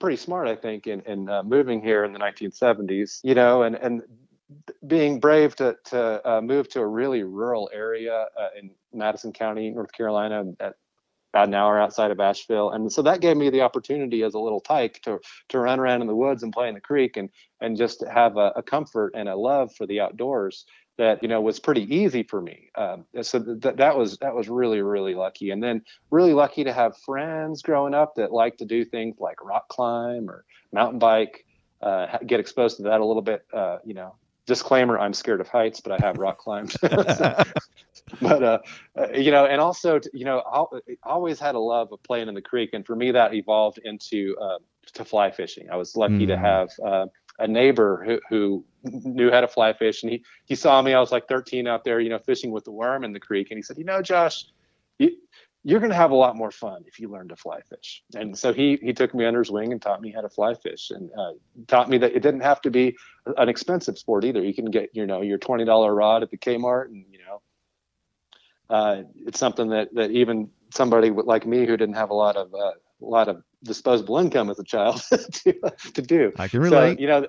pretty 0.00 0.16
smart, 0.16 0.48
I 0.48 0.56
think, 0.56 0.88
in, 0.88 1.02
in 1.02 1.28
uh, 1.28 1.44
moving 1.44 1.80
here 1.80 2.04
in 2.04 2.12
the 2.12 2.18
1970s, 2.18 3.20
you 3.22 3.34
know, 3.34 3.62
and, 3.62 3.76
and 3.76 4.02
being 4.86 5.20
brave 5.20 5.54
to, 5.56 5.76
to 5.84 6.28
uh, 6.28 6.40
move 6.40 6.68
to 6.70 6.80
a 6.80 6.86
really 6.86 7.22
rural 7.22 7.70
area 7.72 8.26
uh, 8.38 8.48
in 8.58 8.70
Madison 8.92 9.32
County, 9.32 9.70
North 9.70 9.92
Carolina, 9.92 10.44
at 10.58 10.74
about 11.32 11.48
an 11.48 11.54
hour 11.54 11.80
outside 11.80 12.10
of 12.10 12.20
Asheville. 12.20 12.70
And 12.70 12.92
so 12.92 13.02
that 13.02 13.20
gave 13.20 13.36
me 13.36 13.48
the 13.50 13.62
opportunity 13.62 14.22
as 14.22 14.34
a 14.34 14.38
little 14.38 14.60
tyke 14.60 15.00
to 15.02 15.18
to 15.48 15.58
run 15.58 15.80
around 15.80 16.02
in 16.02 16.06
the 16.06 16.14
woods 16.14 16.42
and 16.42 16.52
play 16.52 16.68
in 16.68 16.74
the 16.74 16.80
creek 16.80 17.16
and 17.16 17.30
and 17.60 17.76
just 17.76 18.04
have 18.06 18.36
a, 18.36 18.52
a 18.56 18.62
comfort 18.62 19.12
and 19.14 19.28
a 19.28 19.36
love 19.36 19.74
for 19.74 19.86
the 19.86 20.00
outdoors 20.00 20.66
that 20.98 21.22
you 21.22 21.28
know 21.28 21.40
was 21.40 21.58
pretty 21.58 21.94
easy 21.94 22.22
for 22.22 22.40
me. 22.40 22.68
Um, 22.74 23.06
so 23.22 23.42
th- 23.42 23.76
that 23.76 23.96
was 23.96 24.18
that 24.18 24.34
was 24.34 24.48
really 24.48 24.82
really 24.82 25.14
lucky. 25.14 25.50
And 25.50 25.62
then 25.62 25.82
really 26.10 26.34
lucky 26.34 26.64
to 26.64 26.72
have 26.72 26.96
friends 26.98 27.62
growing 27.62 27.94
up 27.94 28.16
that 28.16 28.32
like 28.32 28.58
to 28.58 28.66
do 28.66 28.84
things 28.84 29.16
like 29.18 29.42
rock 29.42 29.68
climb 29.68 30.28
or 30.28 30.44
mountain 30.72 30.98
bike. 30.98 31.46
Uh, 31.80 32.18
get 32.24 32.38
exposed 32.38 32.76
to 32.76 32.84
that 32.84 33.00
a 33.00 33.04
little 33.04 33.22
bit, 33.22 33.44
uh, 33.52 33.78
you 33.84 33.92
know, 33.92 34.14
disclaimer 34.46 34.98
i'm 34.98 35.14
scared 35.14 35.40
of 35.40 35.48
heights 35.48 35.80
but 35.80 35.92
i 35.92 36.04
have 36.04 36.18
rock 36.18 36.38
climbed. 36.44 36.74
But 38.20 38.42
uh, 38.42 38.58
uh, 38.98 39.08
you 39.14 39.30
know 39.30 39.46
and 39.46 39.60
also 39.60 40.00
you 40.12 40.24
know 40.24 40.40
I 40.40 40.64
always 41.02 41.38
had 41.38 41.54
a 41.54 41.58
love 41.58 41.92
of 41.92 42.02
playing 42.02 42.28
in 42.28 42.34
the 42.34 42.42
creek. 42.42 42.70
And 42.72 42.84
for 42.84 42.96
me 42.96 43.10
that 43.12 43.34
evolved 43.34 43.78
into 43.84 44.36
uh, 44.40 44.58
to 44.94 45.04
fly 45.04 45.30
fishing. 45.30 45.70
I 45.70 45.76
was 45.76 45.96
lucky 45.96 46.26
mm. 46.26 46.28
to 46.28 46.38
have 46.38 46.70
uh, 46.84 47.06
a 47.38 47.46
neighbor 47.46 48.04
who, 48.04 48.20
who 48.28 48.64
knew 48.84 49.30
how 49.30 49.40
to 49.40 49.48
fly 49.48 49.72
fish. 49.72 50.02
And 50.02 50.12
he 50.12 50.24
he 50.44 50.54
saw 50.54 50.82
me. 50.82 50.92
I 50.94 51.00
was 51.00 51.12
like 51.12 51.28
13 51.28 51.66
out 51.66 51.84
there 51.84 52.00
you 52.00 52.10
know 52.10 52.18
fishing 52.18 52.50
with 52.50 52.64
the 52.64 52.72
worm 52.72 53.04
in 53.04 53.12
the 53.12 53.20
creek. 53.20 53.50
And 53.50 53.58
he 53.58 53.62
said 53.62 53.78
you 53.78 53.84
know 53.84 54.02
josh 54.02 54.46
you, 54.98 55.16
you're 55.64 55.80
going 55.80 55.90
to 55.90 55.96
have 55.96 56.10
a 56.10 56.16
lot 56.16 56.36
more 56.36 56.50
fun 56.50 56.82
if 56.86 56.98
you 56.98 57.08
learn 57.08 57.28
to 57.28 57.36
fly 57.36 57.60
fish. 57.60 58.02
And 58.14 58.36
so 58.36 58.52
he 58.52 58.78
he 58.82 58.92
took 58.92 59.14
me 59.14 59.24
under 59.24 59.40
his 59.40 59.50
wing 59.50 59.72
and 59.72 59.80
taught 59.80 60.00
me 60.00 60.10
how 60.10 60.20
to 60.20 60.28
fly 60.28 60.54
fish, 60.54 60.90
and 60.90 61.10
uh, 61.18 61.32
taught 61.68 61.88
me 61.88 61.98
that 61.98 62.14
it 62.14 62.20
didn't 62.20 62.40
have 62.40 62.60
to 62.62 62.70
be 62.70 62.96
an 63.36 63.48
expensive 63.48 63.98
sport 63.98 64.24
either. 64.24 64.42
You 64.42 64.54
can 64.54 64.70
get 64.70 64.90
you 64.92 65.06
know 65.06 65.22
your 65.22 65.38
twenty 65.38 65.64
dollar 65.64 65.94
rod 65.94 66.22
at 66.22 66.30
the 66.30 66.38
Kmart, 66.38 66.86
and 66.86 67.04
you 67.10 67.18
know 67.18 67.42
uh, 68.70 69.02
it's 69.26 69.38
something 69.38 69.68
that 69.68 69.94
that 69.94 70.10
even 70.10 70.50
somebody 70.70 71.10
like 71.10 71.46
me 71.46 71.66
who 71.66 71.76
didn't 71.76 71.94
have 71.94 72.10
a 72.10 72.14
lot 72.14 72.36
of 72.36 72.52
uh, 72.54 72.72
a 73.02 73.06
lot 73.06 73.28
of 73.28 73.42
disposable 73.62 74.18
income 74.18 74.50
as 74.50 74.58
a 74.58 74.64
child 74.64 75.00
to, 75.10 75.54
to 75.94 76.02
do. 76.02 76.32
I 76.38 76.48
can 76.48 76.60
relate. 76.60 76.96
So, 76.96 77.00
you 77.00 77.06
know, 77.06 77.26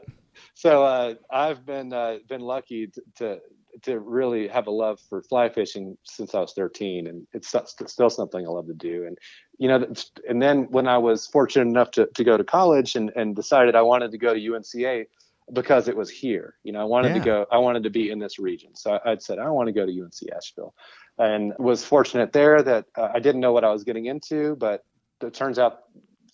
so 0.56 0.84
uh, 0.84 1.15
I've 1.32 1.65
been 1.65 1.93
uh, 1.93 2.17
been 2.28 2.41
lucky 2.41 2.88
to, 2.88 3.02
to 3.17 3.39
to 3.82 4.00
really 4.00 4.48
have 4.48 4.68
a 4.68 4.72
love 4.72 5.00
for 5.10 5.22
fly 5.24 5.50
fishing 5.50 5.98
since 6.04 6.36
I 6.36 6.40
was 6.40 6.54
13, 6.54 7.08
and 7.08 7.28
it's 7.34 7.54
still 7.88 8.10
something 8.10 8.45
I 8.45 8.50
love 8.50 8.68
to 8.68 8.74
do. 8.74 9.06
And 9.06 9.18
you 9.58 9.68
know, 9.68 9.86
and 10.28 10.41
then 10.41 10.64
when 10.72 10.88
I 10.88 10.97
was 10.97 11.28
fortunate 11.28 11.68
enough 11.68 11.91
to, 11.91 12.08
to 12.08 12.24
go 12.24 12.38
to 12.38 12.43
college 12.43 12.95
and, 12.95 13.12
and 13.16 13.36
decided 13.36 13.76
I 13.76 13.82
wanted 13.82 14.12
to 14.12 14.18
go 14.18 14.34
to 14.34 14.39
UNCA 14.39 15.06
because 15.52 15.88
it 15.88 15.97
was 15.97 16.10
here. 16.10 16.56
You 16.64 16.72
know, 16.72 16.82
I 16.82 16.86
wanted 16.86 17.10
yeah. 17.10 17.14
to 17.16 17.20
go, 17.20 17.45
I 17.52 17.58
wanted 17.58 17.84
to 17.84 17.89
be 17.89 18.10
in 18.10 18.20
this 18.20 18.39
region. 18.39 18.76
So 18.76 19.00
I, 19.04 19.10
would 19.10 19.22
said 19.22 19.39
I 19.39 19.50
want 19.50 19.68
to 19.68 19.74
go 19.74 19.86
to 19.86 19.91
UNC 19.91 20.34
Asheville, 20.36 20.74
and 21.18 21.54
was 21.60 21.84
fortunate 21.84 22.32
there 22.32 22.62
that 22.62 22.86
uh, 22.97 23.10
I 23.14 23.20
didn't 23.20 23.41
know 23.41 23.52
what 23.52 23.64
I 23.64 23.72
was 23.72 23.84
getting 23.84 24.06
into, 24.06 24.56
but 24.56 24.84
it 25.22 25.34
turns 25.34 25.60
out 25.60 25.80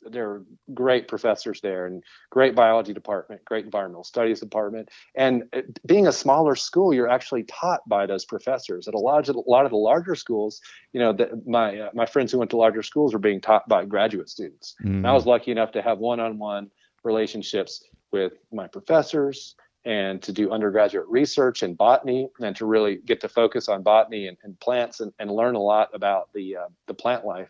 there 0.06 0.30
are 0.30 0.44
great 0.74 1.08
professors 1.08 1.62
there 1.62 1.86
and 1.86 2.04
great 2.30 2.56
biology 2.56 2.94
department, 2.94 3.44
great 3.46 3.66
environmental 3.66 4.04
studies 4.04 4.40
department. 4.40 4.90
And 5.16 5.44
being 5.86 6.08
a 6.08 6.12
smaller 6.12 6.56
school, 6.56 6.94
you're 6.94 7.10
actually 7.10 7.44
taught 7.44 7.88
by 7.88 8.06
those 8.06 8.26
professors. 8.26 8.88
At 8.88 8.94
a 8.94 9.00
lot 9.00 9.28
of, 9.28 9.36
a 9.36 9.40
lot 9.48 9.66
of 9.66 9.72
the 9.72 9.78
larger 9.78 10.16
schools, 10.16 10.62
you 10.94 11.00
know, 11.00 11.14
the, 11.14 11.42
my 11.46 11.80
uh, 11.80 11.90
my 11.94 12.06
friends 12.06 12.32
who 12.32 12.40
went 12.40 12.52
to 12.52 12.58
larger 12.58 12.84
schools 12.84 13.14
were 13.14 13.20
being 13.20 13.42
taught 13.42 13.68
by 13.68 13.86
graduate 13.86 14.30
students. 14.30 14.76
Mm. 14.84 14.98
And 14.98 15.08
I 15.08 15.14
was 15.14 15.26
lucky 15.26 15.52
enough 15.52 15.72
to 15.74 15.82
have 15.82 16.00
one-on-one 16.00 16.70
relationships 17.04 17.84
with 18.12 18.34
my 18.52 18.68
professors 18.68 19.56
and 19.86 20.22
to 20.22 20.34
do 20.34 20.52
undergraduate 20.52 21.08
research 21.08 21.64
in 21.64 21.74
botany 21.74 22.28
and 22.42 22.56
to 22.58 22.66
really 22.66 22.98
get 22.98 23.22
to 23.22 23.30
focus 23.30 23.70
on 23.70 23.82
botany 23.82 24.28
and, 24.28 24.38
and 24.44 24.60
plants 24.60 25.00
and, 25.00 25.14
and, 25.20 25.32
learn 25.32 25.56
a 25.56 25.60
lot 25.60 25.90
about 25.94 26.32
the 26.34 26.58
uh, 26.58 26.68
the 26.88 26.94
plant 26.94 27.26
life 27.26 27.50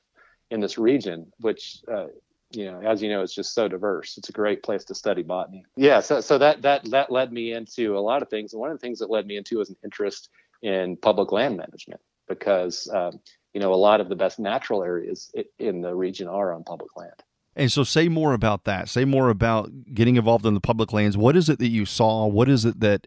in 0.52 0.60
this 0.60 0.78
region, 0.78 1.32
which 1.40 1.82
uh, 1.92 2.08
you 2.52 2.66
know, 2.66 2.82
as 2.82 3.02
you 3.02 3.10
know, 3.10 3.22
it's 3.22 3.34
just 3.34 3.54
so 3.54 3.68
diverse. 3.68 4.18
It's 4.18 4.30
a 4.30 4.34
great 4.34 4.64
place 4.64 4.84
to 4.86 4.96
study 4.96 5.22
botany. 5.22 5.66
Yeah, 5.76 6.00
so 6.00 6.22
so 6.22 6.38
that 6.38 6.62
that 6.64 6.90
that 6.90 7.12
led 7.12 7.32
me 7.32 7.54
into 7.54 7.98
a 7.98 8.00
lot 8.00 8.22
of 8.22 8.30
things. 8.30 8.54
And 8.54 8.60
one 8.60 8.72
of 8.72 8.80
the 8.80 8.82
things 8.82 9.00
that 9.00 9.10
led 9.10 9.28
me 9.28 9.38
into 9.38 9.58
was 9.58 9.70
an 9.70 9.76
interest 9.84 10.30
in 10.62 10.98
public 10.98 11.32
land 11.32 11.58
management 11.58 12.02
because 12.28 12.90
um, 12.94 13.20
you 13.54 13.60
know 13.60 13.74
a 13.74 13.76
lot 13.76 14.02
of 14.02 14.10
the 14.10 14.16
best 14.16 14.40
natural 14.40 14.84
areas 14.84 15.32
in 15.60 15.82
the 15.82 15.94
region 15.94 16.28
are 16.28 16.54
on 16.54 16.64
public 16.64 16.96
land. 16.96 17.24
And 17.56 17.72
so, 17.72 17.84
say 17.84 18.10
more 18.10 18.34
about 18.34 18.64
that. 18.64 18.90
Say 18.90 19.06
more 19.06 19.30
about 19.30 19.72
getting 19.94 20.16
involved 20.16 20.46
in 20.46 20.54
the 20.54 20.62
public 20.62 20.94
lands. 20.94 21.18
What 21.18 21.36
is 21.36 21.50
it 21.50 21.60
that 21.60 21.68
you 21.68 21.86
saw? 21.86 22.26
What 22.26 22.50
is 22.50 22.66
it 22.66 22.80
that 22.80 23.06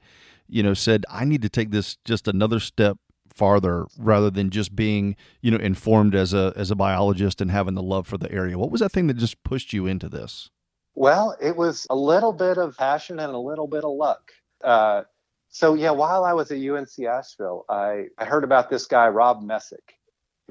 you 0.49 0.63
know 0.63 0.75
said 0.75 1.05
I 1.11 1.25
need 1.25 1.43
to 1.43 1.49
take 1.49 1.71
this 1.71 1.97
just 2.05 2.29
another 2.29 2.61
step 2.61 2.99
farther 3.35 3.87
rather 3.99 4.31
than 4.31 4.51
just 4.51 4.75
being 4.77 5.17
you 5.41 5.51
know 5.51 5.59
informed 5.59 6.15
as 6.15 6.33
a 6.35 6.53
as 6.57 6.71
a 6.71 6.77
biologist 6.77 7.41
and 7.41 7.51
having 7.51 7.75
the 7.75 7.83
love 7.83 8.07
for 8.07 8.19
the 8.19 8.31
area. 8.33 8.59
What 8.59 8.71
was 8.71 8.81
that 8.81 8.93
thing 8.93 9.07
that 9.09 9.17
just 9.17 9.43
pushed 9.43 9.73
you 9.73 9.87
into 9.87 10.09
this? 10.09 10.51
Well 10.95 11.37
it 11.41 11.57
was 11.57 11.87
a 11.91 11.97
little 11.97 12.33
bit 12.33 12.59
of 12.59 12.77
passion 12.77 13.19
and 13.19 13.33
a 13.33 13.39
little 13.39 13.67
bit 13.67 13.85
of 13.85 13.93
luck. 13.93 14.33
Uh, 14.63 15.03
so 15.53 15.75
yeah 15.75 15.91
while 15.91 16.25
i 16.25 16.33
was 16.33 16.51
at 16.51 16.59
unc 16.59 16.89
asheville 17.07 17.65
i, 17.69 18.07
I 18.19 18.25
heard 18.25 18.43
about 18.43 18.71
this 18.71 18.87
guy 18.87 19.09
rob 19.09 19.43
messick 19.43 19.99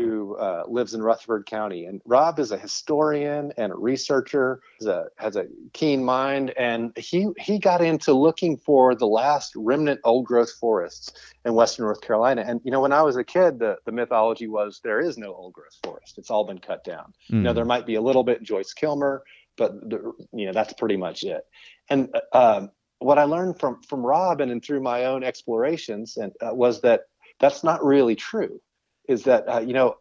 who 0.01 0.35
uh, 0.37 0.63
lives 0.67 0.93
in 0.93 1.01
Rutherford 1.01 1.45
County. 1.45 1.85
And 1.85 2.01
Rob 2.05 2.39
is 2.39 2.51
a 2.51 2.57
historian 2.57 3.53
and 3.57 3.71
a 3.71 3.75
researcher, 3.75 4.61
has 4.79 4.87
a, 4.87 5.05
has 5.17 5.35
a 5.35 5.45
keen 5.73 6.03
mind, 6.03 6.53
and 6.57 6.95
he 6.97 7.27
he 7.37 7.59
got 7.59 7.81
into 7.81 8.13
looking 8.13 8.57
for 8.57 8.95
the 8.95 9.07
last 9.07 9.53
remnant 9.55 9.99
old 10.03 10.25
growth 10.25 10.51
forests 10.51 11.11
in 11.45 11.53
Western 11.53 11.85
North 11.85 12.01
Carolina. 12.01 12.43
And 12.45 12.61
you 12.63 12.71
know, 12.71 12.81
when 12.81 12.93
I 12.93 13.01
was 13.01 13.15
a 13.15 13.23
kid, 13.23 13.59
the, 13.59 13.77
the 13.85 13.91
mythology 13.91 14.47
was 14.47 14.81
there 14.83 14.99
is 14.99 15.17
no 15.17 15.33
old 15.33 15.53
growth 15.53 15.77
forest; 15.83 16.17
it's 16.17 16.29
all 16.29 16.45
been 16.45 16.59
cut 16.59 16.83
down. 16.83 17.13
Mm. 17.31 17.35
You 17.35 17.41
know, 17.41 17.53
there 17.53 17.65
might 17.65 17.85
be 17.85 17.95
a 17.95 18.01
little 18.01 18.23
bit 18.23 18.39
in 18.39 18.45
Joyce-Kilmer, 18.45 19.23
but 19.57 19.73
the, 19.89 20.13
you 20.33 20.45
know 20.47 20.53
that's 20.53 20.73
pretty 20.73 20.97
much 20.97 21.23
it. 21.23 21.43
And 21.89 22.13
uh, 22.31 22.67
what 22.99 23.17
I 23.17 23.23
learned 23.23 23.59
from 23.59 23.81
from 23.83 24.05
Rob 24.05 24.41
and, 24.41 24.51
and 24.51 24.63
through 24.63 24.81
my 24.81 25.05
own 25.05 25.23
explorations 25.23 26.17
and 26.17 26.31
uh, 26.41 26.53
was 26.53 26.81
that 26.81 27.01
that's 27.39 27.63
not 27.63 27.83
really 27.83 28.15
true 28.15 28.61
is 29.07 29.23
that 29.23 29.47
uh, 29.47 29.59
you 29.59 29.73
know 29.73 29.97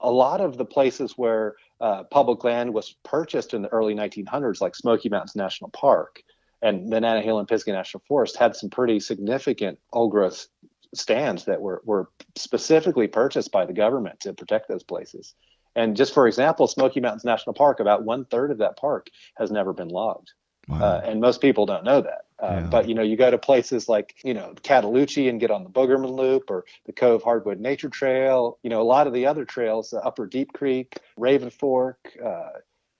a 0.00 0.10
lot 0.10 0.40
of 0.40 0.56
the 0.56 0.64
places 0.64 1.16
where 1.16 1.56
uh, 1.80 2.04
public 2.04 2.44
land 2.44 2.72
was 2.72 2.94
purchased 3.04 3.54
in 3.54 3.62
the 3.62 3.68
early 3.68 3.94
1900s, 3.94 4.60
like 4.60 4.76
Smoky 4.76 5.08
Mountains 5.08 5.34
National 5.34 5.70
Park 5.70 6.22
and 6.62 6.92
the 6.92 6.96
Nantahala 6.96 7.40
and 7.40 7.48
Pisgah 7.48 7.72
National 7.72 8.02
Forest, 8.06 8.36
had 8.36 8.54
some 8.54 8.70
pretty 8.70 9.00
significant 9.00 9.78
old 9.92 10.10
growth 10.10 10.46
stands 10.94 11.44
that 11.46 11.60
were, 11.60 11.82
were 11.84 12.08
specifically 12.36 13.08
purchased 13.08 13.50
by 13.50 13.64
the 13.66 13.72
government 13.72 14.20
to 14.20 14.32
protect 14.32 14.68
those 14.68 14.82
places. 14.82 15.34
And 15.76 15.96
just 15.96 16.14
for 16.14 16.26
example, 16.26 16.66
Smoky 16.66 17.00
Mountains 17.00 17.24
National 17.24 17.54
Park, 17.54 17.80
about 17.80 18.04
one 18.04 18.24
third 18.24 18.50
of 18.50 18.58
that 18.58 18.76
park 18.76 19.08
has 19.36 19.50
never 19.50 19.72
been 19.72 19.88
logged. 19.88 20.32
Wow. 20.68 20.80
Uh, 20.80 21.02
and 21.04 21.20
most 21.20 21.40
people 21.40 21.66
don't 21.66 21.84
know 21.84 22.00
that. 22.00 22.22
Uh, 22.42 22.60
yeah. 22.60 22.66
But 22.68 22.88
you 22.88 22.94
know, 22.94 23.02
you 23.02 23.16
go 23.16 23.30
to 23.30 23.38
places 23.38 23.88
like 23.88 24.16
you 24.24 24.34
know 24.34 24.54
Cataloochee 24.62 25.28
and 25.28 25.40
get 25.40 25.50
on 25.50 25.62
the 25.62 25.70
Boogerman 25.70 26.14
Loop 26.16 26.50
or 26.50 26.64
the 26.84 26.92
Cove 26.92 27.22
Hardwood 27.22 27.60
Nature 27.60 27.88
Trail. 27.88 28.58
You 28.62 28.70
know, 28.70 28.82
a 28.82 28.84
lot 28.84 29.06
of 29.06 29.12
the 29.12 29.26
other 29.26 29.44
trails, 29.44 29.90
the 29.90 30.00
Upper 30.00 30.26
Deep 30.26 30.52
Creek, 30.52 30.98
Raven 31.16 31.50
Fork, 31.50 31.98
uh, 32.24 32.50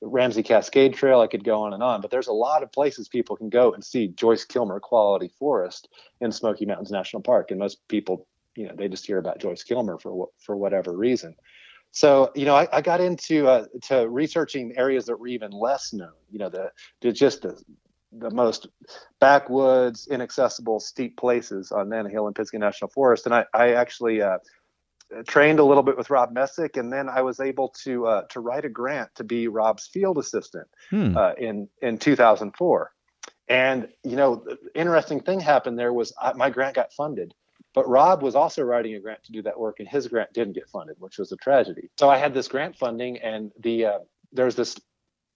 Ramsey 0.00 0.42
Cascade 0.42 0.94
Trail. 0.94 1.20
I 1.20 1.26
could 1.26 1.44
go 1.44 1.62
on 1.62 1.74
and 1.74 1.82
on. 1.82 2.00
But 2.00 2.10
there's 2.10 2.28
a 2.28 2.32
lot 2.32 2.62
of 2.62 2.70
places 2.70 3.08
people 3.08 3.36
can 3.36 3.48
go 3.48 3.72
and 3.72 3.84
see 3.84 4.08
Joyce-Kilmer 4.08 4.78
quality 4.80 5.32
forest 5.38 5.88
in 6.20 6.30
Smoky 6.30 6.64
Mountains 6.64 6.92
National 6.92 7.22
Park, 7.22 7.50
and 7.50 7.58
most 7.58 7.86
people, 7.88 8.28
you 8.54 8.68
know, 8.68 8.74
they 8.76 8.88
just 8.88 9.06
hear 9.06 9.18
about 9.18 9.40
Joyce-Kilmer 9.40 9.98
for 9.98 10.28
for 10.38 10.56
whatever 10.56 10.96
reason. 10.96 11.34
So 11.90 12.32
you 12.34 12.44
know, 12.44 12.54
I, 12.56 12.68
I 12.72 12.80
got 12.80 13.00
into 13.00 13.46
uh, 13.46 13.66
to 13.82 14.08
researching 14.08 14.76
areas 14.76 15.06
that 15.06 15.18
were 15.18 15.28
even 15.28 15.52
less 15.52 15.92
known. 15.92 16.12
You 16.30 16.40
know, 16.40 16.48
the, 16.48 16.72
the 17.00 17.12
just 17.12 17.42
the 17.42 17.60
the 18.18 18.30
most 18.30 18.68
backwoods, 19.20 20.06
inaccessible, 20.08 20.80
steep 20.80 21.16
places 21.16 21.72
on 21.72 21.88
Nantahala 21.88 22.28
and 22.28 22.36
Pisgah 22.36 22.58
National 22.58 22.90
Forest. 22.90 23.26
And 23.26 23.34
I, 23.34 23.44
I 23.52 23.72
actually 23.72 24.22
uh, 24.22 24.38
trained 25.26 25.58
a 25.58 25.64
little 25.64 25.82
bit 25.82 25.96
with 25.96 26.10
Rob 26.10 26.32
Messick, 26.32 26.76
and 26.76 26.92
then 26.92 27.08
I 27.08 27.22
was 27.22 27.40
able 27.40 27.74
to 27.84 28.06
uh, 28.06 28.22
to 28.30 28.40
write 28.40 28.64
a 28.64 28.68
grant 28.68 29.10
to 29.16 29.24
be 29.24 29.48
Rob's 29.48 29.86
field 29.86 30.18
assistant 30.18 30.68
hmm. 30.90 31.16
uh, 31.16 31.32
in 31.34 31.68
in 31.82 31.98
2004. 31.98 32.92
And 33.48 33.88
you 34.02 34.16
know, 34.16 34.36
the 34.36 34.58
interesting 34.74 35.20
thing 35.20 35.40
happened 35.40 35.78
there 35.78 35.92
was 35.92 36.12
I, 36.20 36.32
my 36.32 36.50
grant 36.50 36.76
got 36.76 36.92
funded, 36.92 37.34
but 37.74 37.88
Rob 37.88 38.22
was 38.22 38.34
also 38.34 38.62
writing 38.62 38.94
a 38.94 39.00
grant 39.00 39.22
to 39.24 39.32
do 39.32 39.42
that 39.42 39.58
work, 39.58 39.80
and 39.80 39.88
his 39.88 40.08
grant 40.08 40.32
didn't 40.32 40.54
get 40.54 40.68
funded, 40.68 40.96
which 40.98 41.18
was 41.18 41.32
a 41.32 41.36
tragedy. 41.36 41.90
So 41.98 42.08
I 42.08 42.18
had 42.18 42.34
this 42.34 42.48
grant 42.48 42.76
funding, 42.76 43.18
and 43.18 43.52
the 43.60 43.86
uh, 43.86 43.98
there's 44.32 44.56
this 44.56 44.78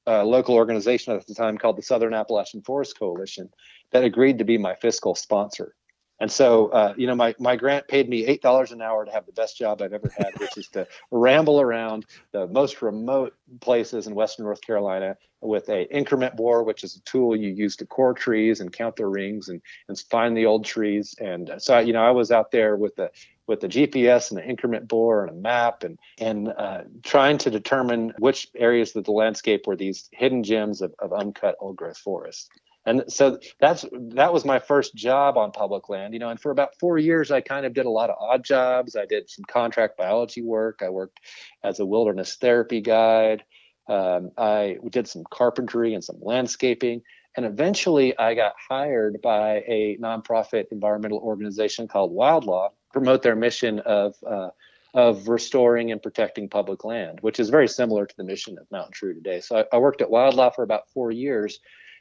uh, 0.08 0.24
local 0.24 0.54
organization 0.54 1.14
at 1.14 1.26
the 1.26 1.34
time 1.34 1.58
called 1.58 1.76
the 1.76 1.82
Southern 1.82 2.14
Appalachian 2.14 2.62
Forest 2.62 2.98
Coalition 2.98 3.50
that 3.92 4.04
agreed 4.04 4.38
to 4.38 4.44
be 4.44 4.56
my 4.56 4.74
fiscal 4.74 5.14
sponsor. 5.14 5.74
And 6.20 6.32
so, 6.32 6.68
uh, 6.68 6.94
you 6.96 7.06
know, 7.06 7.14
my, 7.14 7.34
my 7.38 7.54
grant 7.54 7.86
paid 7.86 8.08
me 8.08 8.26
$8 8.26 8.72
an 8.72 8.82
hour 8.82 9.04
to 9.04 9.10
have 9.12 9.26
the 9.26 9.32
best 9.32 9.56
job 9.56 9.80
I've 9.80 9.92
ever 9.92 10.10
had, 10.16 10.32
which 10.38 10.56
is 10.56 10.68
to 10.70 10.86
ramble 11.12 11.60
around 11.60 12.06
the 12.32 12.48
most 12.48 12.82
remote 12.82 13.34
places 13.60 14.08
in 14.08 14.16
Western 14.16 14.44
North 14.44 14.60
Carolina 14.60 15.16
with 15.40 15.68
a 15.68 15.88
increment 15.94 16.34
bore, 16.36 16.64
which 16.64 16.82
is 16.82 16.96
a 16.96 17.02
tool 17.02 17.36
you 17.36 17.50
use 17.50 17.76
to 17.76 17.86
core 17.86 18.14
trees 18.14 18.60
and 18.60 18.72
count 18.72 18.96
their 18.96 19.08
rings 19.08 19.48
and, 19.48 19.62
and 19.88 19.98
find 20.10 20.36
the 20.36 20.46
old 20.46 20.64
trees. 20.64 21.14
And 21.20 21.52
so, 21.58 21.78
you 21.78 21.92
know, 21.92 22.02
I 22.02 22.10
was 22.10 22.32
out 22.32 22.50
there 22.50 22.76
with 22.76 22.96
the, 22.96 23.10
with 23.48 23.60
the 23.60 23.68
GPS 23.68 24.30
and 24.30 24.38
the 24.38 24.46
increment 24.46 24.86
bore 24.86 25.22
and 25.22 25.30
a 25.30 25.40
map 25.40 25.82
and, 25.82 25.98
and 26.18 26.48
uh, 26.48 26.82
trying 27.02 27.38
to 27.38 27.50
determine 27.50 28.12
which 28.18 28.48
areas 28.54 28.94
of 28.94 29.04
the 29.04 29.10
landscape 29.10 29.66
were 29.66 29.76
these 29.76 30.08
hidden 30.12 30.44
gems 30.44 30.82
of, 30.82 30.94
of 30.98 31.12
uncut 31.12 31.56
old 31.58 31.76
growth 31.76 31.98
forest. 31.98 32.50
And 32.86 33.04
so 33.08 33.38
that's 33.60 33.84
that 33.92 34.32
was 34.32 34.46
my 34.46 34.58
first 34.58 34.94
job 34.94 35.36
on 35.36 35.50
public 35.50 35.90
land, 35.90 36.14
you 36.14 36.20
know. 36.20 36.30
And 36.30 36.40
for 36.40 36.50
about 36.50 36.78
four 36.78 36.96
years, 36.96 37.30
I 37.30 37.42
kind 37.42 37.66
of 37.66 37.74
did 37.74 37.84
a 37.84 37.90
lot 37.90 38.08
of 38.08 38.16
odd 38.18 38.44
jobs. 38.44 38.96
I 38.96 39.04
did 39.04 39.28
some 39.28 39.44
contract 39.44 39.98
biology 39.98 40.40
work. 40.40 40.80
I 40.82 40.88
worked 40.88 41.20
as 41.62 41.80
a 41.80 41.86
wilderness 41.86 42.36
therapy 42.36 42.80
guide. 42.80 43.44
Um, 43.88 44.30
I 44.38 44.76
did 44.88 45.06
some 45.06 45.24
carpentry 45.30 45.92
and 45.92 46.02
some 46.04 46.16
landscaping. 46.20 47.02
And 47.36 47.44
eventually, 47.44 48.18
I 48.18 48.34
got 48.34 48.54
hired 48.68 49.20
by 49.22 49.62
a 49.68 49.98
nonprofit 50.00 50.66
environmental 50.72 51.18
organization 51.18 51.88
called 51.88 52.14
Wildlaw, 52.14 52.70
promote 52.92 53.22
their 53.22 53.36
mission 53.36 53.80
of 53.80 54.14
uh, 54.26 54.50
of 54.94 55.28
restoring 55.28 55.92
and 55.92 56.02
protecting 56.02 56.48
public 56.48 56.84
land, 56.84 57.18
which 57.20 57.38
is 57.38 57.50
very 57.50 57.68
similar 57.68 58.06
to 58.06 58.16
the 58.16 58.24
mission 58.24 58.58
of 58.58 58.70
Mountain 58.70 58.92
True 58.92 59.14
today. 59.14 59.40
So 59.40 59.58
I, 59.58 59.76
I 59.76 59.78
worked 59.78 60.00
at 60.00 60.08
Wildlaw 60.08 60.54
for 60.54 60.62
about 60.62 60.88
four 60.94 61.10
years, 61.10 61.60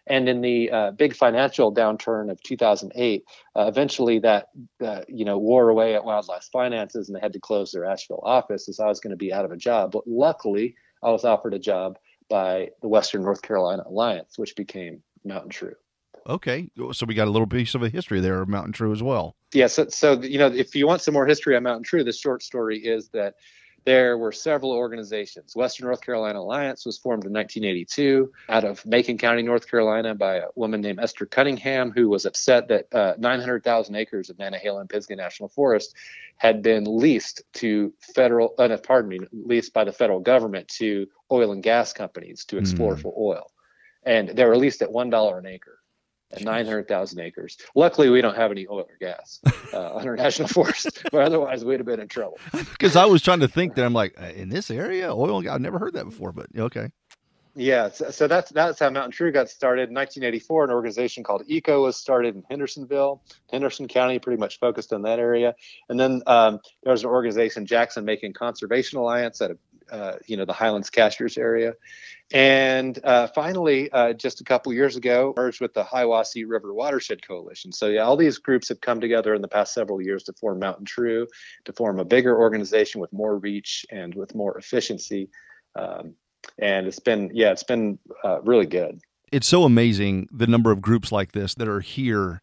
And 0.09 0.29
in 0.29 0.39
the 0.41 0.71
uh, 0.71 0.91
big 0.91 1.13
financial 1.13 1.73
downturn 1.73 2.31
of 2.31 2.41
2008, 2.43 3.25
uh, 3.55 3.65
eventually 3.67 4.19
that 4.19 4.49
uh, 4.83 5.01
you 5.07 5.25
know 5.25 5.37
wore 5.37 5.69
away 5.69 5.95
at 5.95 6.03
Wildlaw 6.03 6.41
Finances, 6.51 7.09
and 7.09 7.15
they 7.15 7.19
had 7.19 7.33
to 7.33 7.39
close 7.39 7.71
their 7.71 7.85
Asheville 7.85 8.23
office, 8.23 8.69
as 8.69 8.79
I 8.79 8.87
was 8.87 9.01
going 9.01 9.11
to 9.11 9.17
be 9.17 9.33
out 9.33 9.45
of 9.45 9.51
a 9.51 9.57
job. 9.57 9.91
But 9.91 10.07
luckily, 10.07 10.75
I 11.03 11.11
was 11.11 11.25
offered 11.25 11.53
a 11.53 11.59
job 11.59 11.99
by 12.29 12.69
the 12.81 12.87
Western 12.87 13.23
North 13.23 13.41
Carolina 13.41 13.83
Alliance, 13.85 14.37
which 14.37 14.55
became 14.55 15.03
Mountain 15.25 15.51
True. 15.51 15.75
Okay, 16.27 16.69
so 16.91 17.05
we 17.05 17.13
got 17.13 17.27
a 17.27 17.31
little 17.31 17.47
piece 17.47 17.73
of 17.73 17.83
a 17.83 17.89
history 17.89 18.19
there 18.19 18.41
of 18.41 18.49
Mountain 18.49 18.73
True 18.73 18.91
as 18.91 19.01
well. 19.01 19.35
Yeah, 19.53 19.67
so, 19.67 19.87
so 19.87 20.21
you 20.21 20.37
know, 20.37 20.47
if 20.47 20.75
you 20.75 20.85
want 20.85 21.01
some 21.01 21.13
more 21.13 21.25
history 21.25 21.55
on 21.55 21.63
Mountain 21.63 21.83
True, 21.83 22.03
the 22.03 22.11
short 22.11 22.43
story 22.43 22.79
is 22.79 23.09
that 23.09 23.35
there 23.85 24.17
were 24.17 24.33
several 24.33 24.73
organizations. 24.73 25.55
Western 25.55 25.85
North 25.85 26.01
Carolina 26.01 26.39
Alliance 26.39 26.85
was 26.85 26.97
formed 26.97 27.23
in 27.23 27.31
1982 27.31 28.29
out 28.49 28.65
of 28.65 28.85
Macon 28.85 29.17
County, 29.17 29.41
North 29.41 29.71
Carolina, 29.71 30.13
by 30.13 30.35
a 30.39 30.47
woman 30.55 30.81
named 30.81 30.99
Esther 30.99 31.25
Cunningham, 31.25 31.91
who 31.91 32.09
was 32.09 32.25
upset 32.25 32.67
that 32.67 32.93
uh, 32.93 33.13
900,000 33.17 33.95
acres 33.95 34.29
of 34.29 34.35
Nantahala 34.35 34.81
and 34.81 34.89
Pisgah 34.89 35.15
National 35.15 35.47
Forest 35.47 35.95
had 36.35 36.61
been 36.61 36.83
leased 36.83 37.43
to 37.53 37.93
federal, 38.13 38.53
uh, 38.59 38.75
pardon 38.83 39.09
me, 39.09 39.19
leased 39.31 39.71
by 39.71 39.85
the 39.85 39.93
federal 39.93 40.19
government 40.19 40.67
to 40.67 41.07
oil 41.31 41.53
and 41.53 41.63
gas 41.63 41.93
companies 41.93 42.43
to 42.43 42.57
explore 42.57 42.95
mm. 42.95 43.01
for 43.01 43.13
oil. 43.17 43.49
And 44.03 44.27
they 44.27 44.43
were 44.43 44.57
leased 44.57 44.81
at 44.81 44.89
$1 44.89 45.37
an 45.37 45.45
acre 45.45 45.79
at 46.31 46.43
900,000 46.43 47.19
acres. 47.19 47.57
Luckily, 47.75 48.09
we 48.09 48.21
don't 48.21 48.35
have 48.35 48.51
any 48.51 48.67
oil 48.67 48.81
or 48.89 48.97
gas 48.99 49.39
uh, 49.73 49.93
on 49.93 50.07
our 50.07 50.15
national 50.15 50.47
forest, 50.47 51.03
but 51.11 51.21
otherwise 51.21 51.63
we'd 51.63 51.79
have 51.79 51.85
been 51.85 51.99
in 51.99 52.07
trouble. 52.07 52.37
Because 52.77 52.95
I 52.95 53.05
was 53.05 53.21
trying 53.21 53.39
to 53.39 53.47
think 53.47 53.75
that 53.75 53.85
I'm 53.85 53.93
like, 53.93 54.19
uh, 54.21 54.25
in 54.25 54.49
this 54.49 54.69
area, 54.69 55.13
oil, 55.13 55.47
I've 55.49 55.61
never 55.61 55.79
heard 55.79 55.93
that 55.93 56.05
before, 56.05 56.31
but 56.31 56.47
okay. 56.57 56.89
Yeah, 57.59 57.89
so, 57.89 58.11
so, 58.11 58.27
that's 58.27 58.51
that's 58.51 58.79
how 58.79 58.91
Mountain 58.91 59.13
True 59.13 59.31
got 59.31 59.49
started. 59.49 59.89
In 59.89 59.95
1984, 59.95 60.65
an 60.65 60.69
organization 60.69 61.23
called 61.23 61.41
ECO 61.47 61.85
was 61.85 61.97
started 61.97 62.35
in 62.35 62.43
Hendersonville, 62.51 63.23
Henderson 63.51 63.87
County, 63.87 64.19
pretty 64.19 64.39
much 64.39 64.59
focused 64.59 64.93
on 64.93 65.01
that 65.01 65.17
area. 65.17 65.55
And 65.89 65.99
then 65.99 66.21
um, 66.27 66.59
there 66.83 66.91
was 66.91 67.01
an 67.01 67.09
organization, 67.09 67.65
Jackson 67.65 68.05
Macon 68.05 68.31
Conservation 68.31 68.99
Alliance, 68.99 69.41
at 69.41 69.57
uh, 69.91 70.17
you 70.27 70.37
know 70.37 70.45
the 70.45 70.53
Highlands 70.53 70.91
Cashiers 70.91 71.35
area, 71.35 71.73
and 72.33 72.99
uh, 73.05 73.27
finally, 73.27 73.89
uh, 73.91 74.11
just 74.11 74.41
a 74.41 74.43
couple 74.43 74.73
years 74.73 74.97
ago, 74.97 75.33
merged 75.37 75.61
with 75.61 75.73
the 75.73 75.83
Hiwassee 75.83 76.43
River 76.45 76.73
Watershed 76.73 77.25
Coalition. 77.25 77.71
So 77.71 77.87
yeah, 77.87 78.01
all 78.01 78.17
these 78.17 78.37
groups 78.37 78.67
have 78.67 78.81
come 78.81 78.99
together 78.99 79.33
in 79.33 79.41
the 79.41 79.47
past 79.47 79.73
several 79.73 80.01
years 80.01 80.23
to 80.23 80.33
form 80.33 80.59
Mountain 80.59 80.85
True, 80.85 81.27
to 81.65 81.73
form 81.73 81.99
a 81.99 82.05
bigger 82.05 82.37
organization 82.37 82.99
with 82.99 83.13
more 83.13 83.37
reach 83.37 83.85
and 83.91 84.13
with 84.13 84.35
more 84.35 84.57
efficiency. 84.57 85.29
Um, 85.77 86.15
and 86.59 86.85
it's 86.85 86.99
been 86.99 87.31
yeah, 87.33 87.51
it's 87.51 87.63
been 87.63 87.97
uh, 88.25 88.41
really 88.41 88.65
good. 88.65 88.99
It's 89.31 89.47
so 89.47 89.63
amazing 89.63 90.27
the 90.31 90.47
number 90.47 90.71
of 90.71 90.81
groups 90.81 91.11
like 91.11 91.31
this 91.31 91.55
that 91.55 91.67
are 91.67 91.81
here, 91.81 92.41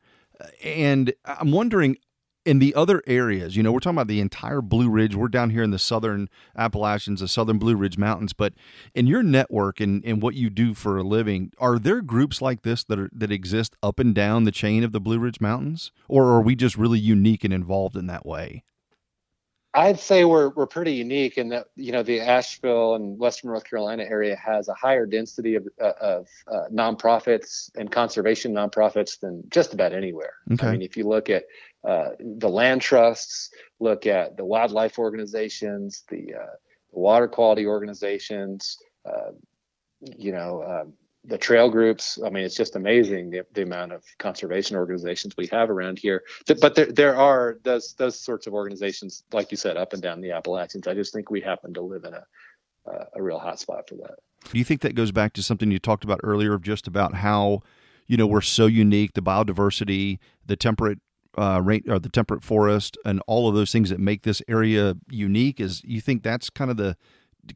and 0.62 1.12
I'm 1.26 1.50
wondering 1.50 1.98
in 2.44 2.58
the 2.58 2.74
other 2.74 3.02
areas, 3.06 3.56
you 3.56 3.62
know, 3.62 3.72
we're 3.72 3.80
talking 3.80 3.96
about 3.96 4.08
the 4.08 4.20
entire 4.20 4.60
Blue 4.60 4.90
Ridge. 4.90 5.14
We're 5.14 5.28
down 5.28 5.50
here 5.50 5.62
in 5.62 5.70
the 5.70 5.78
southern 5.78 6.28
Appalachians, 6.56 7.20
the 7.20 7.28
southern 7.28 7.58
Blue 7.58 7.74
Ridge 7.74 7.96
Mountains. 7.96 8.32
But 8.32 8.52
in 8.94 9.06
your 9.06 9.22
network 9.22 9.80
and, 9.80 10.04
and 10.04 10.20
what 10.20 10.34
you 10.34 10.50
do 10.50 10.74
for 10.74 10.98
a 10.98 11.02
living, 11.02 11.52
are 11.58 11.78
there 11.78 12.02
groups 12.02 12.42
like 12.42 12.62
this 12.62 12.84
that 12.84 12.98
are, 12.98 13.10
that 13.12 13.32
exist 13.32 13.76
up 13.82 13.98
and 13.98 14.14
down 14.14 14.44
the 14.44 14.52
chain 14.52 14.84
of 14.84 14.92
the 14.92 15.00
Blue 15.00 15.18
Ridge 15.18 15.40
Mountains, 15.40 15.92
or 16.08 16.30
are 16.30 16.42
we 16.42 16.54
just 16.54 16.76
really 16.76 16.98
unique 16.98 17.44
and 17.44 17.52
involved 17.52 17.96
in 17.96 18.06
that 18.08 18.26
way? 18.26 18.62
I'd 19.76 19.98
say 19.98 20.24
we're 20.24 20.50
we're 20.50 20.68
pretty 20.68 20.92
unique 20.92 21.36
in 21.36 21.48
that 21.48 21.66
you 21.74 21.90
know 21.90 22.04
the 22.04 22.20
Asheville 22.20 22.94
and 22.94 23.18
Western 23.18 23.50
North 23.50 23.64
Carolina 23.64 24.04
area 24.04 24.36
has 24.36 24.68
a 24.68 24.74
higher 24.74 25.04
density 25.04 25.56
of 25.56 25.66
uh, 25.82 25.92
of 26.00 26.28
uh, 26.46 26.66
nonprofits 26.72 27.72
and 27.74 27.90
conservation 27.90 28.54
nonprofits 28.54 29.18
than 29.18 29.42
just 29.50 29.74
about 29.74 29.92
anywhere. 29.92 30.34
Okay. 30.52 30.68
I 30.68 30.72
mean, 30.72 30.82
if 30.82 30.96
you 30.96 31.08
look 31.08 31.28
at 31.28 31.46
uh, 31.86 32.10
the 32.18 32.48
land 32.48 32.80
trusts, 32.80 33.50
look 33.80 34.06
at 34.06 34.36
the 34.36 34.44
wildlife 34.44 34.98
organizations, 34.98 36.04
the, 36.08 36.34
uh, 36.34 36.56
the 36.92 36.98
water 36.98 37.28
quality 37.28 37.66
organizations, 37.66 38.78
uh, 39.04 39.32
you 40.16 40.32
know, 40.32 40.62
um, 40.62 40.92
the 41.26 41.38
trail 41.38 41.70
groups. 41.70 42.18
I 42.24 42.28
mean, 42.30 42.44
it's 42.44 42.56
just 42.56 42.76
amazing 42.76 43.30
the, 43.30 43.46
the 43.52 43.62
amount 43.62 43.92
of 43.92 44.04
conservation 44.18 44.76
organizations 44.76 45.34
we 45.36 45.46
have 45.48 45.70
around 45.70 45.98
here. 45.98 46.22
But 46.46 46.74
there, 46.74 46.92
there 46.92 47.16
are 47.16 47.58
those 47.62 47.94
those 47.94 48.20
sorts 48.20 48.46
of 48.46 48.52
organizations, 48.52 49.24
like 49.32 49.50
you 49.50 49.56
said, 49.56 49.78
up 49.78 49.94
and 49.94 50.02
down 50.02 50.20
the 50.20 50.32
Appalachians. 50.32 50.86
I 50.86 50.94
just 50.94 51.14
think 51.14 51.30
we 51.30 51.40
happen 51.40 51.72
to 51.74 51.80
live 51.80 52.04
in 52.04 52.12
a 52.12 52.24
a 53.14 53.22
real 53.22 53.38
hot 53.38 53.58
spot 53.58 53.88
for 53.88 53.94
that. 53.96 54.16
Do 54.52 54.58
you 54.58 54.64
think 54.64 54.82
that 54.82 54.94
goes 54.94 55.12
back 55.12 55.32
to 55.34 55.42
something 55.42 55.70
you 55.70 55.78
talked 55.78 56.04
about 56.04 56.20
earlier 56.22 56.54
of 56.54 56.62
just 56.62 56.86
about 56.86 57.14
how, 57.14 57.62
you 58.06 58.16
know, 58.16 58.26
we're 58.26 58.42
so 58.42 58.66
unique, 58.66 59.14
the 59.14 59.22
biodiversity, 59.22 60.18
the 60.44 60.56
temperate 60.56 60.98
uh, 61.36 61.60
rain, 61.62 61.82
or 61.88 61.98
the 61.98 62.08
temperate 62.08 62.42
forest, 62.42 62.96
and 63.04 63.22
all 63.26 63.48
of 63.48 63.54
those 63.54 63.72
things 63.72 63.90
that 63.90 64.00
make 64.00 64.22
this 64.22 64.42
area 64.48 64.96
unique? 65.10 65.60
Is 65.60 65.82
you 65.84 66.00
think 66.00 66.22
that's 66.22 66.50
kind 66.50 66.70
of 66.70 66.76
the 66.76 66.96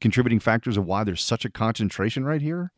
contributing 0.01 0.41
factors 0.41 0.77
of 0.77 0.87
why 0.87 1.05
there's 1.05 1.25
such 1.25 1.45
a 1.45 1.51
concentration 1.51 2.25
right 2.25 2.43
here? 2.43 2.73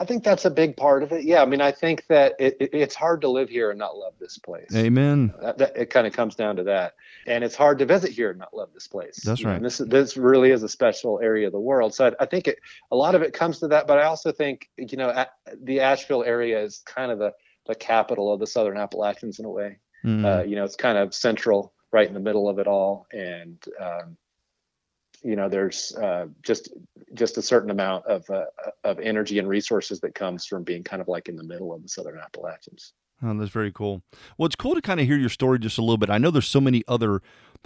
I 0.00 0.06
think 0.06 0.24
that's 0.24 0.46
a 0.46 0.50
big 0.50 0.78
part 0.78 1.02
of 1.02 1.12
it. 1.12 1.24
Yeah, 1.24 1.42
I 1.42 1.44
mean, 1.44 1.60
I 1.60 1.70
think 1.70 2.06
that 2.06 2.34
it, 2.38 2.56
it, 2.58 2.70
it's 2.72 2.94
hard 2.94 3.20
to 3.20 3.28
live 3.28 3.50
here 3.50 3.68
and 3.68 3.78
not 3.78 3.98
love 3.98 4.14
this 4.18 4.38
place. 4.38 4.74
Amen. 4.74 5.34
That, 5.42 5.58
that, 5.58 5.76
it 5.76 5.90
kind 5.90 6.06
of 6.06 6.14
comes 6.14 6.34
down 6.34 6.56
to 6.56 6.62
that, 6.64 6.94
and 7.26 7.44
it's 7.44 7.54
hard 7.54 7.78
to 7.80 7.84
visit 7.84 8.10
here 8.10 8.30
and 8.30 8.38
not 8.38 8.56
love 8.56 8.70
this 8.72 8.88
place. 8.88 9.16
That's 9.22 9.44
right. 9.44 9.56
And 9.56 9.64
this 9.64 9.76
this 9.76 10.16
really 10.16 10.52
is 10.52 10.62
a 10.62 10.70
special 10.70 11.20
area 11.22 11.48
of 11.48 11.52
the 11.52 11.60
world. 11.60 11.94
So 11.94 12.06
I, 12.06 12.12
I 12.18 12.24
think 12.24 12.48
it, 12.48 12.60
a 12.90 12.96
lot 12.96 13.14
of 13.14 13.20
it 13.20 13.34
comes 13.34 13.58
to 13.58 13.68
that. 13.68 13.86
But 13.86 13.98
I 13.98 14.04
also 14.04 14.32
think 14.32 14.70
you 14.78 14.96
know 14.96 15.26
the 15.62 15.80
Asheville 15.80 16.24
area 16.24 16.62
is 16.62 16.82
kind 16.86 17.12
of 17.12 17.18
the 17.18 17.34
the 17.66 17.74
capital 17.74 18.32
of 18.32 18.40
the 18.40 18.46
Southern 18.46 18.78
Appalachians 18.78 19.38
in 19.38 19.44
a 19.44 19.50
way. 19.50 19.80
Mm. 20.04 20.24
Uh, 20.24 20.44
you 20.44 20.56
know, 20.56 20.64
it's 20.64 20.76
kind 20.76 20.98
of 20.98 21.14
central, 21.14 21.72
right 21.92 22.08
in 22.08 22.14
the 22.14 22.20
middle 22.20 22.48
of 22.48 22.58
it 22.58 22.66
all, 22.66 23.06
and 23.12 23.62
um, 23.80 24.16
you 25.22 25.36
know, 25.36 25.48
there's 25.48 25.94
uh, 25.96 26.26
just 26.42 26.72
just 27.14 27.38
a 27.38 27.42
certain 27.42 27.70
amount 27.70 28.06
of 28.06 28.28
uh, 28.30 28.44
of 28.84 28.98
energy 29.00 29.38
and 29.38 29.48
resources 29.48 30.00
that 30.00 30.14
comes 30.14 30.46
from 30.46 30.62
being 30.62 30.82
kind 30.82 31.02
of 31.02 31.08
like 31.08 31.28
in 31.28 31.36
the 31.36 31.44
middle 31.44 31.74
of 31.74 31.82
the 31.82 31.88
Southern 31.88 32.18
Appalachians. 32.18 32.92
Oh, 33.22 33.34
that's 33.38 33.50
very 33.50 33.72
cool. 33.72 34.02
Well, 34.38 34.46
it's 34.46 34.56
cool 34.56 34.74
to 34.74 34.80
kind 34.80 34.98
of 34.98 35.06
hear 35.06 35.18
your 35.18 35.28
story 35.28 35.58
just 35.58 35.78
a 35.78 35.82
little 35.82 35.98
bit. 35.98 36.08
I 36.10 36.18
know 36.18 36.30
there's 36.30 36.48
so 36.48 36.60
many 36.60 36.82
other 36.88 37.20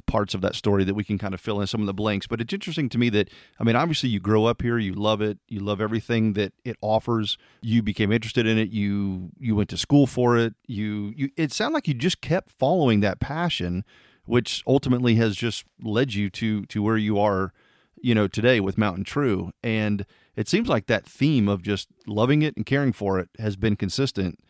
parts 0.06 0.34
of 0.34 0.40
that 0.40 0.56
story 0.56 0.82
that 0.82 0.94
we 0.94 1.04
can 1.04 1.18
kind 1.18 1.34
of 1.34 1.40
fill 1.40 1.60
in 1.60 1.66
some 1.68 1.80
of 1.80 1.86
the 1.86 1.94
blanks, 1.94 2.26
but 2.26 2.40
it's 2.40 2.52
interesting 2.52 2.88
to 2.88 2.98
me 2.98 3.08
that 3.10 3.30
I 3.60 3.64
mean, 3.64 3.76
obviously 3.76 4.08
you 4.08 4.18
grow 4.18 4.46
up 4.46 4.62
here, 4.62 4.78
you 4.78 4.92
love 4.92 5.20
it, 5.20 5.38
you 5.48 5.60
love 5.60 5.80
everything 5.80 6.32
that 6.32 6.52
it 6.64 6.76
offers. 6.80 7.38
You 7.62 7.82
became 7.82 8.10
interested 8.10 8.46
in 8.46 8.58
it, 8.58 8.70
you 8.70 9.30
you 9.38 9.54
went 9.54 9.68
to 9.70 9.76
school 9.76 10.06
for 10.06 10.36
it. 10.36 10.54
You 10.66 11.12
you 11.16 11.30
it 11.36 11.52
sounded 11.52 11.74
like 11.74 11.88
you 11.88 11.94
just 11.94 12.20
kept 12.20 12.50
following 12.50 13.00
that 13.00 13.20
passion, 13.20 13.84
which 14.24 14.62
ultimately 14.66 15.14
has 15.16 15.36
just 15.36 15.64
led 15.80 16.14
you 16.14 16.28
to 16.30 16.66
to 16.66 16.82
where 16.82 16.96
you 16.96 17.18
are, 17.18 17.52
you 18.00 18.14
know, 18.14 18.26
today 18.26 18.58
with 18.58 18.76
Mountain 18.76 19.04
True. 19.04 19.52
And 19.62 20.04
it 20.34 20.48
seems 20.48 20.68
like 20.68 20.86
that 20.86 21.06
theme 21.06 21.48
of 21.48 21.62
just 21.62 21.88
loving 22.08 22.42
it 22.42 22.56
and 22.56 22.66
caring 22.66 22.92
for 22.92 23.20
it 23.20 23.28
has 23.38 23.54
been 23.54 23.76
consistent 23.76 24.40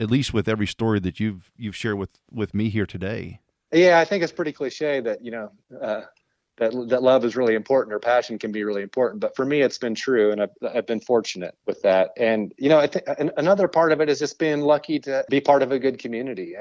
at 0.00 0.10
least 0.10 0.34
with 0.34 0.48
every 0.48 0.66
story 0.66 1.00
that 1.00 1.20
you've 1.20 1.50
you've 1.56 1.76
shared 1.76 1.98
with 1.98 2.10
with 2.30 2.54
me 2.54 2.68
here 2.68 2.86
today. 2.86 3.40
Yeah, 3.72 3.98
I 3.98 4.04
think 4.04 4.22
it's 4.22 4.32
pretty 4.32 4.52
cliche 4.52 5.00
that 5.00 5.24
you 5.24 5.30
know 5.30 5.50
uh, 5.80 6.02
that 6.58 6.72
that 6.88 7.02
love 7.02 7.24
is 7.24 7.36
really 7.36 7.54
important 7.54 7.92
or 7.92 7.98
passion 7.98 8.38
can 8.38 8.52
be 8.52 8.62
really 8.64 8.82
important. 8.82 9.20
But 9.20 9.34
for 9.34 9.44
me, 9.44 9.62
it's 9.62 9.78
been 9.78 9.94
true, 9.94 10.30
and 10.30 10.42
I've 10.42 10.50
I've 10.74 10.86
been 10.86 11.00
fortunate 11.00 11.56
with 11.66 11.82
that. 11.82 12.10
And 12.16 12.52
you 12.58 12.68
know, 12.68 12.78
I 12.78 12.86
think 12.86 13.04
another 13.36 13.68
part 13.68 13.92
of 13.92 14.00
it 14.00 14.08
is 14.08 14.18
just 14.18 14.38
being 14.38 14.60
lucky 14.60 14.98
to 15.00 15.24
be 15.28 15.40
part 15.40 15.62
of 15.62 15.72
a 15.72 15.78
good 15.78 15.98
community, 15.98 16.54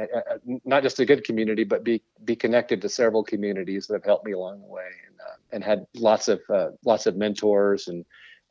not 0.66 0.84
just 0.84 1.00
a 1.00 1.06
good 1.06 1.24
community, 1.24 1.64
but 1.64 1.84
be 1.84 2.02
be 2.24 2.36
connected 2.36 2.82
to 2.82 2.90
several 2.90 3.24
communities 3.24 3.88
that 3.88 3.94
have 3.94 4.06
helped 4.06 4.26
me 4.26 4.32
along 4.32 4.62
the 4.62 4.68
way, 4.68 4.90
and 5.08 5.16
uh, 5.20 5.36
and 5.52 5.64
had 5.64 5.86
lots 5.96 6.28
of 6.28 6.42
uh, 6.50 6.70
lots 6.84 7.06
of 7.06 7.16
mentors 7.16 7.88
and 7.88 8.06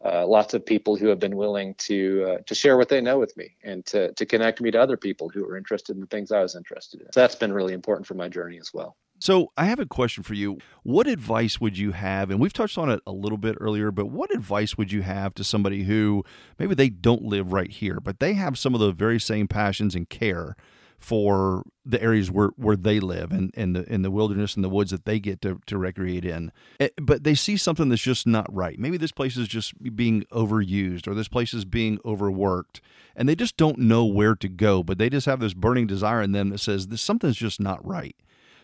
uh, 0.05 0.27
lots 0.27 0.55
of 0.55 0.65
people 0.65 0.97
who 0.97 1.07
have 1.07 1.19
been 1.19 1.37
willing 1.37 1.75
to 1.79 2.25
uh, 2.29 2.39
to 2.47 2.55
share 2.55 2.77
what 2.77 2.89
they 2.89 3.01
know 3.01 3.19
with 3.19 3.37
me 3.37 3.57
and 3.63 3.85
to 3.87 4.13
to 4.15 4.27
connect 4.27 4.61
me 4.61 4.71
to 4.71 4.81
other 4.81 4.97
people 4.97 5.29
who 5.29 5.45
are 5.45 5.57
interested 5.57 5.95
in 5.95 6.01
the 6.01 6.07
things 6.07 6.33
I 6.33 6.43
was 6.43 6.57
interested 6.57 7.01
in. 7.01 7.13
So 7.13 7.21
that's 7.21 7.37
been 7.37 7.53
really 7.53 7.73
important 7.73 8.07
for 8.07 8.15
my 8.15 8.29
journey 8.29 8.59
as 8.59 8.73
well. 8.75 8.97
So 9.21 9.53
I 9.57 9.67
have 9.67 9.79
a 9.79 9.87
question 9.87 10.25
for 10.25 10.35
you. 10.35 10.59
What 10.83 11.07
advice 11.07 11.61
would 11.61 11.79
you 11.79 11.93
have? 11.93 12.29
And 12.31 12.41
we've 12.41 12.53
touched 12.53 12.77
on 12.77 12.91
it 12.91 13.01
a 13.07 13.13
little 13.13 13.39
bit 13.39 13.57
earlier, 13.61 13.93
but 13.93 14.07
what 14.07 14.35
advice 14.35 14.77
would 14.77 14.91
you 14.91 15.03
have 15.03 15.33
to 15.35 15.45
somebody 15.45 15.85
who 15.85 16.25
maybe 16.59 16.75
they 16.75 16.89
don't 16.89 17.23
live 17.23 17.53
right 17.53 17.71
here, 17.71 18.01
but 18.01 18.19
they 18.19 18.33
have 18.35 18.59
some 18.59 18.75
of 18.75 18.81
the 18.81 18.91
very 18.91 19.21
same 19.21 19.47
passions 19.47 19.95
and 19.95 20.11
care 20.11 20.57
for 21.03 21.65
the 21.85 22.01
areas 22.01 22.31
where, 22.31 22.51
where 22.57 22.77
they 22.77 23.01
live 23.01 23.33
and 23.33 23.53
in 23.55 23.73
the 23.73 23.83
in 23.93 24.03
the 24.03 24.11
wilderness 24.11 24.55
and 24.55 24.63
the 24.63 24.69
woods 24.69 24.93
that 24.93 25.05
they 25.05 25.19
get 25.19 25.43
to, 25.43 25.61
to 25.67 25.77
recreate 25.77 26.25
in. 26.25 26.53
Eh, 26.79 26.91
but 26.97 27.25
they 27.25 27.35
see 27.35 27.57
something 27.57 27.89
that's 27.89 28.03
just 28.03 28.25
not 28.25 28.47
right. 28.55 28.79
Maybe 28.79 28.97
this 28.97 29.11
place 29.11 29.37
is 29.37 29.49
just 29.49 29.75
being 29.97 30.23
overused 30.33 31.09
or 31.09 31.15
this 31.15 31.27
place 31.27 31.53
is 31.53 31.65
being 31.65 31.99
overworked 32.05 32.81
and 33.17 33.29
they 33.29 33.35
just 33.35 33.57
don't 33.57 33.79
know 33.79 34.05
where 34.05 34.37
to 34.37 34.49
go, 34.49 34.85
but 34.85 34.99
they 34.99 35.11
just 35.11 35.27
have 35.27 35.41
this 35.41 35.55
burning 35.55 35.89
desire 35.89 36.23
in 36.23 36.31
them 36.31 36.51
that 36.51 36.59
says 36.59 36.87
this 36.87 37.03
something's 37.03 37.37
just 37.37 37.59
not 37.59 37.85
right. 37.85 38.15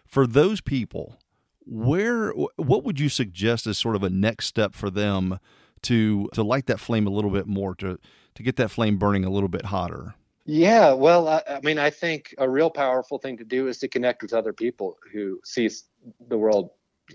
For 0.06 0.24
those 0.24 0.60
people, 0.60 1.18
where 1.66 2.30
what 2.30 2.84
would 2.84 3.00
you 3.00 3.08
suggest 3.08 3.66
as 3.66 3.78
sort 3.78 3.96
of 3.96 4.04
a 4.04 4.10
next 4.10 4.46
step 4.46 4.76
for 4.76 4.90
them 4.90 5.40
to 5.82 6.28
to 6.34 6.44
light 6.44 6.66
that 6.66 6.78
flame 6.78 7.08
a 7.08 7.10
little 7.10 7.32
bit 7.32 7.48
more 7.48 7.74
to 7.74 7.98
to 8.36 8.42
get 8.44 8.54
that 8.56 8.70
flame 8.70 8.96
burning 8.96 9.24
a 9.24 9.30
little 9.30 9.48
bit 9.48 9.66
hotter? 9.66 10.14
Yeah, 10.48 10.94
well, 10.94 11.28
I, 11.28 11.44
I 11.48 11.60
mean, 11.62 11.78
I 11.78 11.90
think 11.90 12.34
a 12.38 12.50
real 12.50 12.70
powerful 12.70 13.18
thing 13.18 13.38
to 13.38 13.44
do 13.44 13.68
is 13.68 13.78
to 13.80 13.88
connect 13.88 14.22
with 14.22 14.34
other 14.34 14.54
people 14.54 14.98
who 15.12 15.40
sees 15.44 15.86
the 16.28 16.38
world 16.38 16.72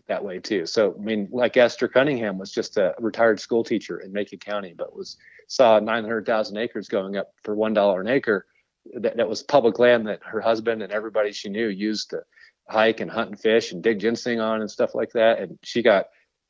that 0.09 0.25
way 0.25 0.39
too. 0.39 0.67
So, 0.67 0.95
I 0.99 1.03
mean, 1.03 1.29
like 1.33 1.57
Esther 1.57 1.89
Cunningham 1.89 2.39
was 2.39 2.53
just 2.53 2.77
a 2.77 2.95
retired 2.99 3.41
school 3.41 3.65
teacher 3.65 3.99
in 4.01 4.13
Macon 4.13 4.39
County, 4.39 4.75
but 4.77 4.95
was 4.95 5.17
saw 5.49 5.79
900,000 5.79 6.57
acres 6.57 6.89
going 6.89 7.17
up 7.17 7.33
for 7.43 7.55
one 7.55 7.73
dollar 7.75 8.01
an 8.01 8.09
acre. 8.09 8.47
That, 8.95 9.17
that 9.17 9.29
was 9.29 9.43
public 9.43 9.79
land 9.79 10.07
that 10.09 10.21
her 10.25 10.41
husband 10.41 10.83
and 10.83 10.93
everybody 10.93 11.33
she 11.33 11.49
knew 11.49 11.69
used 11.69 12.11
to 12.11 12.23
hike 12.69 13.01
and 13.01 13.11
hunt 13.11 13.31
and 13.31 13.41
fish 13.41 13.73
and 13.73 13.83
dig 13.83 13.99
ginseng 14.01 14.41
on 14.41 14.61
and 14.61 14.71
stuff 14.71 14.95
like 14.95 15.11
that. 15.13 15.41
And 15.41 15.59
she 15.63 15.83
got, 15.83 16.07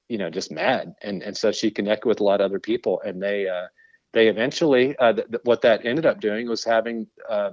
you 0.10 0.20
know, 0.20 0.32
just 0.32 0.52
mad, 0.54 0.96
and 1.04 1.24
and 1.24 1.38
so 1.38 1.52
she 1.54 1.72
connected 1.72 2.08
with 2.10 2.22
a 2.22 2.26
lot 2.26 2.42
of 2.42 2.46
other 2.46 2.62
people, 2.62 3.02
and 3.06 3.24
they. 3.24 3.50
uh 3.50 3.68
they 4.14 4.28
eventually 4.28 4.95
uh, 4.97 5.14
th- 5.14 5.28
what 5.43 5.61
that 5.61 5.86
ended 5.86 6.05
up 6.05 6.20
doing 6.20 6.47
was 6.47 6.64
having 6.64 7.07
uh, 7.30 7.51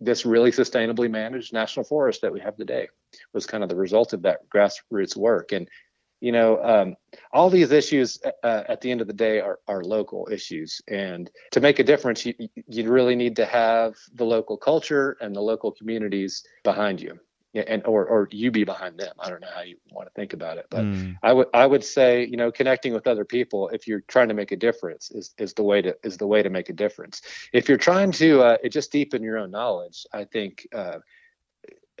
this 0.00 0.24
really 0.24 0.50
sustainably 0.50 1.10
managed 1.10 1.52
national 1.52 1.84
forest 1.84 2.22
that 2.22 2.32
we 2.32 2.40
have 2.40 2.56
today 2.56 2.88
was 3.32 3.46
kind 3.46 3.62
of 3.62 3.68
the 3.68 3.76
result 3.76 4.12
of 4.12 4.22
that 4.22 4.48
grassroots 4.48 5.16
work. 5.16 5.52
And 5.52 5.68
you 6.20 6.32
know 6.32 6.62
um, 6.62 6.96
all 7.32 7.48
these 7.48 7.72
issues 7.72 8.20
uh, 8.42 8.62
at 8.68 8.80
the 8.80 8.90
end 8.90 9.00
of 9.00 9.06
the 9.06 9.12
day 9.12 9.40
are, 9.40 9.58
are 9.68 9.82
local 9.82 10.28
issues. 10.30 10.80
And 10.88 11.30
to 11.52 11.60
make 11.60 11.78
a 11.78 11.84
difference 11.84 12.26
you, 12.26 12.34
you 12.66 12.90
really 12.90 13.16
need 13.16 13.36
to 13.36 13.46
have 13.46 13.94
the 14.14 14.24
local 14.24 14.56
culture 14.56 15.16
and 15.20 15.34
the 15.34 15.40
local 15.40 15.72
communities 15.72 16.44
behind 16.62 17.00
you 17.00 17.18
and 17.54 17.84
or 17.84 18.06
or 18.06 18.28
you 18.30 18.50
be 18.50 18.64
behind 18.64 18.98
them. 18.98 19.12
I 19.18 19.28
don't 19.28 19.40
know 19.40 19.48
how 19.54 19.62
you 19.62 19.76
want 19.90 20.08
to 20.08 20.12
think 20.14 20.32
about 20.32 20.58
it, 20.58 20.66
but 20.70 20.84
mm. 20.84 21.16
I 21.22 21.32
would 21.32 21.48
I 21.52 21.66
would 21.66 21.84
say 21.84 22.24
you 22.24 22.36
know 22.36 22.52
connecting 22.52 22.92
with 22.92 23.06
other 23.06 23.24
people 23.24 23.68
if 23.70 23.86
you're 23.86 24.02
trying 24.02 24.28
to 24.28 24.34
make 24.34 24.52
a 24.52 24.56
difference 24.56 25.10
is 25.10 25.34
is 25.38 25.54
the 25.54 25.62
way 25.62 25.82
to 25.82 25.96
is 26.04 26.16
the 26.16 26.26
way 26.26 26.42
to 26.42 26.50
make 26.50 26.68
a 26.68 26.72
difference. 26.72 27.22
If 27.52 27.68
you're 27.68 27.78
trying 27.78 28.12
to 28.12 28.42
uh, 28.42 28.56
just 28.68 28.92
deepen 28.92 29.22
your 29.22 29.38
own 29.38 29.50
knowledge, 29.50 30.06
I 30.12 30.24
think. 30.24 30.66
Uh, 30.72 30.98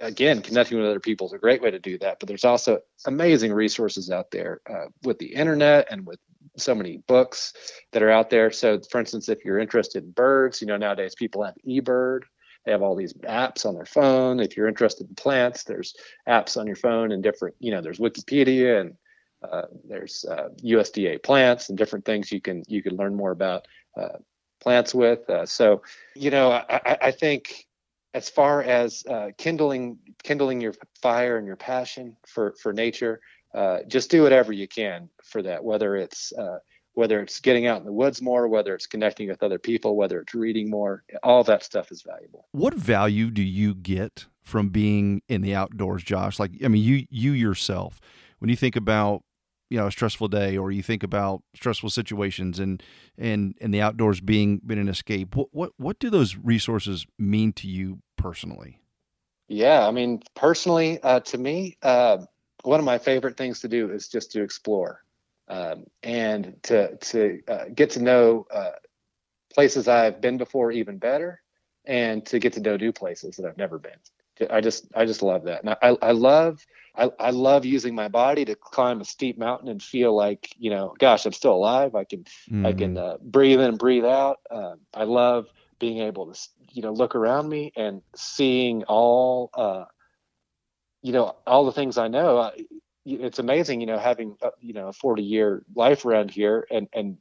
again, 0.02 0.40
connecting 0.40 0.78
with 0.78 0.86
other 0.86 0.98
people 0.98 1.26
is 1.26 1.34
a 1.34 1.38
great 1.38 1.60
way 1.60 1.70
to 1.70 1.78
do 1.78 1.98
that. 1.98 2.18
But 2.18 2.26
there's 2.26 2.46
also 2.46 2.80
amazing 3.04 3.52
resources 3.52 4.10
out 4.10 4.30
there 4.30 4.62
uh, 4.66 4.86
with 5.02 5.18
the 5.18 5.34
internet 5.34 5.88
and 5.90 6.06
with 6.06 6.18
so 6.56 6.74
many 6.74 7.02
books 7.06 7.52
that 7.92 8.02
are 8.02 8.08
out 8.10 8.30
there. 8.30 8.50
So, 8.50 8.80
for 8.90 8.98
instance, 8.98 9.28
if 9.28 9.44
you're 9.44 9.58
interested 9.58 10.02
in 10.02 10.10
birds, 10.12 10.62
you 10.62 10.66
know 10.66 10.78
nowadays 10.78 11.14
people 11.14 11.44
have 11.44 11.54
eBird 11.68 12.22
they 12.64 12.72
have 12.72 12.82
all 12.82 12.94
these 12.94 13.14
apps 13.14 13.64
on 13.64 13.74
their 13.74 13.86
phone. 13.86 14.40
If 14.40 14.56
you're 14.56 14.68
interested 14.68 15.08
in 15.08 15.14
plants, 15.14 15.64
there's 15.64 15.94
apps 16.28 16.56
on 16.56 16.66
your 16.66 16.76
phone 16.76 17.12
and 17.12 17.22
different, 17.22 17.54
you 17.58 17.70
know, 17.70 17.80
there's 17.80 17.98
Wikipedia 17.98 18.80
and 18.80 18.94
uh, 19.42 19.62
there's 19.88 20.24
uh, 20.28 20.50
USDA 20.62 21.22
plants 21.22 21.68
and 21.68 21.78
different 21.78 22.04
things 22.04 22.30
you 22.30 22.40
can 22.40 22.62
you 22.68 22.82
can 22.82 22.96
learn 22.96 23.14
more 23.14 23.30
about 23.30 23.66
uh, 23.96 24.18
plants 24.60 24.94
with. 24.94 25.28
Uh, 25.30 25.46
so, 25.46 25.82
you 26.14 26.30
know, 26.30 26.50
I, 26.52 26.98
I, 27.00 27.10
think 27.10 27.66
as 28.12 28.28
far 28.28 28.62
as 28.62 29.02
uh, 29.08 29.30
kindling 29.38 29.98
kindling 30.22 30.60
your 30.60 30.74
fire 31.00 31.38
and 31.38 31.46
your 31.46 31.56
passion 31.56 32.16
for 32.26 32.54
for 32.62 32.74
nature, 32.74 33.20
uh, 33.54 33.78
just 33.88 34.10
do 34.10 34.22
whatever 34.22 34.52
you 34.52 34.68
can 34.68 35.08
for 35.24 35.40
that. 35.42 35.64
Whether 35.64 35.96
it's 35.96 36.34
whether 36.94 37.20
it's 37.20 37.40
getting 37.40 37.66
out 37.66 37.78
in 37.78 37.84
the 37.84 37.92
woods 37.92 38.20
more, 38.20 38.48
whether 38.48 38.74
it's 38.74 38.86
connecting 38.86 39.28
with 39.28 39.42
other 39.42 39.58
people, 39.58 39.96
whether 39.96 40.20
it's 40.20 40.34
reading 40.34 40.68
more, 40.70 41.04
all 41.22 41.44
that 41.44 41.62
stuff 41.62 41.92
is 41.92 42.02
valuable. 42.02 42.46
What 42.52 42.74
value 42.74 43.30
do 43.30 43.42
you 43.42 43.74
get 43.74 44.26
from 44.42 44.70
being 44.70 45.22
in 45.28 45.42
the 45.42 45.54
outdoors, 45.54 46.02
Josh? 46.02 46.38
Like, 46.38 46.52
I 46.64 46.68
mean, 46.68 46.82
you 46.82 47.06
you 47.10 47.32
yourself, 47.32 48.00
when 48.38 48.50
you 48.50 48.56
think 48.56 48.76
about 48.76 49.22
you 49.68 49.78
know 49.78 49.86
a 49.86 49.92
stressful 49.92 50.28
day 50.28 50.56
or 50.56 50.72
you 50.72 50.82
think 50.82 51.02
about 51.02 51.42
stressful 51.54 51.90
situations 51.90 52.58
and 52.58 52.82
and 53.16 53.54
and 53.60 53.72
the 53.72 53.80
outdoors 53.80 54.20
being 54.20 54.60
being 54.66 54.80
an 54.80 54.88
escape, 54.88 55.36
what 55.36 55.48
what 55.52 55.72
what 55.76 55.98
do 55.98 56.10
those 56.10 56.36
resources 56.36 57.06
mean 57.18 57.52
to 57.54 57.68
you 57.68 58.00
personally? 58.16 58.80
Yeah, 59.48 59.86
I 59.86 59.90
mean, 59.90 60.22
personally, 60.36 61.00
uh, 61.02 61.20
to 61.20 61.38
me, 61.38 61.76
uh, 61.82 62.18
one 62.62 62.78
of 62.78 62.86
my 62.86 62.98
favorite 62.98 63.36
things 63.36 63.60
to 63.60 63.68
do 63.68 63.90
is 63.90 64.08
just 64.08 64.30
to 64.32 64.42
explore 64.42 65.02
um, 65.50 65.84
and 66.02 66.56
to 66.62 66.96
to 66.96 67.40
uh, 67.48 67.64
get 67.74 67.90
to 67.90 68.02
know 68.02 68.46
uh, 68.50 68.70
places 69.52 69.88
I've 69.88 70.20
been 70.20 70.38
before 70.38 70.70
even 70.70 70.98
better, 70.98 71.42
and 71.84 72.24
to 72.26 72.38
get 72.38 72.54
to 72.54 72.60
know 72.60 72.76
new 72.76 72.92
places 72.92 73.36
that 73.36 73.46
I've 73.46 73.58
never 73.58 73.78
been. 73.78 73.92
I 74.48 74.62
just 74.62 74.86
I 74.94 75.04
just 75.04 75.22
love 75.22 75.44
that, 75.44 75.62
and 75.64 75.76
I 75.82 75.96
I 76.00 76.12
love 76.12 76.64
I, 76.96 77.10
I 77.18 77.30
love 77.30 77.64
using 77.64 77.94
my 77.94 78.08
body 78.08 78.44
to 78.44 78.54
climb 78.54 79.00
a 79.00 79.04
steep 79.04 79.38
mountain 79.38 79.68
and 79.68 79.82
feel 79.82 80.14
like 80.14 80.54
you 80.58 80.70
know, 80.70 80.94
gosh, 80.98 81.26
I'm 81.26 81.32
still 81.32 81.54
alive. 81.54 81.94
I 81.94 82.04
can 82.04 82.24
mm-hmm. 82.24 82.66
I 82.66 82.72
can 82.72 82.96
uh, 82.96 83.16
breathe 83.20 83.60
in 83.60 83.66
and 83.66 83.78
breathe 83.78 84.04
out. 84.04 84.38
Um, 84.50 84.80
I 84.94 85.04
love 85.04 85.48
being 85.78 85.98
able 85.98 86.32
to 86.32 86.48
you 86.72 86.82
know 86.82 86.92
look 86.92 87.16
around 87.16 87.48
me 87.48 87.72
and 87.76 88.02
seeing 88.14 88.84
all 88.84 89.50
uh, 89.54 89.84
you 91.02 91.12
know 91.12 91.36
all 91.46 91.66
the 91.66 91.72
things 91.72 91.98
I 91.98 92.08
know 92.08 92.50
it's 93.04 93.38
amazing, 93.38 93.80
you 93.80 93.86
know, 93.86 93.98
having 93.98 94.36
a, 94.42 94.50
you 94.60 94.72
know 94.72 94.88
a 94.88 94.92
40 94.92 95.22
year 95.22 95.62
life 95.74 96.04
around 96.04 96.30
here, 96.30 96.66
and 96.70 96.88
and 96.92 97.16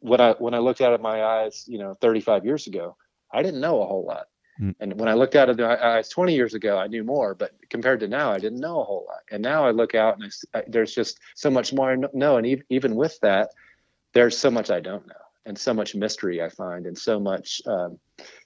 when 0.00 0.20
I 0.20 0.32
when 0.32 0.54
I 0.54 0.58
looked 0.58 0.80
out 0.80 0.92
of 0.92 1.00
my 1.00 1.22
eyes, 1.22 1.64
you 1.66 1.78
know, 1.78 1.94
35 2.00 2.44
years 2.44 2.66
ago, 2.66 2.96
I 3.32 3.42
didn't 3.42 3.60
know 3.60 3.82
a 3.82 3.86
whole 3.86 4.04
lot. 4.04 4.26
Mm. 4.60 4.74
And 4.80 5.00
when 5.00 5.08
I 5.08 5.14
looked 5.14 5.34
out 5.34 5.50
of 5.50 5.58
my 5.58 5.84
eyes 5.84 6.08
20 6.08 6.34
years 6.34 6.54
ago, 6.54 6.78
I 6.78 6.86
knew 6.86 7.02
more. 7.02 7.34
But 7.34 7.52
compared 7.70 8.00
to 8.00 8.08
now, 8.08 8.30
I 8.30 8.38
didn't 8.38 8.60
know 8.60 8.80
a 8.80 8.84
whole 8.84 9.04
lot. 9.08 9.22
And 9.30 9.42
now 9.42 9.66
I 9.66 9.72
look 9.72 9.96
out 9.96 10.16
and 10.16 10.32
I, 10.54 10.58
I, 10.58 10.62
there's 10.68 10.94
just 10.94 11.18
so 11.34 11.50
much 11.50 11.72
more 11.72 11.92
I 11.92 11.96
know. 12.12 12.36
And 12.36 12.46
even, 12.46 12.64
even 12.70 12.94
with 12.94 13.18
that, 13.20 13.50
there's 14.14 14.38
so 14.38 14.50
much 14.50 14.70
I 14.70 14.80
don't 14.80 15.06
know, 15.06 15.14
and 15.44 15.58
so 15.58 15.74
much 15.74 15.94
mystery 15.94 16.40
I 16.40 16.48
find, 16.48 16.86
and 16.86 16.96
so 16.96 17.20
much, 17.20 17.60
um, 17.66 17.98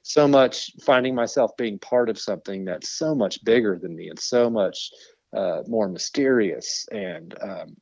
so 0.02 0.26
much 0.26 0.72
finding 0.82 1.14
myself 1.14 1.56
being 1.56 1.78
part 1.78 2.08
of 2.08 2.18
something 2.18 2.64
that's 2.64 2.88
so 2.88 3.14
much 3.14 3.44
bigger 3.44 3.78
than 3.78 3.94
me, 3.94 4.08
and 4.08 4.18
so 4.18 4.48
much 4.50 4.90
uh, 5.33 5.62
more 5.66 5.89
mysterious 5.89 6.89
and 6.91 7.35
um, 7.41 7.76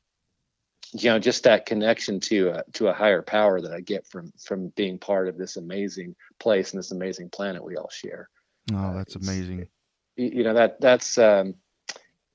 you 0.92 1.10
know 1.10 1.18
just 1.18 1.44
that 1.44 1.66
connection 1.66 2.20
to 2.20 2.50
a, 2.50 2.64
to 2.72 2.88
a 2.88 2.92
higher 2.92 3.22
power 3.22 3.60
that 3.60 3.72
I 3.72 3.80
get 3.80 4.06
from 4.06 4.32
from 4.42 4.68
being 4.76 4.98
part 4.98 5.28
of 5.28 5.38
this 5.38 5.56
amazing 5.56 6.14
place 6.38 6.72
and 6.72 6.78
this 6.78 6.92
amazing 6.92 7.30
planet 7.30 7.64
we 7.64 7.76
all 7.76 7.90
share. 7.90 8.28
Oh, 8.72 8.94
that's 8.94 9.16
uh, 9.16 9.20
amazing. 9.22 9.68
You 10.16 10.44
know 10.44 10.54
that 10.54 10.80
that's 10.80 11.18
um, 11.18 11.54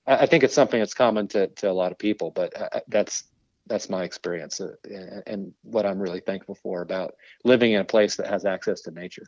I, 0.06 0.26
think 0.26 0.44
it's 0.44 0.54
something 0.54 0.80
that's 0.80 0.94
common 0.94 1.28
to 1.30 1.48
to 1.48 1.70
a 1.70 1.74
lot 1.74 1.92
of 1.92 1.98
people, 1.98 2.32
but 2.32 2.60
uh, 2.60 2.70
uh, 2.72 2.80
that's 2.88 3.24
that's 3.68 3.90
my 3.90 4.04
experience 4.04 4.60
uh, 4.60 4.74
and, 4.86 5.24
and 5.28 5.54
what 5.64 5.86
I'm 5.86 6.00
really 6.00 6.20
thankful 6.20 6.56
for 6.56 6.82
about 6.82 7.16
living 7.44 7.74
in 7.74 7.82
a 7.82 7.86
place 7.86 8.16
that 8.18 8.28
has 8.28 8.46
access 8.46 8.82
to 8.82 8.92
nature. 8.92 9.26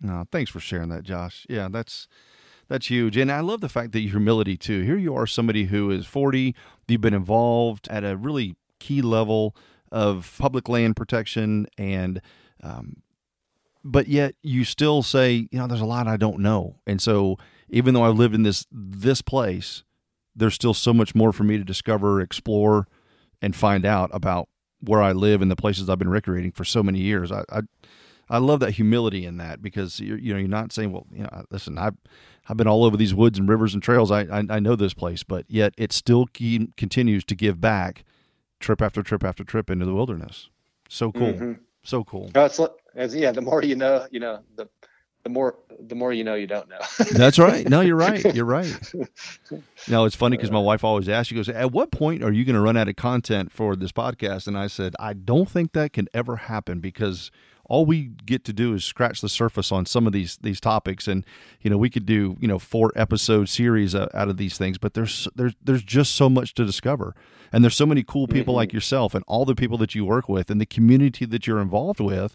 No, 0.00 0.24
thanks 0.32 0.50
for 0.50 0.60
sharing 0.60 0.88
that, 0.90 1.04
Josh. 1.04 1.46
Yeah, 1.48 1.68
that's 1.70 2.08
that's 2.70 2.86
huge. 2.86 3.16
And 3.16 3.32
I 3.32 3.40
love 3.40 3.60
the 3.60 3.68
fact 3.68 3.90
that 3.92 4.00
your 4.00 4.12
humility 4.12 4.56
too. 4.56 4.82
Here 4.82 4.96
you 4.96 5.14
are, 5.16 5.26
somebody 5.26 5.64
who 5.64 5.90
is 5.90 6.06
40, 6.06 6.54
you've 6.86 7.00
been 7.00 7.12
involved 7.12 7.88
at 7.88 8.04
a 8.04 8.16
really 8.16 8.54
key 8.78 9.02
level 9.02 9.56
of 9.90 10.36
public 10.38 10.68
land 10.68 10.94
protection 10.94 11.66
and 11.76 12.22
um, 12.62 13.02
but 13.82 14.06
yet 14.06 14.36
you 14.42 14.64
still 14.64 15.02
say, 15.02 15.48
you 15.50 15.58
know, 15.58 15.66
there's 15.66 15.80
a 15.80 15.86
lot 15.86 16.06
I 16.06 16.16
don't 16.16 16.38
know. 16.38 16.76
And 16.86 17.02
so 17.02 17.38
even 17.68 17.92
though 17.92 18.04
I've 18.04 18.16
lived 18.16 18.36
in 18.36 18.44
this 18.44 18.66
this 18.70 19.20
place, 19.20 19.82
there's 20.36 20.54
still 20.54 20.74
so 20.74 20.94
much 20.94 21.12
more 21.12 21.32
for 21.32 21.42
me 21.42 21.58
to 21.58 21.64
discover, 21.64 22.20
explore, 22.20 22.86
and 23.42 23.56
find 23.56 23.84
out 23.84 24.10
about 24.12 24.48
where 24.78 25.02
I 25.02 25.10
live 25.10 25.42
and 25.42 25.50
the 25.50 25.56
places 25.56 25.90
I've 25.90 25.98
been 25.98 26.08
recreating 26.08 26.52
for 26.52 26.64
so 26.64 26.84
many 26.84 27.00
years. 27.00 27.32
I, 27.32 27.42
I 27.50 27.62
I 28.28 28.38
love 28.38 28.60
that 28.60 28.72
humility 28.72 29.26
in 29.26 29.38
that 29.38 29.60
because 29.60 29.98
you're, 29.98 30.18
you 30.18 30.32
know 30.32 30.38
you're 30.38 30.48
not 30.48 30.72
saying 30.72 30.92
well 30.92 31.06
you 31.12 31.24
know 31.24 31.44
listen 31.50 31.76
I 31.76 31.90
I've 32.50 32.56
been 32.56 32.66
all 32.66 32.84
over 32.84 32.96
these 32.96 33.14
woods 33.14 33.38
and 33.38 33.48
rivers 33.48 33.74
and 33.74 33.82
trails. 33.82 34.10
I 34.10 34.22
I, 34.22 34.44
I 34.50 34.58
know 34.58 34.74
this 34.74 34.92
place 34.94 35.22
but 35.22 35.44
yet 35.48 35.72
it 35.78 35.92
still 35.92 36.26
ke- 36.26 36.74
continues 36.76 37.24
to 37.26 37.36
give 37.36 37.60
back 37.60 38.04
trip 38.58 38.82
after 38.82 39.02
trip 39.02 39.22
after 39.22 39.44
trip 39.44 39.70
into 39.70 39.86
the 39.86 39.94
wilderness. 39.94 40.50
So 40.88 41.12
cool. 41.12 41.32
Mm-hmm. 41.32 41.52
so 41.84 42.02
cool. 42.02 42.30
Oh, 42.34 42.44
it's, 42.44 42.60
it's, 42.94 43.14
yeah 43.14 43.30
the 43.30 43.40
more 43.40 43.62
you 43.62 43.76
know 43.76 44.06
you 44.10 44.18
know 44.18 44.40
the 44.56 44.68
the 45.22 45.30
more 45.30 45.58
the 45.78 45.94
more 45.94 46.12
you 46.12 46.24
know 46.24 46.34
you 46.34 46.48
don't 46.48 46.68
know. 46.68 46.78
That's 47.12 47.38
right. 47.38 47.68
No 47.68 47.82
you're 47.82 47.94
right. 47.96 48.34
You're 48.34 48.44
right. 48.44 48.92
No 49.88 50.04
it's 50.04 50.14
funny 50.14 50.36
because 50.36 50.50
my 50.50 50.60
wife 50.60 50.84
always 50.84 51.08
asks 51.08 51.28
she 51.28 51.34
goes 51.34 51.48
at 51.48 51.72
what 51.72 51.90
point 51.90 52.22
are 52.22 52.32
you 52.32 52.44
going 52.44 52.54
to 52.54 52.60
run 52.60 52.76
out 52.76 52.88
of 52.88 52.96
content 52.96 53.50
for 53.50 53.74
this 53.74 53.92
podcast? 53.92 54.46
And 54.46 54.56
i 54.58 54.66
said 54.66 54.94
i 54.98 55.12
don't 55.14 55.48
think 55.48 55.72
that 55.72 55.92
can 55.92 56.06
ever 56.12 56.36
happen 56.36 56.80
because 56.80 57.30
all 57.70 57.86
we 57.86 58.10
get 58.26 58.44
to 58.44 58.52
do 58.52 58.74
is 58.74 58.84
scratch 58.84 59.20
the 59.20 59.28
surface 59.28 59.70
on 59.70 59.86
some 59.86 60.06
of 60.06 60.12
these 60.12 60.36
these 60.42 60.60
topics 60.60 61.06
and 61.06 61.24
you 61.62 61.70
know 61.70 61.78
we 61.78 61.88
could 61.88 62.04
do 62.04 62.36
you 62.40 62.48
know 62.48 62.58
four 62.58 62.92
episode 62.96 63.48
series 63.48 63.94
uh, 63.94 64.08
out 64.12 64.28
of 64.28 64.36
these 64.36 64.58
things 64.58 64.76
but 64.76 64.92
there's 64.92 65.28
there's 65.36 65.54
there's 65.62 65.84
just 65.84 66.14
so 66.14 66.28
much 66.28 66.52
to 66.52 66.64
discover 66.66 67.14
and 67.52 67.64
there's 67.64 67.76
so 67.76 67.86
many 67.86 68.02
cool 68.02 68.26
people 68.26 68.52
mm-hmm. 68.52 68.58
like 68.58 68.72
yourself 68.72 69.14
and 69.14 69.24
all 69.28 69.44
the 69.44 69.54
people 69.54 69.78
that 69.78 69.94
you 69.94 70.04
work 70.04 70.28
with 70.28 70.50
and 70.50 70.60
the 70.60 70.66
community 70.66 71.24
that 71.24 71.46
you're 71.46 71.60
involved 71.60 72.00
with 72.00 72.34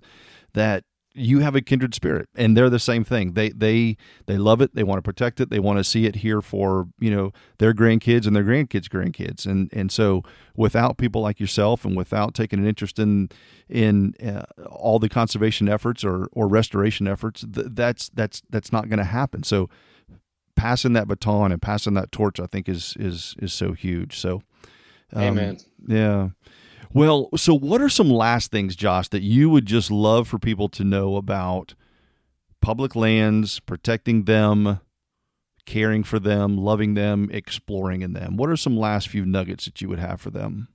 that 0.53 0.85
you 1.15 1.39
have 1.39 1.55
a 1.55 1.61
kindred 1.61 1.95
spirit 1.95 2.27
and 2.35 2.57
they're 2.57 2.69
the 2.69 2.77
same 2.77 3.03
thing. 3.05 3.33
They 3.33 3.49
they 3.49 3.95
they 4.25 4.37
love 4.37 4.59
it. 4.59 4.75
They 4.75 4.83
want 4.83 4.97
to 4.97 5.01
protect 5.01 5.39
it. 5.39 5.49
They 5.49 5.59
want 5.59 5.79
to 5.79 5.83
see 5.83 6.05
it 6.05 6.17
here 6.17 6.41
for 6.41 6.87
you 6.99 7.09
know 7.09 7.31
their 7.57 7.73
grandkids 7.73 8.27
and 8.27 8.35
their 8.35 8.43
grandkids 8.43 8.89
grandkids. 8.89 9.45
And 9.45 9.69
and 9.73 9.91
so 9.91 10.23
without 10.55 10.97
people 10.97 11.21
like 11.21 11.39
yourself 11.39 11.85
and 11.85 11.95
without 11.95 12.33
taking 12.33 12.59
an 12.59 12.67
interest 12.67 12.99
in 12.99 13.29
in 13.69 14.13
uh, 14.23 14.43
all 14.67 14.99
the 14.99 15.09
conservation 15.09 15.69
efforts 15.69 16.03
or 16.03 16.27
or 16.33 16.47
restoration 16.47 17.07
efforts 17.07 17.41
th- 17.41 17.67
that's 17.71 18.09
that's 18.09 18.41
that's 18.49 18.73
not 18.73 18.89
going 18.89 18.99
to 18.99 19.05
happen. 19.05 19.43
So 19.43 19.69
passing 20.57 20.93
that 20.93 21.07
baton 21.07 21.51
and 21.51 21.61
passing 21.61 21.95
that 21.95 22.13
torch 22.13 22.39
i 22.39 22.45
think 22.45 22.69
is 22.69 22.95
is 22.99 23.35
is 23.39 23.53
so 23.53 23.71
huge. 23.71 24.19
So 24.19 24.41
um, 25.13 25.23
amen. 25.23 25.57
yeah 25.87 26.29
well, 26.95 27.27
so 27.35 27.53
what 27.53 27.81
are 27.81 27.89
some 27.89 28.09
last 28.09 28.51
things, 28.51 28.73
Josh, 28.73 29.09
that 29.09 29.21
you 29.21 29.49
would 29.49 29.65
just 29.65 29.91
love 29.91 30.29
for 30.29 30.39
people 30.39 30.69
to 30.69 30.83
know 30.85 31.17
about 31.17 31.73
public 32.61 32.95
lands, 32.95 33.59
protecting 33.59 34.23
them, 34.23 34.79
caring 35.65 36.05
for 36.05 36.19
them, 36.19 36.57
loving 36.57 36.93
them, 36.93 37.29
exploring 37.33 38.01
in 38.01 38.13
them? 38.13 38.37
What 38.37 38.49
are 38.49 38.55
some 38.55 38.77
last 38.77 39.09
few 39.09 39.25
nuggets 39.25 39.65
that 39.65 39.81
you 39.81 39.89
would 39.89 39.99
have 39.99 40.21
for 40.21 40.29
them? 40.29 40.69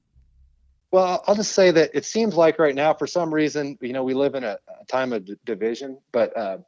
Well, 0.93 1.25
I'll 1.27 1.37
just 1.37 1.53
say 1.53 1.71
that 1.71 1.93
it 1.95 2.05
seems 2.05 2.35
like 2.35 2.59
right 2.59 2.75
now, 2.75 2.93
for 2.93 3.07
some 3.07 3.33
reason, 3.33 3.79
you 3.81 3.95
know, 3.95 4.05
we 4.05 4.13
live 4.13 4.35
in 4.35 4.45
a, 4.45 4.59
a 4.79 4.85
time 4.89 5.15
of 5.15 5.25
d- 5.25 5.37
division. 5.47 5.97
But 6.13 6.37
uh, 6.37 6.59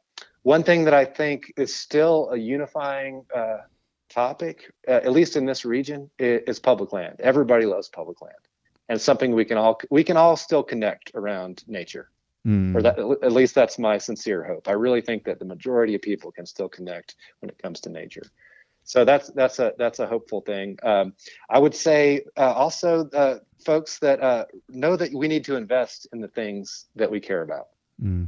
one 0.41 0.63
thing 0.63 0.85
that 0.85 0.95
I 0.95 1.05
think 1.05 1.53
is 1.57 1.75
still 1.75 2.31
a 2.31 2.37
unifying 2.37 3.23
uh, 3.35 3.57
topic, 4.09 4.73
uh, 4.87 4.93
at 4.93 5.11
least 5.11 5.35
in 5.35 5.45
this 5.45 5.63
region, 5.63 6.09
is, 6.17 6.41
is 6.47 6.59
public 6.59 6.91
land. 6.91 7.17
Everybody 7.19 7.67
loves 7.67 7.87
public 7.87 8.19
land 8.19 8.33
and 8.89 8.99
something 8.99 9.33
we 9.33 9.45
can 9.45 9.57
all 9.57 9.79
we 9.89 10.03
can 10.03 10.17
all 10.17 10.35
still 10.35 10.63
connect 10.63 11.11
around 11.15 11.63
nature. 11.67 12.09
Mm. 12.45 12.75
or 12.75 12.81
that 12.81 12.99
at 12.99 13.31
least 13.31 13.55
that's 13.55 13.79
my 13.79 13.97
sincere 13.97 14.43
hope. 14.43 14.67
I 14.67 14.73
really 14.73 14.99
think 14.99 15.23
that 15.23 15.39
the 15.39 15.45
majority 15.45 15.95
of 15.95 16.01
people 16.01 16.29
can 16.29 16.45
still 16.45 16.67
connect 16.67 17.15
when 17.39 17.49
it 17.49 17.57
comes 17.57 17.79
to 17.81 17.89
nature. 17.89 18.23
So 18.83 19.05
that's 19.05 19.29
that's 19.29 19.59
a 19.59 19.71
that's 19.77 19.99
a 19.99 20.07
hopeful 20.07 20.41
thing. 20.41 20.77
Um, 20.83 21.13
i 21.49 21.57
would 21.57 21.73
say 21.73 22.25
uh, 22.35 22.51
also 22.51 23.09
uh, 23.11 23.39
folks 23.65 23.99
that 23.99 24.21
uh, 24.21 24.45
know 24.67 24.97
that 24.97 25.13
we 25.13 25.29
need 25.29 25.45
to 25.45 25.55
invest 25.55 26.07
in 26.11 26.19
the 26.19 26.27
things 26.27 26.87
that 26.95 27.09
we 27.09 27.21
care 27.21 27.43
about. 27.43 27.67
Mm. 28.01 28.27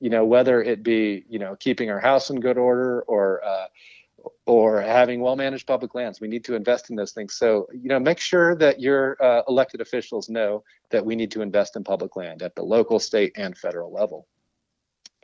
you 0.00 0.10
know 0.10 0.24
whether 0.24 0.62
it 0.62 0.84
be 0.84 1.24
you 1.28 1.40
know 1.40 1.56
keeping 1.56 1.90
our 1.90 1.98
house 1.98 2.30
in 2.30 2.38
good 2.38 2.58
order 2.58 3.00
or 3.08 3.42
uh, 3.42 3.66
or 4.46 4.80
having 4.80 5.20
well-managed 5.20 5.66
public 5.66 5.94
lands. 5.94 6.20
We 6.20 6.28
need 6.28 6.44
to 6.44 6.54
invest 6.54 6.90
in 6.90 6.96
those 6.96 7.12
things. 7.12 7.34
So, 7.34 7.68
you 7.72 7.88
know, 7.88 8.00
make 8.00 8.18
sure 8.18 8.56
that 8.56 8.80
your 8.80 9.16
uh, 9.22 9.42
elected 9.48 9.80
officials 9.80 10.28
know 10.28 10.64
that 10.90 11.04
we 11.04 11.16
need 11.16 11.30
to 11.32 11.42
invest 11.42 11.76
in 11.76 11.84
public 11.84 12.16
land 12.16 12.42
at 12.42 12.54
the 12.54 12.62
local, 12.62 12.98
state, 12.98 13.32
and 13.36 13.56
federal 13.56 13.92
level. 13.92 14.26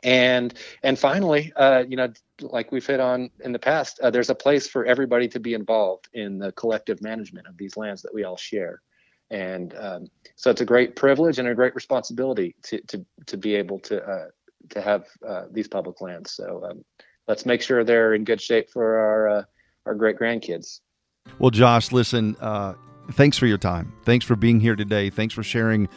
And 0.03 0.53
and 0.83 0.99
finally, 0.99 1.51
uh, 1.55 1.83
you 1.87 1.97
know, 1.97 2.13
like 2.41 2.71
we've 2.71 2.85
hit 2.85 2.99
on 2.99 3.31
in 3.43 3.51
the 3.51 3.59
past, 3.59 3.99
uh, 4.01 4.11
there's 4.11 4.29
a 4.29 4.35
place 4.35 4.67
for 4.67 4.85
everybody 4.85 5.27
to 5.29 5.39
be 5.39 5.53
involved 5.53 6.09
in 6.13 6.37
the 6.37 6.51
collective 6.51 7.01
management 7.01 7.47
of 7.47 7.57
these 7.57 7.75
lands 7.75 8.01
that 8.03 8.13
we 8.13 8.23
all 8.23 8.37
share. 8.37 8.81
And 9.31 9.73
um, 9.75 10.07
so 10.35 10.51
it's 10.51 10.61
a 10.61 10.65
great 10.65 10.95
privilege 10.95 11.39
and 11.39 11.47
a 11.47 11.55
great 11.55 11.73
responsibility 11.73 12.55
to 12.63 12.79
to 12.81 13.05
to 13.25 13.37
be 13.37 13.55
able 13.55 13.79
to 13.79 14.03
uh, 14.03 14.27
to 14.69 14.81
have 14.81 15.07
uh, 15.27 15.45
these 15.51 15.67
public 15.67 16.01
lands. 16.01 16.33
So 16.33 16.63
um, 16.69 16.85
let's 17.27 17.45
make 17.45 17.61
sure 17.61 17.83
they're 17.83 18.13
in 18.13 18.23
good 18.23 18.41
shape 18.41 18.69
for 18.69 18.99
our 18.99 19.29
uh, 19.29 19.43
our 19.85 19.95
great 19.95 20.17
grandkids. 20.17 20.79
Well, 21.39 21.51
Josh, 21.51 21.91
listen, 21.91 22.35
uh, 22.39 22.73
thanks 23.13 23.37
for 23.37 23.47
your 23.47 23.57
time. 23.57 23.93
Thanks 24.03 24.25
for 24.25 24.35
being 24.35 24.59
here 24.59 24.75
today. 24.75 25.09
Thanks 25.09 25.33
for 25.33 25.43
sharing. 25.43 25.89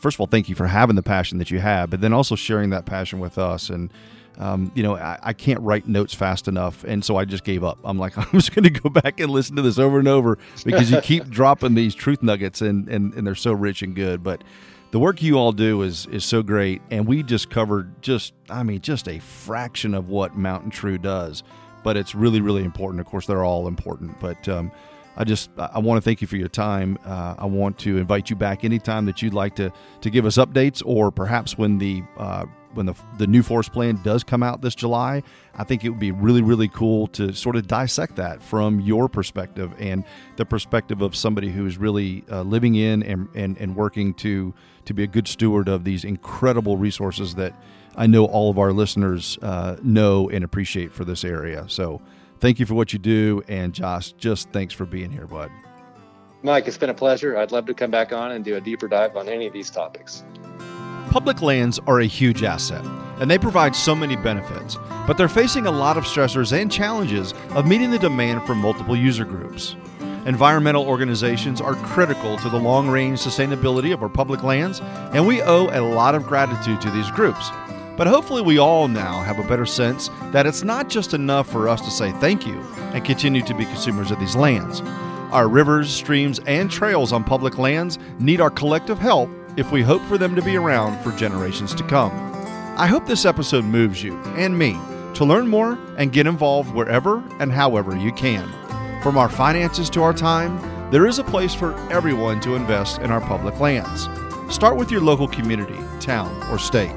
First 0.00 0.16
of 0.16 0.20
all, 0.20 0.26
thank 0.26 0.48
you 0.48 0.54
for 0.54 0.66
having 0.66 0.96
the 0.96 1.02
passion 1.02 1.38
that 1.38 1.50
you 1.50 1.58
have, 1.58 1.90
but 1.90 2.00
then 2.00 2.12
also 2.12 2.36
sharing 2.36 2.70
that 2.70 2.86
passion 2.86 3.18
with 3.18 3.38
us. 3.38 3.68
And 3.68 3.92
um, 4.38 4.70
you 4.74 4.84
know, 4.84 4.96
I, 4.96 5.18
I, 5.20 5.32
can't 5.32 5.58
write 5.60 5.88
notes 5.88 6.14
fast 6.14 6.46
enough, 6.46 6.84
and 6.84 7.04
so 7.04 7.16
I 7.16 7.24
just 7.24 7.42
gave 7.42 7.64
up. 7.64 7.76
I'm 7.82 7.98
like, 7.98 8.16
I'm 8.18 8.30
just 8.32 8.54
going 8.54 8.72
to 8.72 8.80
go 8.80 8.88
back 8.88 9.18
and 9.18 9.32
listen 9.32 9.56
to 9.56 9.62
this 9.62 9.80
over 9.80 9.98
and 9.98 10.06
over 10.06 10.38
because 10.64 10.92
you 10.92 11.00
keep 11.00 11.26
dropping 11.28 11.74
these 11.74 11.92
truth 11.92 12.22
nuggets, 12.22 12.60
and, 12.60 12.88
and 12.88 13.12
and 13.14 13.26
they're 13.26 13.34
so 13.34 13.52
rich 13.52 13.82
and 13.82 13.96
good. 13.96 14.22
But 14.22 14.44
the 14.90 14.98
work 14.98 15.22
you 15.22 15.36
all 15.36 15.52
do 15.52 15.82
is 15.82 16.06
is 16.06 16.24
so 16.24 16.42
great 16.42 16.80
and 16.90 17.06
we 17.06 17.22
just 17.22 17.50
covered 17.50 18.00
just 18.02 18.32
i 18.48 18.62
mean 18.62 18.80
just 18.80 19.08
a 19.08 19.18
fraction 19.18 19.94
of 19.94 20.08
what 20.08 20.36
mountain 20.36 20.70
true 20.70 20.98
does 20.98 21.42
but 21.84 21.96
it's 21.96 22.14
really 22.14 22.40
really 22.40 22.64
important. 22.64 23.00
Of 23.00 23.06
course 23.06 23.26
they're 23.26 23.44
all 23.44 23.68
important 23.68 24.18
but 24.20 24.48
um, 24.48 24.72
i 25.16 25.24
just 25.24 25.50
i 25.58 25.78
want 25.78 25.98
to 25.98 26.02
thank 26.02 26.20
you 26.20 26.26
for 26.26 26.36
your 26.36 26.48
time. 26.48 26.98
Uh, 27.04 27.34
i 27.38 27.46
want 27.46 27.78
to 27.80 27.98
invite 27.98 28.30
you 28.30 28.36
back 28.36 28.64
anytime 28.64 29.06
that 29.06 29.22
you'd 29.22 29.34
like 29.34 29.54
to 29.56 29.72
to 30.00 30.10
give 30.10 30.26
us 30.26 30.36
updates 30.36 30.82
or 30.84 31.10
perhaps 31.10 31.56
when 31.56 31.78
the 31.78 32.02
uh, 32.16 32.46
when 32.74 32.86
the, 32.86 32.94
the 33.16 33.26
new 33.26 33.42
forest 33.42 33.72
plan 33.72 34.00
does 34.02 34.22
come 34.24 34.42
out 34.42 34.62
this 34.62 34.74
July, 34.74 35.22
I 35.54 35.64
think 35.64 35.84
it 35.84 35.90
would 35.90 35.98
be 35.98 36.10
really, 36.10 36.42
really 36.42 36.68
cool 36.68 37.06
to 37.08 37.32
sort 37.32 37.56
of 37.56 37.66
dissect 37.66 38.16
that 38.16 38.42
from 38.42 38.80
your 38.80 39.08
perspective 39.08 39.72
and 39.78 40.04
the 40.36 40.44
perspective 40.44 41.02
of 41.02 41.16
somebody 41.16 41.50
who 41.50 41.66
is 41.66 41.78
really 41.78 42.24
uh, 42.30 42.42
living 42.42 42.74
in 42.74 43.02
and, 43.02 43.28
and, 43.34 43.58
and 43.58 43.74
working 43.76 44.14
to, 44.14 44.54
to 44.84 44.94
be 44.94 45.02
a 45.02 45.06
good 45.06 45.28
steward 45.28 45.68
of 45.68 45.84
these 45.84 46.04
incredible 46.04 46.76
resources 46.76 47.34
that 47.36 47.54
I 47.96 48.06
know 48.06 48.26
all 48.26 48.50
of 48.50 48.58
our 48.58 48.72
listeners 48.72 49.38
uh, 49.42 49.76
know 49.82 50.28
and 50.30 50.44
appreciate 50.44 50.92
for 50.92 51.04
this 51.04 51.24
area. 51.24 51.64
So 51.68 52.00
thank 52.38 52.60
you 52.60 52.66
for 52.66 52.74
what 52.74 52.92
you 52.92 52.98
do. 52.98 53.42
And 53.48 53.72
Josh, 53.72 54.12
just 54.12 54.50
thanks 54.50 54.72
for 54.72 54.86
being 54.86 55.10
here, 55.10 55.26
bud. 55.26 55.50
Mike, 56.42 56.68
it's 56.68 56.78
been 56.78 56.90
a 56.90 56.94
pleasure. 56.94 57.36
I'd 57.36 57.50
love 57.50 57.66
to 57.66 57.74
come 57.74 57.90
back 57.90 58.12
on 58.12 58.30
and 58.30 58.44
do 58.44 58.54
a 58.54 58.60
deeper 58.60 58.86
dive 58.86 59.16
on 59.16 59.28
any 59.28 59.46
of 59.48 59.52
these 59.52 59.70
topics. 59.70 60.22
Public 61.10 61.40
lands 61.40 61.80
are 61.86 62.00
a 62.00 62.06
huge 62.06 62.42
asset, 62.42 62.84
and 63.18 63.30
they 63.30 63.38
provide 63.38 63.74
so 63.74 63.94
many 63.94 64.14
benefits, 64.14 64.76
but 65.06 65.16
they're 65.16 65.26
facing 65.26 65.64
a 65.64 65.70
lot 65.70 65.96
of 65.96 66.04
stressors 66.04 66.52
and 66.52 66.70
challenges 66.70 67.32
of 67.50 67.66
meeting 67.66 67.90
the 67.90 67.98
demand 67.98 68.42
from 68.42 68.58
multiple 68.58 68.94
user 68.94 69.24
groups. 69.24 69.74
Environmental 70.26 70.84
organizations 70.84 71.62
are 71.62 71.74
critical 71.76 72.36
to 72.36 72.50
the 72.50 72.58
long 72.58 72.90
range 72.90 73.20
sustainability 73.20 73.94
of 73.94 74.02
our 74.02 74.10
public 74.10 74.42
lands, 74.42 74.80
and 75.14 75.26
we 75.26 75.40
owe 75.40 75.70
a 75.70 75.80
lot 75.80 76.14
of 76.14 76.24
gratitude 76.24 76.78
to 76.82 76.90
these 76.90 77.10
groups. 77.12 77.50
But 77.96 78.06
hopefully, 78.06 78.42
we 78.42 78.58
all 78.58 78.86
now 78.86 79.22
have 79.22 79.38
a 79.38 79.48
better 79.48 79.66
sense 79.66 80.10
that 80.32 80.46
it's 80.46 80.62
not 80.62 80.90
just 80.90 81.14
enough 81.14 81.50
for 81.50 81.68
us 81.70 81.80
to 81.80 81.90
say 81.90 82.12
thank 82.20 82.46
you 82.46 82.60
and 82.92 83.02
continue 83.02 83.42
to 83.42 83.54
be 83.54 83.64
consumers 83.64 84.10
of 84.10 84.20
these 84.20 84.36
lands. 84.36 84.82
Our 85.32 85.48
rivers, 85.48 85.88
streams, 85.90 86.38
and 86.40 86.70
trails 86.70 87.14
on 87.14 87.24
public 87.24 87.56
lands 87.56 87.98
need 88.18 88.42
our 88.42 88.50
collective 88.50 88.98
help 88.98 89.30
if 89.58 89.72
we 89.72 89.82
hope 89.82 90.00
for 90.02 90.16
them 90.16 90.36
to 90.36 90.42
be 90.42 90.56
around 90.56 91.02
for 91.02 91.10
generations 91.18 91.74
to 91.74 91.82
come. 91.82 92.12
I 92.78 92.86
hope 92.86 93.06
this 93.06 93.24
episode 93.24 93.64
moves 93.64 94.00
you 94.00 94.16
and 94.36 94.56
me 94.56 94.78
to 95.14 95.24
learn 95.24 95.48
more 95.48 95.76
and 95.96 96.12
get 96.12 96.28
involved 96.28 96.72
wherever 96.72 97.24
and 97.40 97.50
however 97.50 97.96
you 97.96 98.12
can. 98.12 98.48
From 99.02 99.18
our 99.18 99.28
finances 99.28 99.90
to 99.90 100.02
our 100.04 100.12
time, 100.12 100.60
there 100.92 101.08
is 101.08 101.18
a 101.18 101.24
place 101.24 101.54
for 101.54 101.74
everyone 101.90 102.38
to 102.42 102.54
invest 102.54 103.00
in 103.00 103.10
our 103.10 103.20
public 103.20 103.58
lands. 103.58 104.08
Start 104.48 104.76
with 104.76 104.92
your 104.92 105.00
local 105.00 105.26
community, 105.26 105.78
town, 105.98 106.40
or 106.52 106.58
state. 106.58 106.94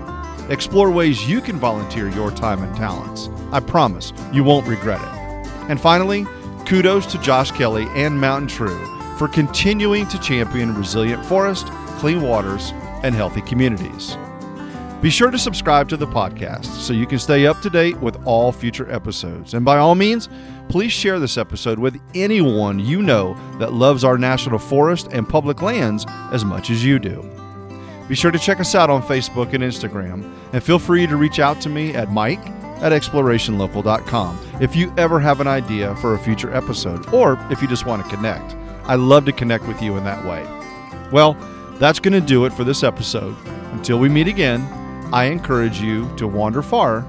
Explore 0.49 0.91
ways 0.91 1.27
you 1.27 1.41
can 1.41 1.57
volunteer 1.57 2.09
your 2.09 2.29
time 2.29 2.61
and 2.61 2.75
talents. 2.75 3.29
I 3.51 3.59
promise 3.59 4.13
you 4.31 4.43
won't 4.43 4.67
regret 4.67 5.01
it. 5.01 5.49
And 5.67 5.81
finally, 5.81 6.27
kudos 6.67 7.07
to 7.07 7.17
Josh 7.17 7.51
Kelly 7.51 7.87
and 7.95 8.21
Mountain 8.21 8.49
True 8.49 8.85
for 9.17 9.27
continuing 9.27 10.07
to 10.09 10.19
champion 10.19 10.75
resilient 10.75 11.25
forest 11.25 11.67
clean 12.01 12.23
waters, 12.23 12.71
and 13.03 13.13
healthy 13.13 13.41
communities. 13.41 14.17
Be 15.03 15.11
sure 15.11 15.29
to 15.29 15.37
subscribe 15.37 15.87
to 15.89 15.97
the 15.97 16.07
podcast 16.07 16.65
so 16.65 16.93
you 16.93 17.05
can 17.05 17.19
stay 17.19 17.45
up 17.45 17.61
to 17.61 17.69
date 17.69 17.95
with 17.99 18.17
all 18.25 18.51
future 18.51 18.91
episodes. 18.91 19.53
And 19.53 19.63
by 19.63 19.77
all 19.77 19.93
means, 19.93 20.27
please 20.67 20.91
share 20.91 21.19
this 21.19 21.37
episode 21.37 21.77
with 21.77 22.01
anyone 22.15 22.79
you 22.79 23.03
know 23.03 23.35
that 23.59 23.73
loves 23.73 24.03
our 24.03 24.17
national 24.17 24.57
forest 24.57 25.09
and 25.11 25.29
public 25.29 25.61
lands 25.61 26.07
as 26.31 26.43
much 26.43 26.71
as 26.71 26.83
you 26.83 26.97
do. 26.97 27.21
Be 28.07 28.15
sure 28.15 28.31
to 28.31 28.39
check 28.39 28.59
us 28.59 28.73
out 28.73 28.89
on 28.89 29.03
Facebook 29.03 29.53
and 29.53 29.63
Instagram, 29.63 30.27
and 30.53 30.63
feel 30.63 30.79
free 30.79 31.05
to 31.05 31.17
reach 31.17 31.39
out 31.39 31.61
to 31.61 31.69
me 31.69 31.93
at 31.93 32.11
mike 32.11 32.45
at 32.81 32.91
explorationlocal.com 32.91 34.39
if 34.59 34.75
you 34.75 34.91
ever 34.97 35.19
have 35.19 35.39
an 35.39 35.47
idea 35.47 35.95
for 35.97 36.15
a 36.15 36.19
future 36.19 36.51
episode 36.51 37.13
or 37.13 37.37
if 37.51 37.61
you 37.61 37.67
just 37.67 37.85
want 37.85 38.03
to 38.03 38.15
connect. 38.15 38.55
I 38.85 38.95
love 38.95 39.25
to 39.25 39.31
connect 39.31 39.67
with 39.67 39.83
you 39.83 39.97
in 39.97 40.03
that 40.05 40.25
way. 40.25 40.43
Well, 41.11 41.37
that's 41.81 41.99
going 41.99 42.13
to 42.13 42.21
do 42.21 42.45
it 42.45 42.53
for 42.53 42.63
this 42.63 42.83
episode. 42.83 43.35
Until 43.73 43.97
we 43.97 44.07
meet 44.07 44.27
again, 44.27 44.61
I 45.11 45.23
encourage 45.23 45.81
you 45.81 46.15
to 46.17 46.27
wander 46.27 46.61
far, 46.61 47.01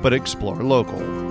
but 0.00 0.12
explore 0.12 0.62
local. 0.62 1.21